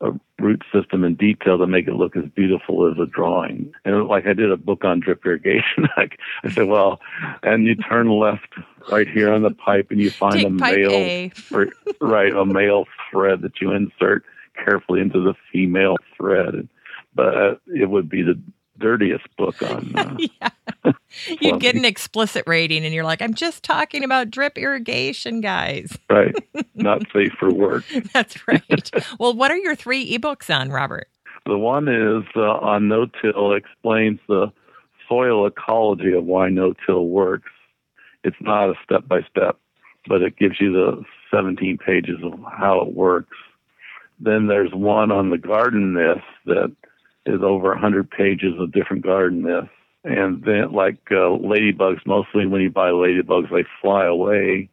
[0.01, 3.71] a root system in detail to make it look as beautiful as a drawing.
[3.85, 6.99] And like I did a book on drip irrigation, like I said, well,
[7.43, 8.53] and you turn left
[8.91, 11.31] right here on the pipe, and you find a Take male, A.
[11.53, 14.25] or- right, a male thread that you insert
[14.65, 16.67] carefully into the female thread.
[17.15, 18.41] But uh, it would be the
[18.83, 19.95] dirtiest book on.
[19.95, 20.49] Uh, yeah.
[21.39, 25.97] You'd get an explicit rating, and you're like, I'm just talking about drip irrigation, guys.
[26.09, 26.35] right,
[26.75, 27.85] not safe for work.
[28.13, 28.91] That's right.
[29.19, 31.07] well, what are your three ebooks on, Robert?
[31.45, 34.51] The one is uh, on no-till explains the
[35.07, 37.51] soil ecology of why no-till works.
[38.23, 39.57] It's not a step-by-step,
[40.07, 43.37] but it gives you the 17 pages of how it works.
[44.19, 46.75] Then there's one on the garden myths that
[47.25, 49.69] is over 100 pages of different garden myths.
[50.03, 54.69] and then like uh, ladybugs, mostly when you buy ladybugs, they fly away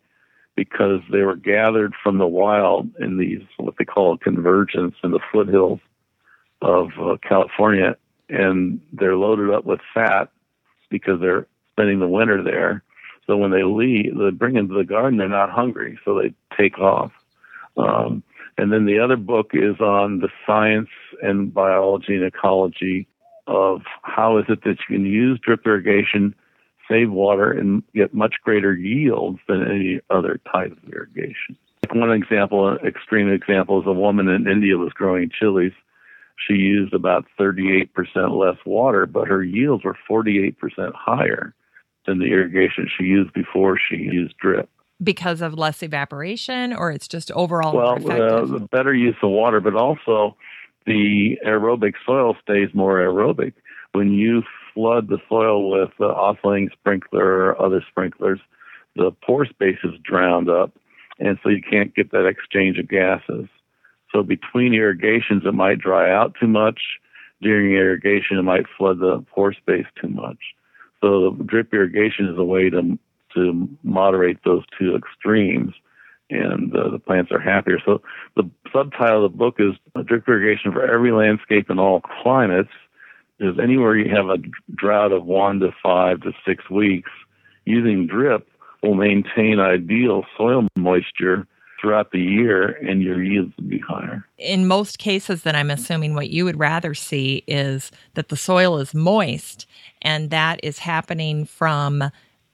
[0.56, 5.12] because they were gathered from the wild in these what they call a convergence in
[5.12, 5.80] the foothills
[6.60, 7.96] of uh, California,
[8.28, 10.30] and they're loaded up with fat
[10.90, 12.82] because they're spending the winter there.
[13.26, 16.78] So when they leave, they bring into the garden, they're not hungry, so they take
[16.78, 17.12] off.
[17.76, 18.22] Um,
[18.60, 20.90] and then the other book is on the science
[21.22, 23.08] and biology and ecology
[23.46, 26.34] of how is it that you can use drip irrigation,
[26.88, 31.56] save water, and get much greater yields than any other type of irrigation.
[31.92, 35.72] One example, an extreme example, is a woman in India was growing chilies.
[36.46, 37.88] She used about 38%
[38.38, 40.54] less water, but her yields were 48%
[40.94, 41.54] higher
[42.06, 44.68] than the irrigation she used before she used drip.
[45.02, 49.60] Because of less evaporation, or it's just overall well, uh, the better use of water,
[49.60, 50.36] but also
[50.86, 53.54] the aerobic soil stays more aerobic.
[53.92, 54.42] When you
[54.74, 58.40] flood the soil with the oscillating sprinkler or other sprinklers,
[58.96, 60.72] the pore space is drowned up,
[61.18, 63.48] and so you can't get that exchange of gases.
[64.12, 66.80] So between irrigations, it might dry out too much.
[67.40, 70.38] During irrigation, it might flood the pore space too much.
[71.00, 72.98] So drip irrigation is a way to
[73.34, 75.74] to moderate those two extremes,
[76.30, 77.78] and uh, the plants are happier.
[77.84, 78.02] So
[78.36, 79.74] the subtitle of the book is
[80.06, 82.70] drip irrigation for every landscape in all climates.
[83.38, 84.36] Is anywhere you have a
[84.74, 87.10] drought of one to five to six weeks,
[87.64, 88.46] using drip
[88.82, 91.46] will maintain ideal soil moisture
[91.80, 94.26] throughout the year and your yields will be higher.
[94.38, 98.78] In most cases, then I'm assuming what you would rather see is that the soil
[98.78, 99.66] is moist
[100.02, 102.10] and that is happening from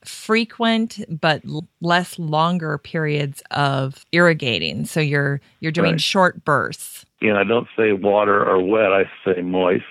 [0.09, 1.43] frequent but
[1.81, 4.85] less longer periods of irrigating.
[4.85, 6.01] So you're you're doing right.
[6.01, 7.05] short bursts.
[7.21, 9.85] Yeah, I don't say water or wet, I say moist.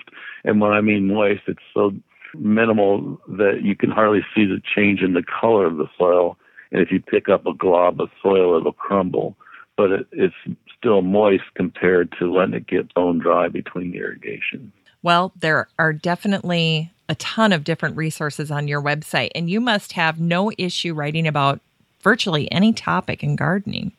[0.44, 1.92] And when I mean moist, it's so
[2.34, 6.36] minimal that you can hardly see the change in the color of the soil
[6.70, 9.36] and if you pick up a glob of soil, it'll crumble.
[9.76, 10.34] But it, it's
[10.76, 14.72] still moist compared to letting it get bone dry between irrigation.
[15.02, 19.92] Well, there are definitely a ton of different resources on your website, and you must
[19.92, 21.60] have no issue writing about
[22.00, 23.92] virtually any topic in gardening.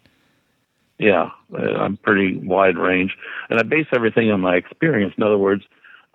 [0.97, 3.15] Yeah, uh, I'm pretty wide range,
[3.49, 5.13] and I base everything on my experience.
[5.17, 5.63] In other words,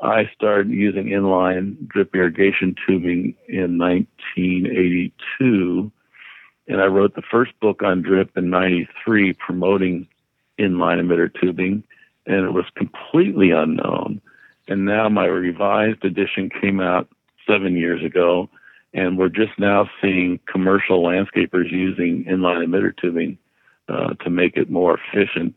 [0.00, 5.92] I started using inline drip irrigation tubing in 1982
[6.68, 10.06] and I wrote the first book on drip in 93 promoting
[10.58, 11.82] inline emitter tubing,
[12.26, 14.20] and it was completely unknown.
[14.68, 17.08] And now my revised edition came out
[17.46, 18.48] seven years ago,
[18.94, 23.38] and we're just now seeing commercial landscapers using inline emitter tubing
[23.88, 25.54] uh, to make it more efficient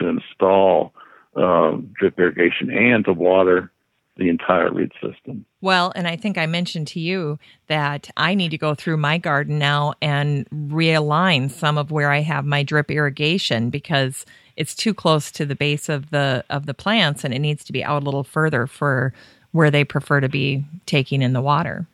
[0.00, 0.92] to install
[1.36, 3.70] uh, drip irrigation and to water
[4.16, 5.44] the entire root system.
[5.60, 9.18] Well, and I think I mentioned to you that I need to go through my
[9.18, 14.26] garden now and realign some of where I have my drip irrigation because
[14.56, 17.72] it's too close to the base of the of the plants and it needs to
[17.72, 19.14] be out a little further for
[19.52, 21.86] where they prefer to be taking in the water.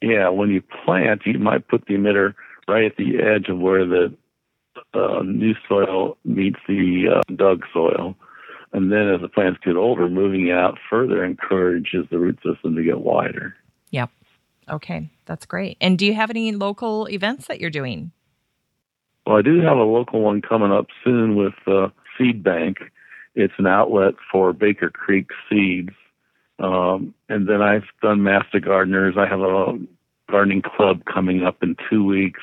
[0.00, 2.34] Yeah, when you plant, you might put the emitter
[2.68, 4.14] right at the edge of where the
[4.92, 8.14] uh, new soil meets the uh, dug soil
[8.74, 12.82] and then as the plants get older, moving out further encourages the root system to
[12.82, 13.54] get wider.
[13.90, 14.10] Yep.
[14.68, 15.76] Okay, that's great.
[15.80, 18.10] And do you have any local events that you're doing?
[19.24, 21.88] Well, I do have a local one coming up soon with uh,
[22.18, 22.78] Seed Bank.
[23.36, 25.94] It's an outlet for Baker Creek seeds.
[26.58, 29.14] Um, and then I've done Master Gardeners.
[29.16, 29.78] I have a
[30.28, 32.40] gardening club coming up in two weeks.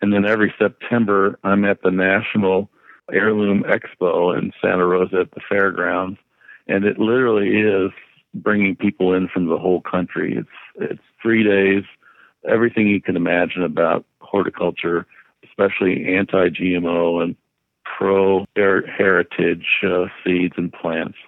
[0.00, 2.68] And then every September, I'm at the National
[3.10, 6.18] Heirloom Expo in Santa Rosa at the fairgrounds,
[6.66, 7.90] and it literally is
[8.34, 10.36] bringing people in from the whole country.
[10.36, 11.84] It's it's three days,
[12.48, 15.06] everything you can imagine about horticulture,
[15.44, 17.36] especially anti-GMO and
[17.84, 21.18] pro-heritage uh, seeds and plants.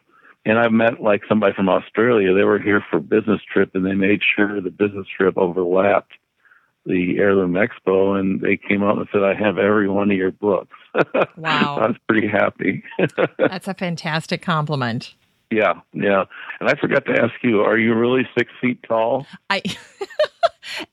[0.46, 2.34] And I've met like somebody from Australia.
[2.34, 6.12] They were here for business trip, and they made sure the business trip overlapped
[6.86, 10.32] the Heirloom Expo, and they came out and said, "I have every one of your
[10.32, 10.76] books."
[11.36, 12.84] Wow, I was pretty happy.
[13.38, 15.14] That's a fantastic compliment.
[15.50, 16.24] Yeah, yeah.
[16.60, 19.26] And I forgot to ask you: Are you really six feet tall?
[19.50, 19.62] I.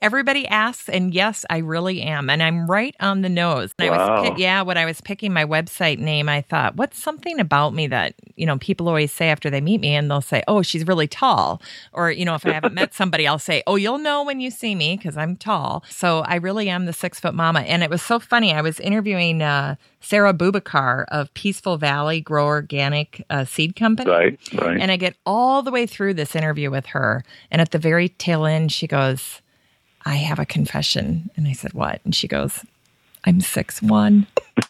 [0.02, 2.30] Everybody asks, and yes, I really am.
[2.30, 3.74] And I'm right on the nose.
[3.80, 4.36] And I was, Wow.
[4.38, 8.16] yeah, when I was picking my website name, I thought, what's something about me that,
[8.36, 11.08] you know, people always say after they meet me and they'll say, oh, she's really
[11.08, 11.62] tall.
[11.94, 14.52] Or, you know, if I haven't met somebody, I'll say, oh, you'll know when you
[14.52, 15.84] see me because I'm tall.
[15.90, 17.62] So I really am the six foot mama.
[17.62, 18.54] And it was so funny.
[18.54, 24.10] I was interviewing uh, Sarah Bubakar of Peaceful Valley Grow Organic uh, Seed Company.
[24.10, 24.80] Right, right.
[24.80, 27.24] And I get all the way through this interview with her.
[27.52, 29.41] And at the very tail end, she goes,
[30.06, 31.30] I have a confession.
[31.36, 32.02] And I said, What?
[32.04, 32.64] And she goes,
[33.26, 34.28] I'm six one.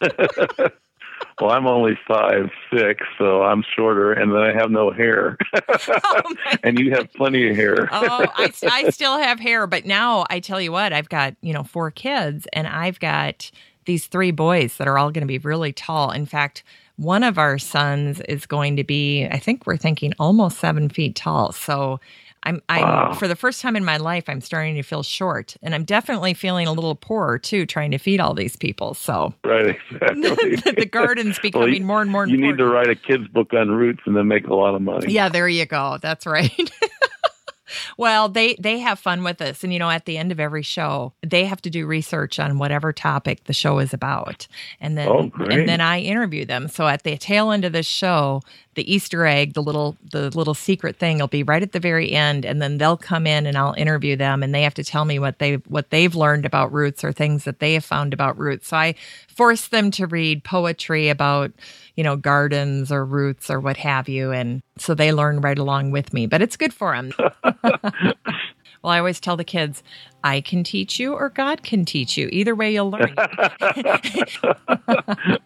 [1.40, 5.38] well, I'm only five six, so I'm shorter, and then I have no hair,
[5.74, 7.88] oh and you have plenty of hair.
[7.90, 11.52] Oh, I, I still have hair, but now I tell you what, I've got, you
[11.52, 13.50] know, four kids and I've got
[13.86, 16.10] these three boys that are all going to be really tall.
[16.10, 16.62] In fact,
[16.96, 21.16] one of our sons is going to be, I think we're thinking almost seven feet
[21.16, 21.52] tall.
[21.52, 21.98] So
[22.44, 23.12] I'm, I'm Wow.
[23.14, 26.34] for the first time in my life, I'm starting to feel short, and I'm definitely
[26.34, 28.94] feeling a little poorer too, trying to feed all these people.
[28.94, 30.56] So Right, exactly.
[30.72, 32.58] the garden's becoming Well, you- more and more You important.
[32.58, 35.12] need to write a kid's book on roots and then make a lot of money.
[35.12, 35.98] Yeah, there you go.
[36.02, 36.50] That's right.
[37.96, 40.62] well, they they have fun with us, and you know, at the end of every
[40.62, 44.46] show, they have to do research on whatever topic the show is about,
[44.80, 46.68] and then Oh, and then I interview them.
[46.68, 48.42] So at the tail end of this show,
[48.74, 52.12] the Easter egg, the little the little secret thing, will be right at the very
[52.12, 55.04] end, and then they'll come in and I'll interview them, and they have to tell
[55.04, 58.38] me what they what they've learned about roots or things that they have found about
[58.38, 58.68] roots.
[58.68, 58.94] So I
[59.28, 61.52] force them to read poetry about
[61.96, 65.90] you know gardens or roots or what have you, and so they learn right along
[65.90, 66.26] with me.
[66.26, 67.12] But it's good for them.
[68.82, 69.82] Well, I always tell the kids,
[70.24, 72.28] I can teach you or God can teach you.
[72.32, 73.14] Either way, you'll learn.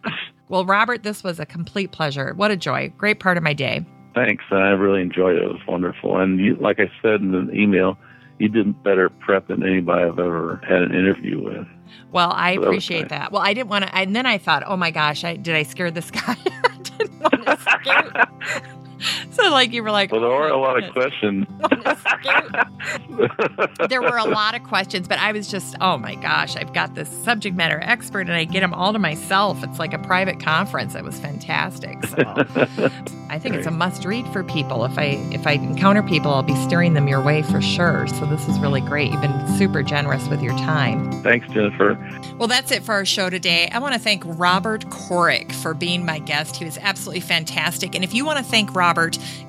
[0.48, 2.32] well, Robert, this was a complete pleasure.
[2.35, 2.93] What a joy.
[2.97, 3.85] Great part of my day.
[4.14, 4.44] Thanks.
[4.51, 5.43] I really enjoyed it.
[5.43, 6.18] It was wonderful.
[6.18, 7.98] And you, like I said in the email,
[8.39, 11.66] you did better prep than anybody I've ever had an interview with.
[12.13, 13.11] Well, I That was appreciate nice.
[13.11, 13.33] that.
[13.33, 15.63] Well, I didn't want to, and then I thought, oh my gosh, I, did I
[15.63, 16.37] scare this guy?
[16.47, 18.25] I didn't want to scare.
[19.31, 21.47] so, like, you were like, Well, there oh are a lot of questions.
[23.89, 26.94] there were a lot of questions, but I was just, oh my gosh, I've got
[26.94, 29.62] this subject matter expert and I get them all to myself.
[29.62, 30.94] It's like a private conference.
[30.94, 32.05] It was fantastic.
[32.06, 32.16] So
[33.31, 34.85] I think it's a must read for people.
[34.85, 38.06] If I if I encounter people, I'll be steering them your way for sure.
[38.06, 39.12] So this is really great.
[39.12, 41.10] You've been super generous with your time.
[41.23, 41.97] Thanks, Jennifer.
[42.39, 43.68] Well, that's it for our show today.
[43.73, 46.56] I want to thank Robert Kourik for being my guest.
[46.56, 47.94] He was absolutely fantastic.
[47.94, 48.86] And if you want to thank Robert,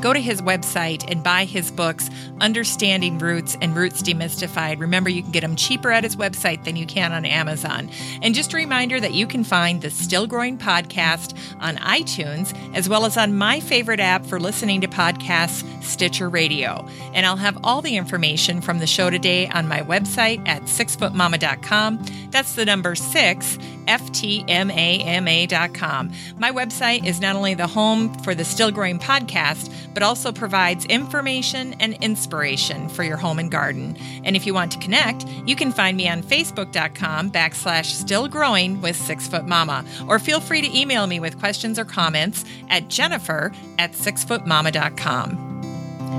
[0.01, 2.09] go to his website and buy his books,
[2.39, 4.79] Understanding Roots and Roots Demystified.
[4.79, 7.89] Remember, you can get them cheaper at his website than you can on Amazon.
[8.21, 12.89] And just a reminder that you can find the Still Growing podcast on iTunes, as
[12.89, 16.87] well as on my favorite app for listening to podcasts, Stitcher Radio.
[17.13, 22.05] And I'll have all the information from the show today on my website at sixfootmama.com.
[22.31, 23.57] That's the number six,
[23.87, 26.11] FTMAMA.com.
[26.37, 30.85] My website is not only the home for the Still Growing podcast, but also provides
[30.85, 33.97] information and inspiration for your home and garden.
[34.23, 38.81] And if you want to connect, you can find me on Facebook.com backslash Still Growing
[38.81, 42.87] with Six Foot Mama, or feel free to email me with questions or comments at
[42.87, 45.66] Jennifer at sixfootmama.com.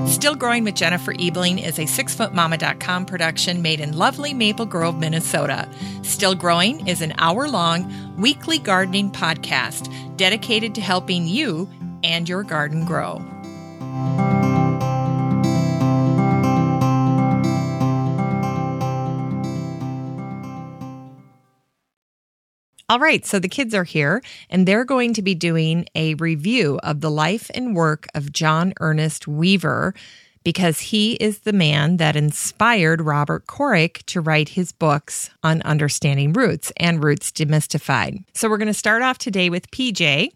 [0.07, 5.69] Still Growing with Jennifer Ebling is a sixfootmama.com production made in lovely Maple Grove, Minnesota.
[6.03, 11.69] Still Growing is an hour long weekly gardening podcast dedicated to helping you
[12.03, 13.25] and your garden grow.
[22.91, 26.81] All right, so the kids are here and they're going to be doing a review
[26.83, 29.93] of the life and work of John Ernest Weaver
[30.43, 36.33] because he is the man that inspired Robert Kourik to write his books on understanding
[36.33, 38.25] roots and roots demystified.
[38.33, 40.33] So we're going to start off today with PJ.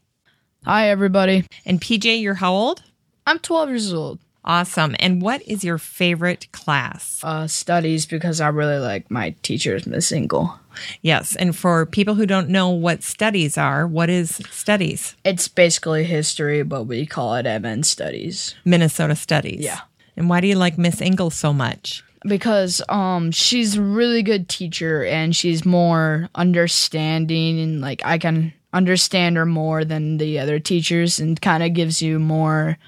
[0.67, 1.47] Hi, everybody.
[1.65, 2.83] And PJ, you're how old?
[3.27, 4.19] I'm 12 years old.
[4.45, 4.97] Awesome.
[4.99, 7.21] And what is your favorite class?
[7.23, 10.59] Uh, studies because I really like my teachers, Miss Ingle.
[11.01, 11.37] Yes.
[11.37, 15.15] And for people who don't know what studies are, what is studies?
[15.25, 19.61] It's basically history, but we call it MN studies Minnesota studies.
[19.61, 19.81] Yeah.
[20.17, 22.03] And why do you like Miss Ingalls so much?
[22.27, 28.53] because um she's a really good teacher and she's more understanding and like I can
[28.73, 32.79] understand her more than the other teachers and kind of gives you more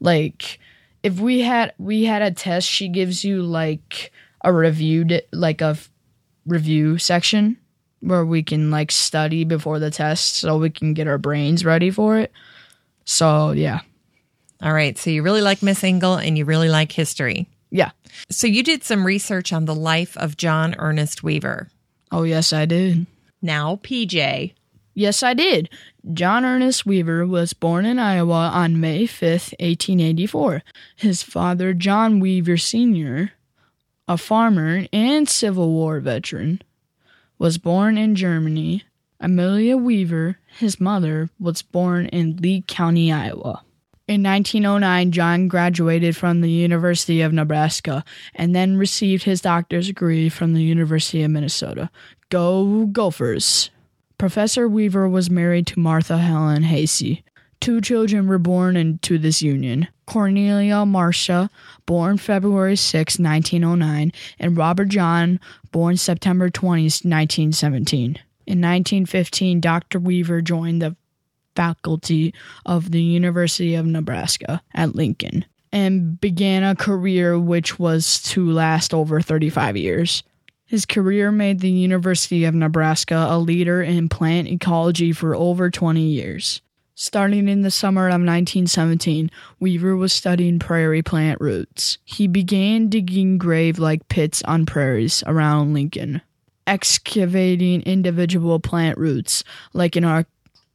[0.00, 0.58] like
[1.02, 4.12] if we had we had a test she gives you like
[4.44, 5.90] a reviewed like a f-
[6.46, 7.56] review section
[8.00, 11.90] where we can like study before the test so we can get our brains ready
[11.90, 12.32] for it
[13.04, 13.80] so yeah
[14.62, 14.96] All right.
[14.96, 17.48] So you really like Miss Ingle and you really like history.
[17.70, 17.90] Yeah.
[18.30, 21.68] So you did some research on the life of John Ernest Weaver.
[22.12, 23.06] Oh, yes, I did.
[23.40, 24.52] Now, PJ.
[24.94, 25.70] Yes, I did.
[26.12, 30.62] John Ernest Weaver was born in Iowa on May 5th, 1884.
[30.96, 33.32] His father, John Weaver Sr.,
[34.06, 36.60] a farmer and Civil War veteran,
[37.38, 38.84] was born in Germany.
[39.18, 43.62] Amelia Weaver, his mother, was born in Lee County, Iowa.
[44.08, 48.04] In 1909, John graduated from the University of Nebraska
[48.34, 51.88] and then received his doctor's degree from the University of Minnesota.
[52.28, 53.70] Go Gophers!
[54.22, 57.24] Professor Weaver was married to Martha Helen Hasey.
[57.58, 61.50] Two children were born into this union Cornelia Marcia,
[61.86, 65.40] born February 6, 1909, and Robert John,
[65.72, 68.10] born September 20, 1917.
[68.46, 69.98] In 1915, Dr.
[69.98, 70.94] Weaver joined the
[71.56, 72.32] faculty
[72.64, 78.94] of the University of Nebraska at Lincoln and began a career which was to last
[78.94, 80.22] over 35 years.
[80.72, 86.00] His career made the University of Nebraska a leader in plant ecology for over 20
[86.00, 86.62] years.
[86.94, 89.30] Starting in the summer of 1917,
[89.60, 91.98] Weaver was studying prairie plant roots.
[92.06, 96.22] He began digging grave like pits on prairies around Lincoln,
[96.66, 99.44] excavating individual plant roots
[99.74, 100.24] like an ar-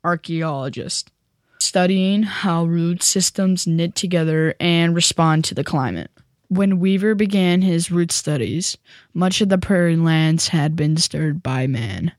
[0.03, 1.10] archaeologist,
[1.57, 6.11] studying how root systems knit together and respond to the climate.
[6.49, 8.78] When Weaver began his root studies,
[9.14, 12.14] much of the prairie lands had been disturbed by man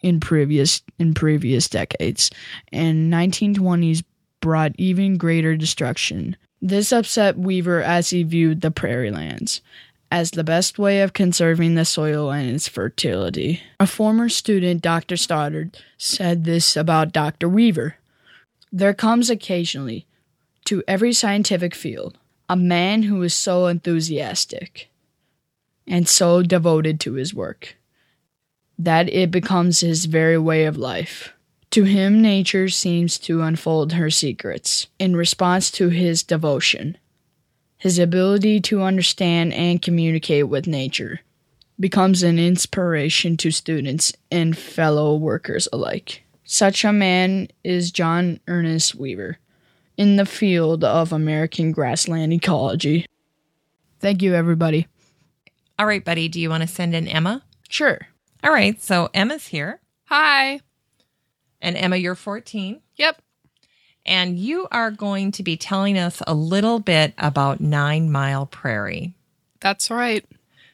[0.00, 2.30] in previous in previous decades,
[2.72, 4.02] and 1920s
[4.40, 6.36] brought even greater destruction.
[6.60, 9.60] This upset Weaver as he viewed the prairie lands
[10.10, 13.60] as the best way of conserving the soil and its fertility.
[13.80, 15.16] A former student, Dr.
[15.16, 17.48] Stoddard, said this about Dr.
[17.48, 17.96] Weaver.
[18.72, 20.06] There comes occasionally,
[20.66, 22.16] to every scientific field,
[22.48, 24.90] a man who is so enthusiastic
[25.86, 27.76] and so devoted to his work
[28.78, 31.32] that it becomes his very way of life.
[31.70, 36.98] To him, nature seems to unfold her secrets in response to his devotion.
[37.76, 41.20] His ability to understand and communicate with nature
[41.78, 46.22] becomes an inspiration to students and fellow workers alike.
[46.44, 49.38] Such a man is John Ernest Weaver
[49.96, 53.06] in the field of American grassland ecology.
[54.00, 54.86] Thank you, everybody.
[55.78, 56.28] All right, buddy.
[56.28, 57.42] Do you want to send in Emma?
[57.68, 57.98] Sure.
[58.42, 58.80] All right.
[58.82, 59.80] So Emma's here.
[60.04, 60.60] Hi.
[61.60, 62.80] And Emma, you're 14.
[62.96, 63.22] Yep.
[64.06, 69.14] And you are going to be telling us a little bit about Nine Mile Prairie.
[69.60, 70.24] That's right.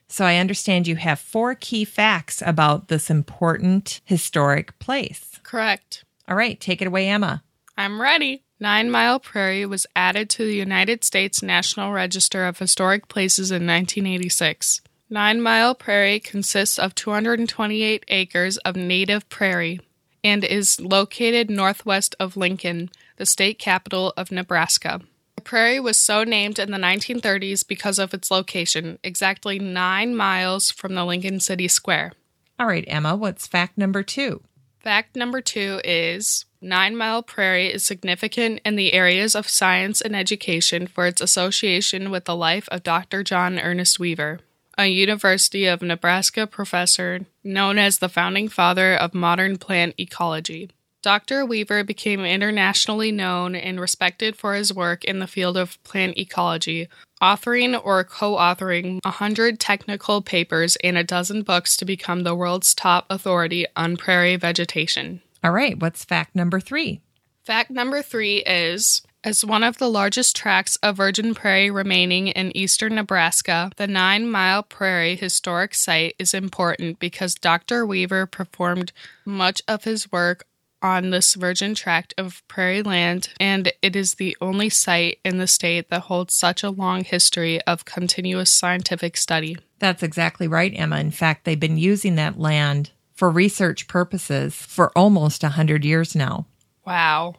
[0.08, 5.38] So I understand you have four key facts about this important historic place.
[5.44, 6.04] Correct.
[6.26, 6.60] All right.
[6.60, 7.44] Take it away, Emma.
[7.78, 8.42] I'm ready.
[8.62, 13.66] Nine Mile Prairie was added to the United States National Register of Historic Places in
[13.66, 14.82] 1986.
[15.08, 19.80] Nine Mile Prairie consists of 228 acres of native prairie
[20.22, 25.00] and is located northwest of Lincoln, the state capital of Nebraska.
[25.36, 30.70] The prairie was so named in the 1930s because of its location, exactly nine miles
[30.70, 32.12] from the Lincoln City Square.
[32.58, 34.42] All right, Emma, what's fact number two?
[34.80, 40.14] Fact number two is Nine Mile Prairie is significant in the areas of science and
[40.14, 43.24] education for its association with the life of Dr.
[43.24, 44.40] John Ernest Weaver,
[44.76, 50.68] a University of Nebraska professor known as the founding father of modern plant ecology.
[51.00, 51.46] Dr.
[51.46, 56.90] Weaver became internationally known and respected for his work in the field of plant ecology,
[57.22, 62.74] authoring or co authoring 100 technical papers and a dozen books to become the world's
[62.74, 65.22] top authority on prairie vegetation.
[65.42, 67.00] All right, what's fact number three?
[67.42, 72.56] Fact number three is as one of the largest tracts of virgin prairie remaining in
[72.56, 77.84] eastern Nebraska, the Nine Mile Prairie Historic Site is important because Dr.
[77.84, 78.92] Weaver performed
[79.24, 80.46] much of his work
[80.82, 85.46] on this virgin tract of prairie land, and it is the only site in the
[85.46, 89.58] state that holds such a long history of continuous scientific study.
[89.78, 90.98] That's exactly right, Emma.
[90.98, 96.16] In fact, they've been using that land for research purposes for almost a 100 years
[96.16, 96.46] now.
[96.86, 97.34] Wow.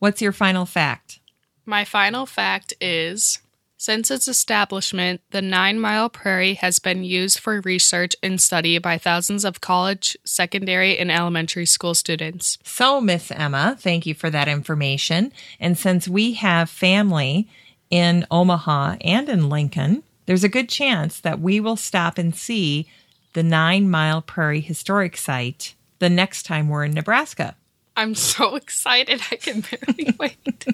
[0.00, 1.20] What's your final fact?
[1.64, 3.38] My final fact is
[3.76, 8.98] since its establishment, the Nine Mile Prairie has been used for research and study by
[8.98, 12.58] thousands of college, secondary, and elementary school students.
[12.64, 15.30] So, Miss Emma, thank you for that information.
[15.60, 17.46] And since we have family
[17.88, 22.88] in Omaha and in Lincoln, there's a good chance that we will stop and see
[23.32, 27.56] the Nine Mile Prairie Historic Site the next time we're in Nebraska.
[27.96, 29.20] I'm so excited.
[29.30, 30.66] I can barely wait.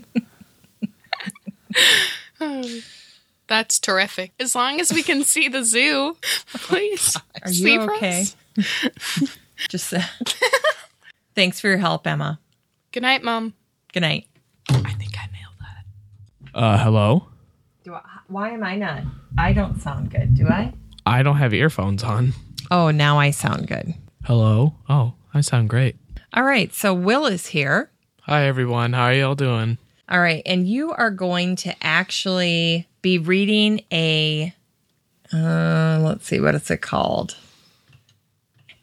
[3.46, 4.32] That's terrific.
[4.40, 6.16] As long as we can see the zoo,
[6.54, 7.16] please.
[7.42, 8.22] Are you for okay?
[8.22, 8.36] us.
[9.68, 10.00] Just uh,
[11.34, 12.40] thanks for your help, Emma.
[12.92, 13.54] Good night, Mom.
[13.92, 14.26] Good night.
[14.68, 16.58] I think I nailed that.
[16.58, 17.26] Uh, hello?
[17.84, 19.02] Do I, why am I not?
[19.36, 20.72] I don't sound good, do I?
[21.06, 22.32] I don't have earphones on.
[22.70, 23.94] Oh, now I sound good.
[24.24, 24.74] Hello?
[24.88, 25.96] Oh, I sound great.
[26.32, 27.90] All right, so Will is here.
[28.22, 28.94] Hi, everyone.
[28.94, 29.78] How are y'all doing?
[30.08, 34.54] All right, and you are going to actually be reading a
[35.32, 37.36] uh let's see what is it called?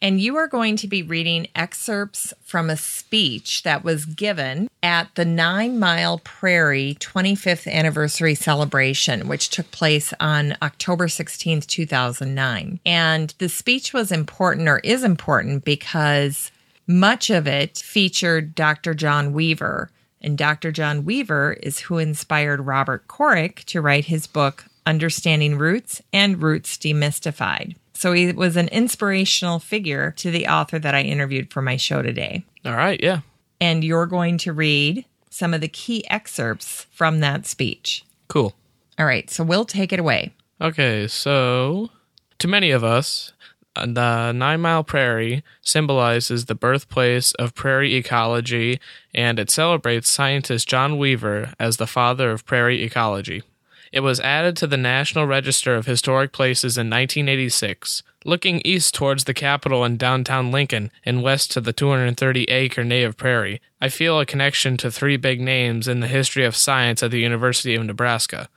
[0.03, 5.13] And you are going to be reading excerpts from a speech that was given at
[5.13, 12.79] the Nine Mile Prairie 25th anniversary celebration, which took place on October 16th, 2009.
[12.83, 16.49] And the speech was important or is important because
[16.87, 18.95] much of it featured Dr.
[18.95, 19.91] John Weaver.
[20.19, 20.71] And Dr.
[20.71, 26.75] John Weaver is who inspired Robert Kourik to write his book, Understanding Roots and Roots
[26.77, 27.75] Demystified.
[28.01, 32.01] So he was an inspirational figure to the author that I interviewed for my show
[32.01, 32.43] today.
[32.65, 33.19] All right, yeah.
[33.59, 38.03] And you're going to read some of the key excerpts from that speech.
[38.27, 38.55] Cool.
[38.97, 40.33] All right, so we'll take it away.
[40.59, 41.91] Okay, so
[42.39, 43.33] to many of us,
[43.75, 48.79] the Nine Mile Prairie symbolizes the birthplace of prairie ecology
[49.13, 53.43] and it celebrates scientist John Weaver as the father of prairie ecology.
[53.91, 59.25] It was added to the National Register of Historic Places in 1986, looking east towards
[59.25, 63.59] the Capitol and downtown Lincoln and west to the 230 acre native prairie.
[63.81, 67.19] I feel a connection to three big names in the history of science at the
[67.19, 68.47] University of Nebraska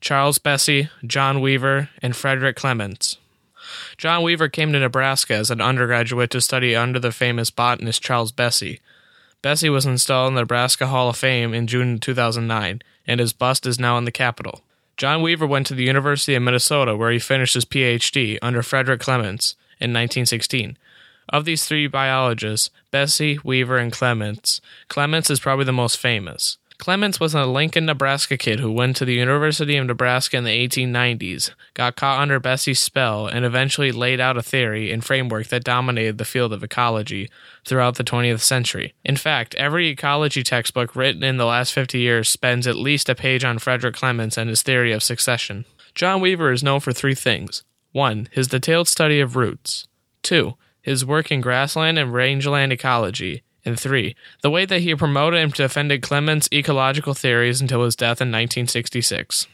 [0.00, 3.18] Charles Bessey, John Weaver, and Frederick Clements.
[3.96, 8.32] John Weaver came to Nebraska as an undergraduate to study under the famous botanist Charles
[8.32, 8.80] Bessey.
[9.42, 13.66] Bessey was installed in the Nebraska Hall of Fame in June 2009, and his bust
[13.66, 14.62] is now in the Capitol.
[14.96, 19.00] John Weaver went to the University of Minnesota where he finished his PhD under Frederick
[19.00, 20.78] Clements in 1916.
[21.28, 26.56] Of these three biologists, Bessey, Weaver, and Clements, Clements is probably the most famous.
[26.78, 30.68] Clements was a Lincoln, Nebraska kid who went to the University of Nebraska in the
[30.68, 35.64] 1890s, got caught under Bessey's spell, and eventually laid out a theory and framework that
[35.64, 37.30] dominated the field of ecology
[37.64, 38.94] throughout the 20th century.
[39.04, 43.14] In fact, every ecology textbook written in the last 50 years spends at least a
[43.14, 45.64] page on Frederick Clements and his theory of succession.
[45.94, 48.28] John Weaver is known for three things 1.
[48.32, 49.86] His detailed study of roots,
[50.22, 50.54] 2.
[50.82, 55.52] His work in grassland and rangeland ecology, and three, the way that he promoted and
[55.52, 59.46] defended Clements' ecological theories until his death in 1966.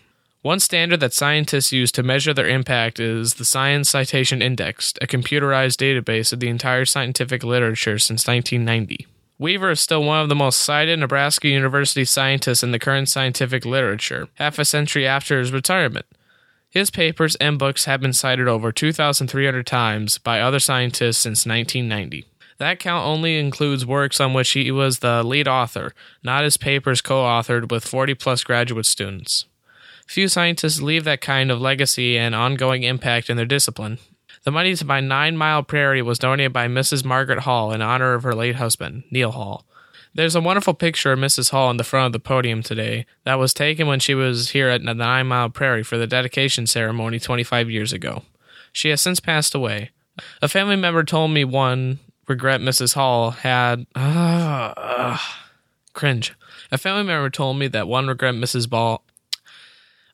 [0.42, 5.06] One standard that scientists use to measure their impact is the Science Citation Index, a
[5.06, 9.06] computerized database of the entire scientific literature since 1990.
[9.38, 13.64] Weaver is still one of the most cited Nebraska University scientists in the current scientific
[13.64, 16.06] literature, half a century after his retirement.
[16.70, 22.24] His papers and books have been cited over 2,300 times by other scientists since 1990.
[22.58, 27.00] That count only includes works on which he was the lead author, not his papers
[27.00, 29.46] co authored with 40 plus graduate students.
[30.06, 33.98] Few scientists leave that kind of legacy and ongoing impact in their discipline.
[34.44, 37.04] The money to buy Nine Mile Prairie was donated by Mrs.
[37.04, 39.64] Margaret Hall in honor of her late husband, Neil Hall.
[40.14, 41.50] There's a wonderful picture of Mrs.
[41.50, 44.68] Hall in the front of the podium today that was taken when she was here
[44.68, 48.24] at Nine Mile Prairie for the dedication ceremony 25 years ago.
[48.72, 49.90] She has since passed away.
[50.42, 52.94] A family member told me one regret Mrs.
[52.94, 53.86] Hall had.
[53.94, 55.18] Uh, uh,
[55.92, 56.34] cringe.
[56.70, 58.68] A family member told me that one regret Mrs.
[58.68, 59.02] Ball.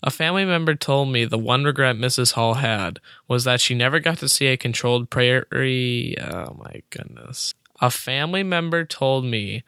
[0.03, 2.33] A family member told me the one regret Mrs.
[2.33, 6.17] Hall had was that she never got to see a controlled prairie.
[6.21, 7.55] Oh my goodness.
[7.81, 9.65] A family member told me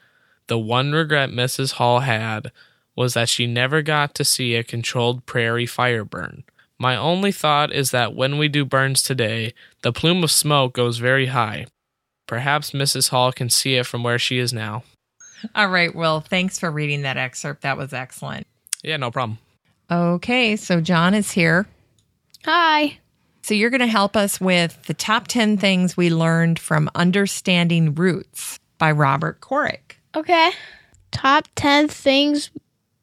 [0.47, 1.73] the one regret Mrs.
[1.73, 2.53] Hall had
[2.95, 6.45] was that she never got to see a controlled prairie fire burn.
[6.79, 9.53] My only thought is that when we do burns today,
[9.83, 11.67] the plume of smoke goes very high.
[12.31, 13.09] Perhaps Mrs.
[13.09, 14.85] Hall can see it from where she is now.
[15.52, 17.62] All right, Well, thanks for reading that excerpt.
[17.62, 18.47] That was excellent.
[18.85, 19.39] Yeah, no problem.
[19.90, 21.66] Okay, so John is here.
[22.44, 22.98] Hi.
[23.43, 27.97] So you're going to help us with the top 10 things we learned from Understanding
[27.97, 29.97] Roots by Robert Kourik.
[30.15, 30.52] Okay.
[31.11, 32.52] Top 10 things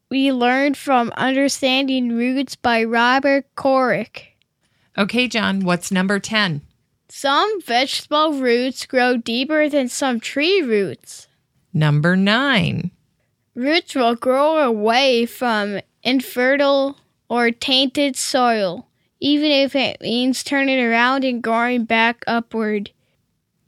[0.10, 4.22] we learned from Understanding Roots by Robert Kourik.
[4.98, 6.62] Okay, John, what's number 10?
[7.10, 11.28] Some vegetable roots grow deeper than some tree roots.
[11.74, 12.92] Number 9.
[13.56, 16.98] Roots will grow away from infertile
[17.30, 18.88] or tainted soil,
[19.20, 22.92] even if it means turning around and growing back upward.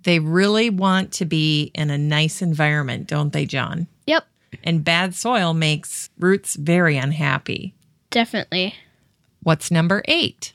[0.03, 3.87] They really want to be in a nice environment, don't they, John?
[4.05, 4.25] Yep,
[4.63, 7.73] And bad soil makes roots very unhappy.
[8.09, 8.75] definitely.
[9.41, 10.53] What's number eight?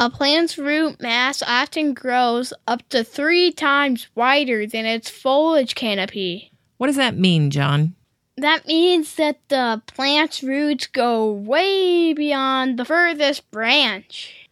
[0.00, 6.50] A plant's root mass often grows up to three times wider than its foliage canopy.
[6.78, 7.94] What does that mean, John?
[8.38, 14.48] That means that the plant's roots go way beyond the furthest branch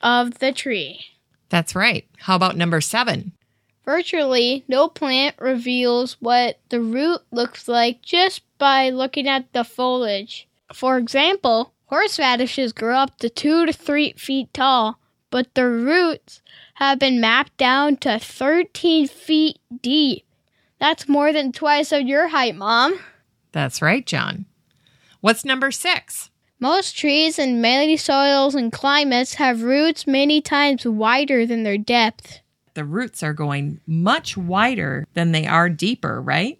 [0.00, 1.04] of the tree.
[1.48, 2.04] That's right.
[2.18, 3.30] How about number seven?
[3.84, 10.48] Virtually no plant reveals what the root looks like just by looking at the foliage.
[10.74, 14.98] For example, horseradishes grow up to two to three feet tall,
[15.30, 16.42] but their roots
[16.74, 20.24] have been mapped down to 13 feet deep.
[20.78, 22.98] That's more than twice of your height, Mom.
[23.52, 24.46] That's right, John.
[25.20, 26.30] What's number six?
[26.58, 32.40] Most trees in many soils and climates have roots many times wider than their depth.
[32.74, 36.58] The roots are going much wider than they are deeper, right?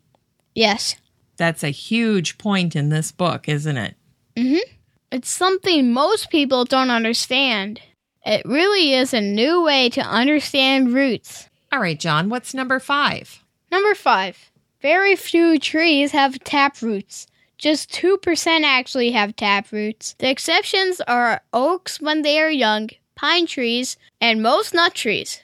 [0.54, 0.96] Yes.
[1.36, 3.94] That's a huge point in this book, isn't it?
[4.36, 4.70] Mm-hmm.
[5.12, 7.80] It's something most people don't understand.
[8.24, 11.48] It really is a new way to understand roots.
[11.72, 13.42] All right, John, what's number five?
[13.72, 14.50] Number five.
[14.80, 17.26] Very few trees have tap roots.
[17.58, 20.14] Just 2% actually have tap roots.
[20.18, 25.40] The exceptions are oaks when they are young, pine trees, and most nut trees.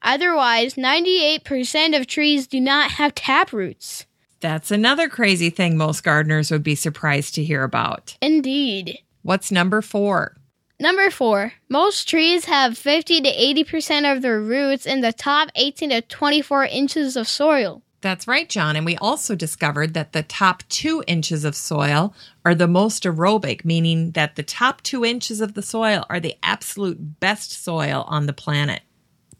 [0.00, 4.06] Otherwise, 98% of trees do not have tap roots.
[4.40, 8.16] That's another crazy thing most gardeners would be surprised to hear about.
[8.22, 9.00] Indeed.
[9.22, 10.36] What's number four?
[10.80, 15.90] Number four, most trees have 50 to 80% of their roots in the top 18
[15.90, 17.82] to 24 inches of soil.
[18.00, 18.76] That's right, John.
[18.76, 22.14] And we also discovered that the top two inches of soil
[22.44, 26.36] are the most aerobic, meaning that the top two inches of the soil are the
[26.44, 28.82] absolute best soil on the planet.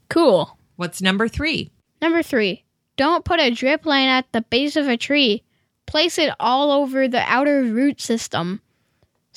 [0.09, 0.57] Cool.
[0.75, 1.71] What's number three?
[2.01, 2.65] Number three,
[2.97, 5.43] don't put a drip line at the base of a tree.
[5.85, 8.61] Place it all over the outer root system.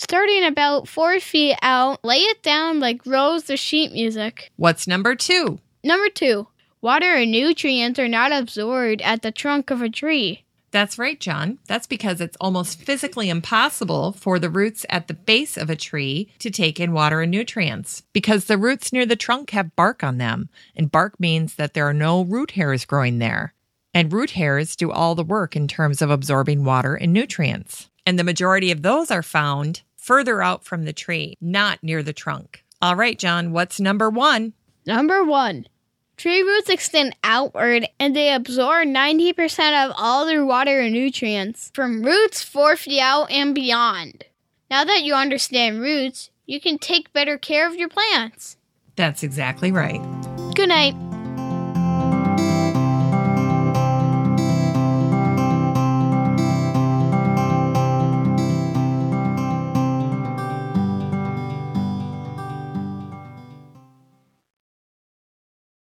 [0.03, 4.51] Starting about four feet out, lay it down like rows of sheet music.
[4.57, 5.61] What's number two?
[5.85, 6.49] Number two,
[6.81, 10.45] water and nutrients are not absorbed at the trunk of a tree.
[10.73, 11.61] That's right, John.
[11.69, 16.33] That's because it's almost physically impossible for the roots at the base of a tree
[16.41, 20.19] to take in water and nutrients because the roots near the trunk have bark on
[20.19, 23.55] them, and bark means that there are no root hairs growing there.
[23.95, 27.89] And root hairs do all the work in terms of absorbing water and nutrients.
[28.05, 32.13] And the majority of those are found further out from the tree, not near the
[32.13, 32.65] trunk.
[32.83, 34.53] All right, John, what's number one?
[34.85, 35.67] Number one,
[36.17, 42.03] tree roots extend outward and they absorb 90% of all their water and nutrients from
[42.03, 44.25] roots four feet out and beyond.
[44.69, 48.57] Now that you understand roots, you can take better care of your plants.
[48.97, 50.01] That's exactly right.
[50.55, 50.95] Good night.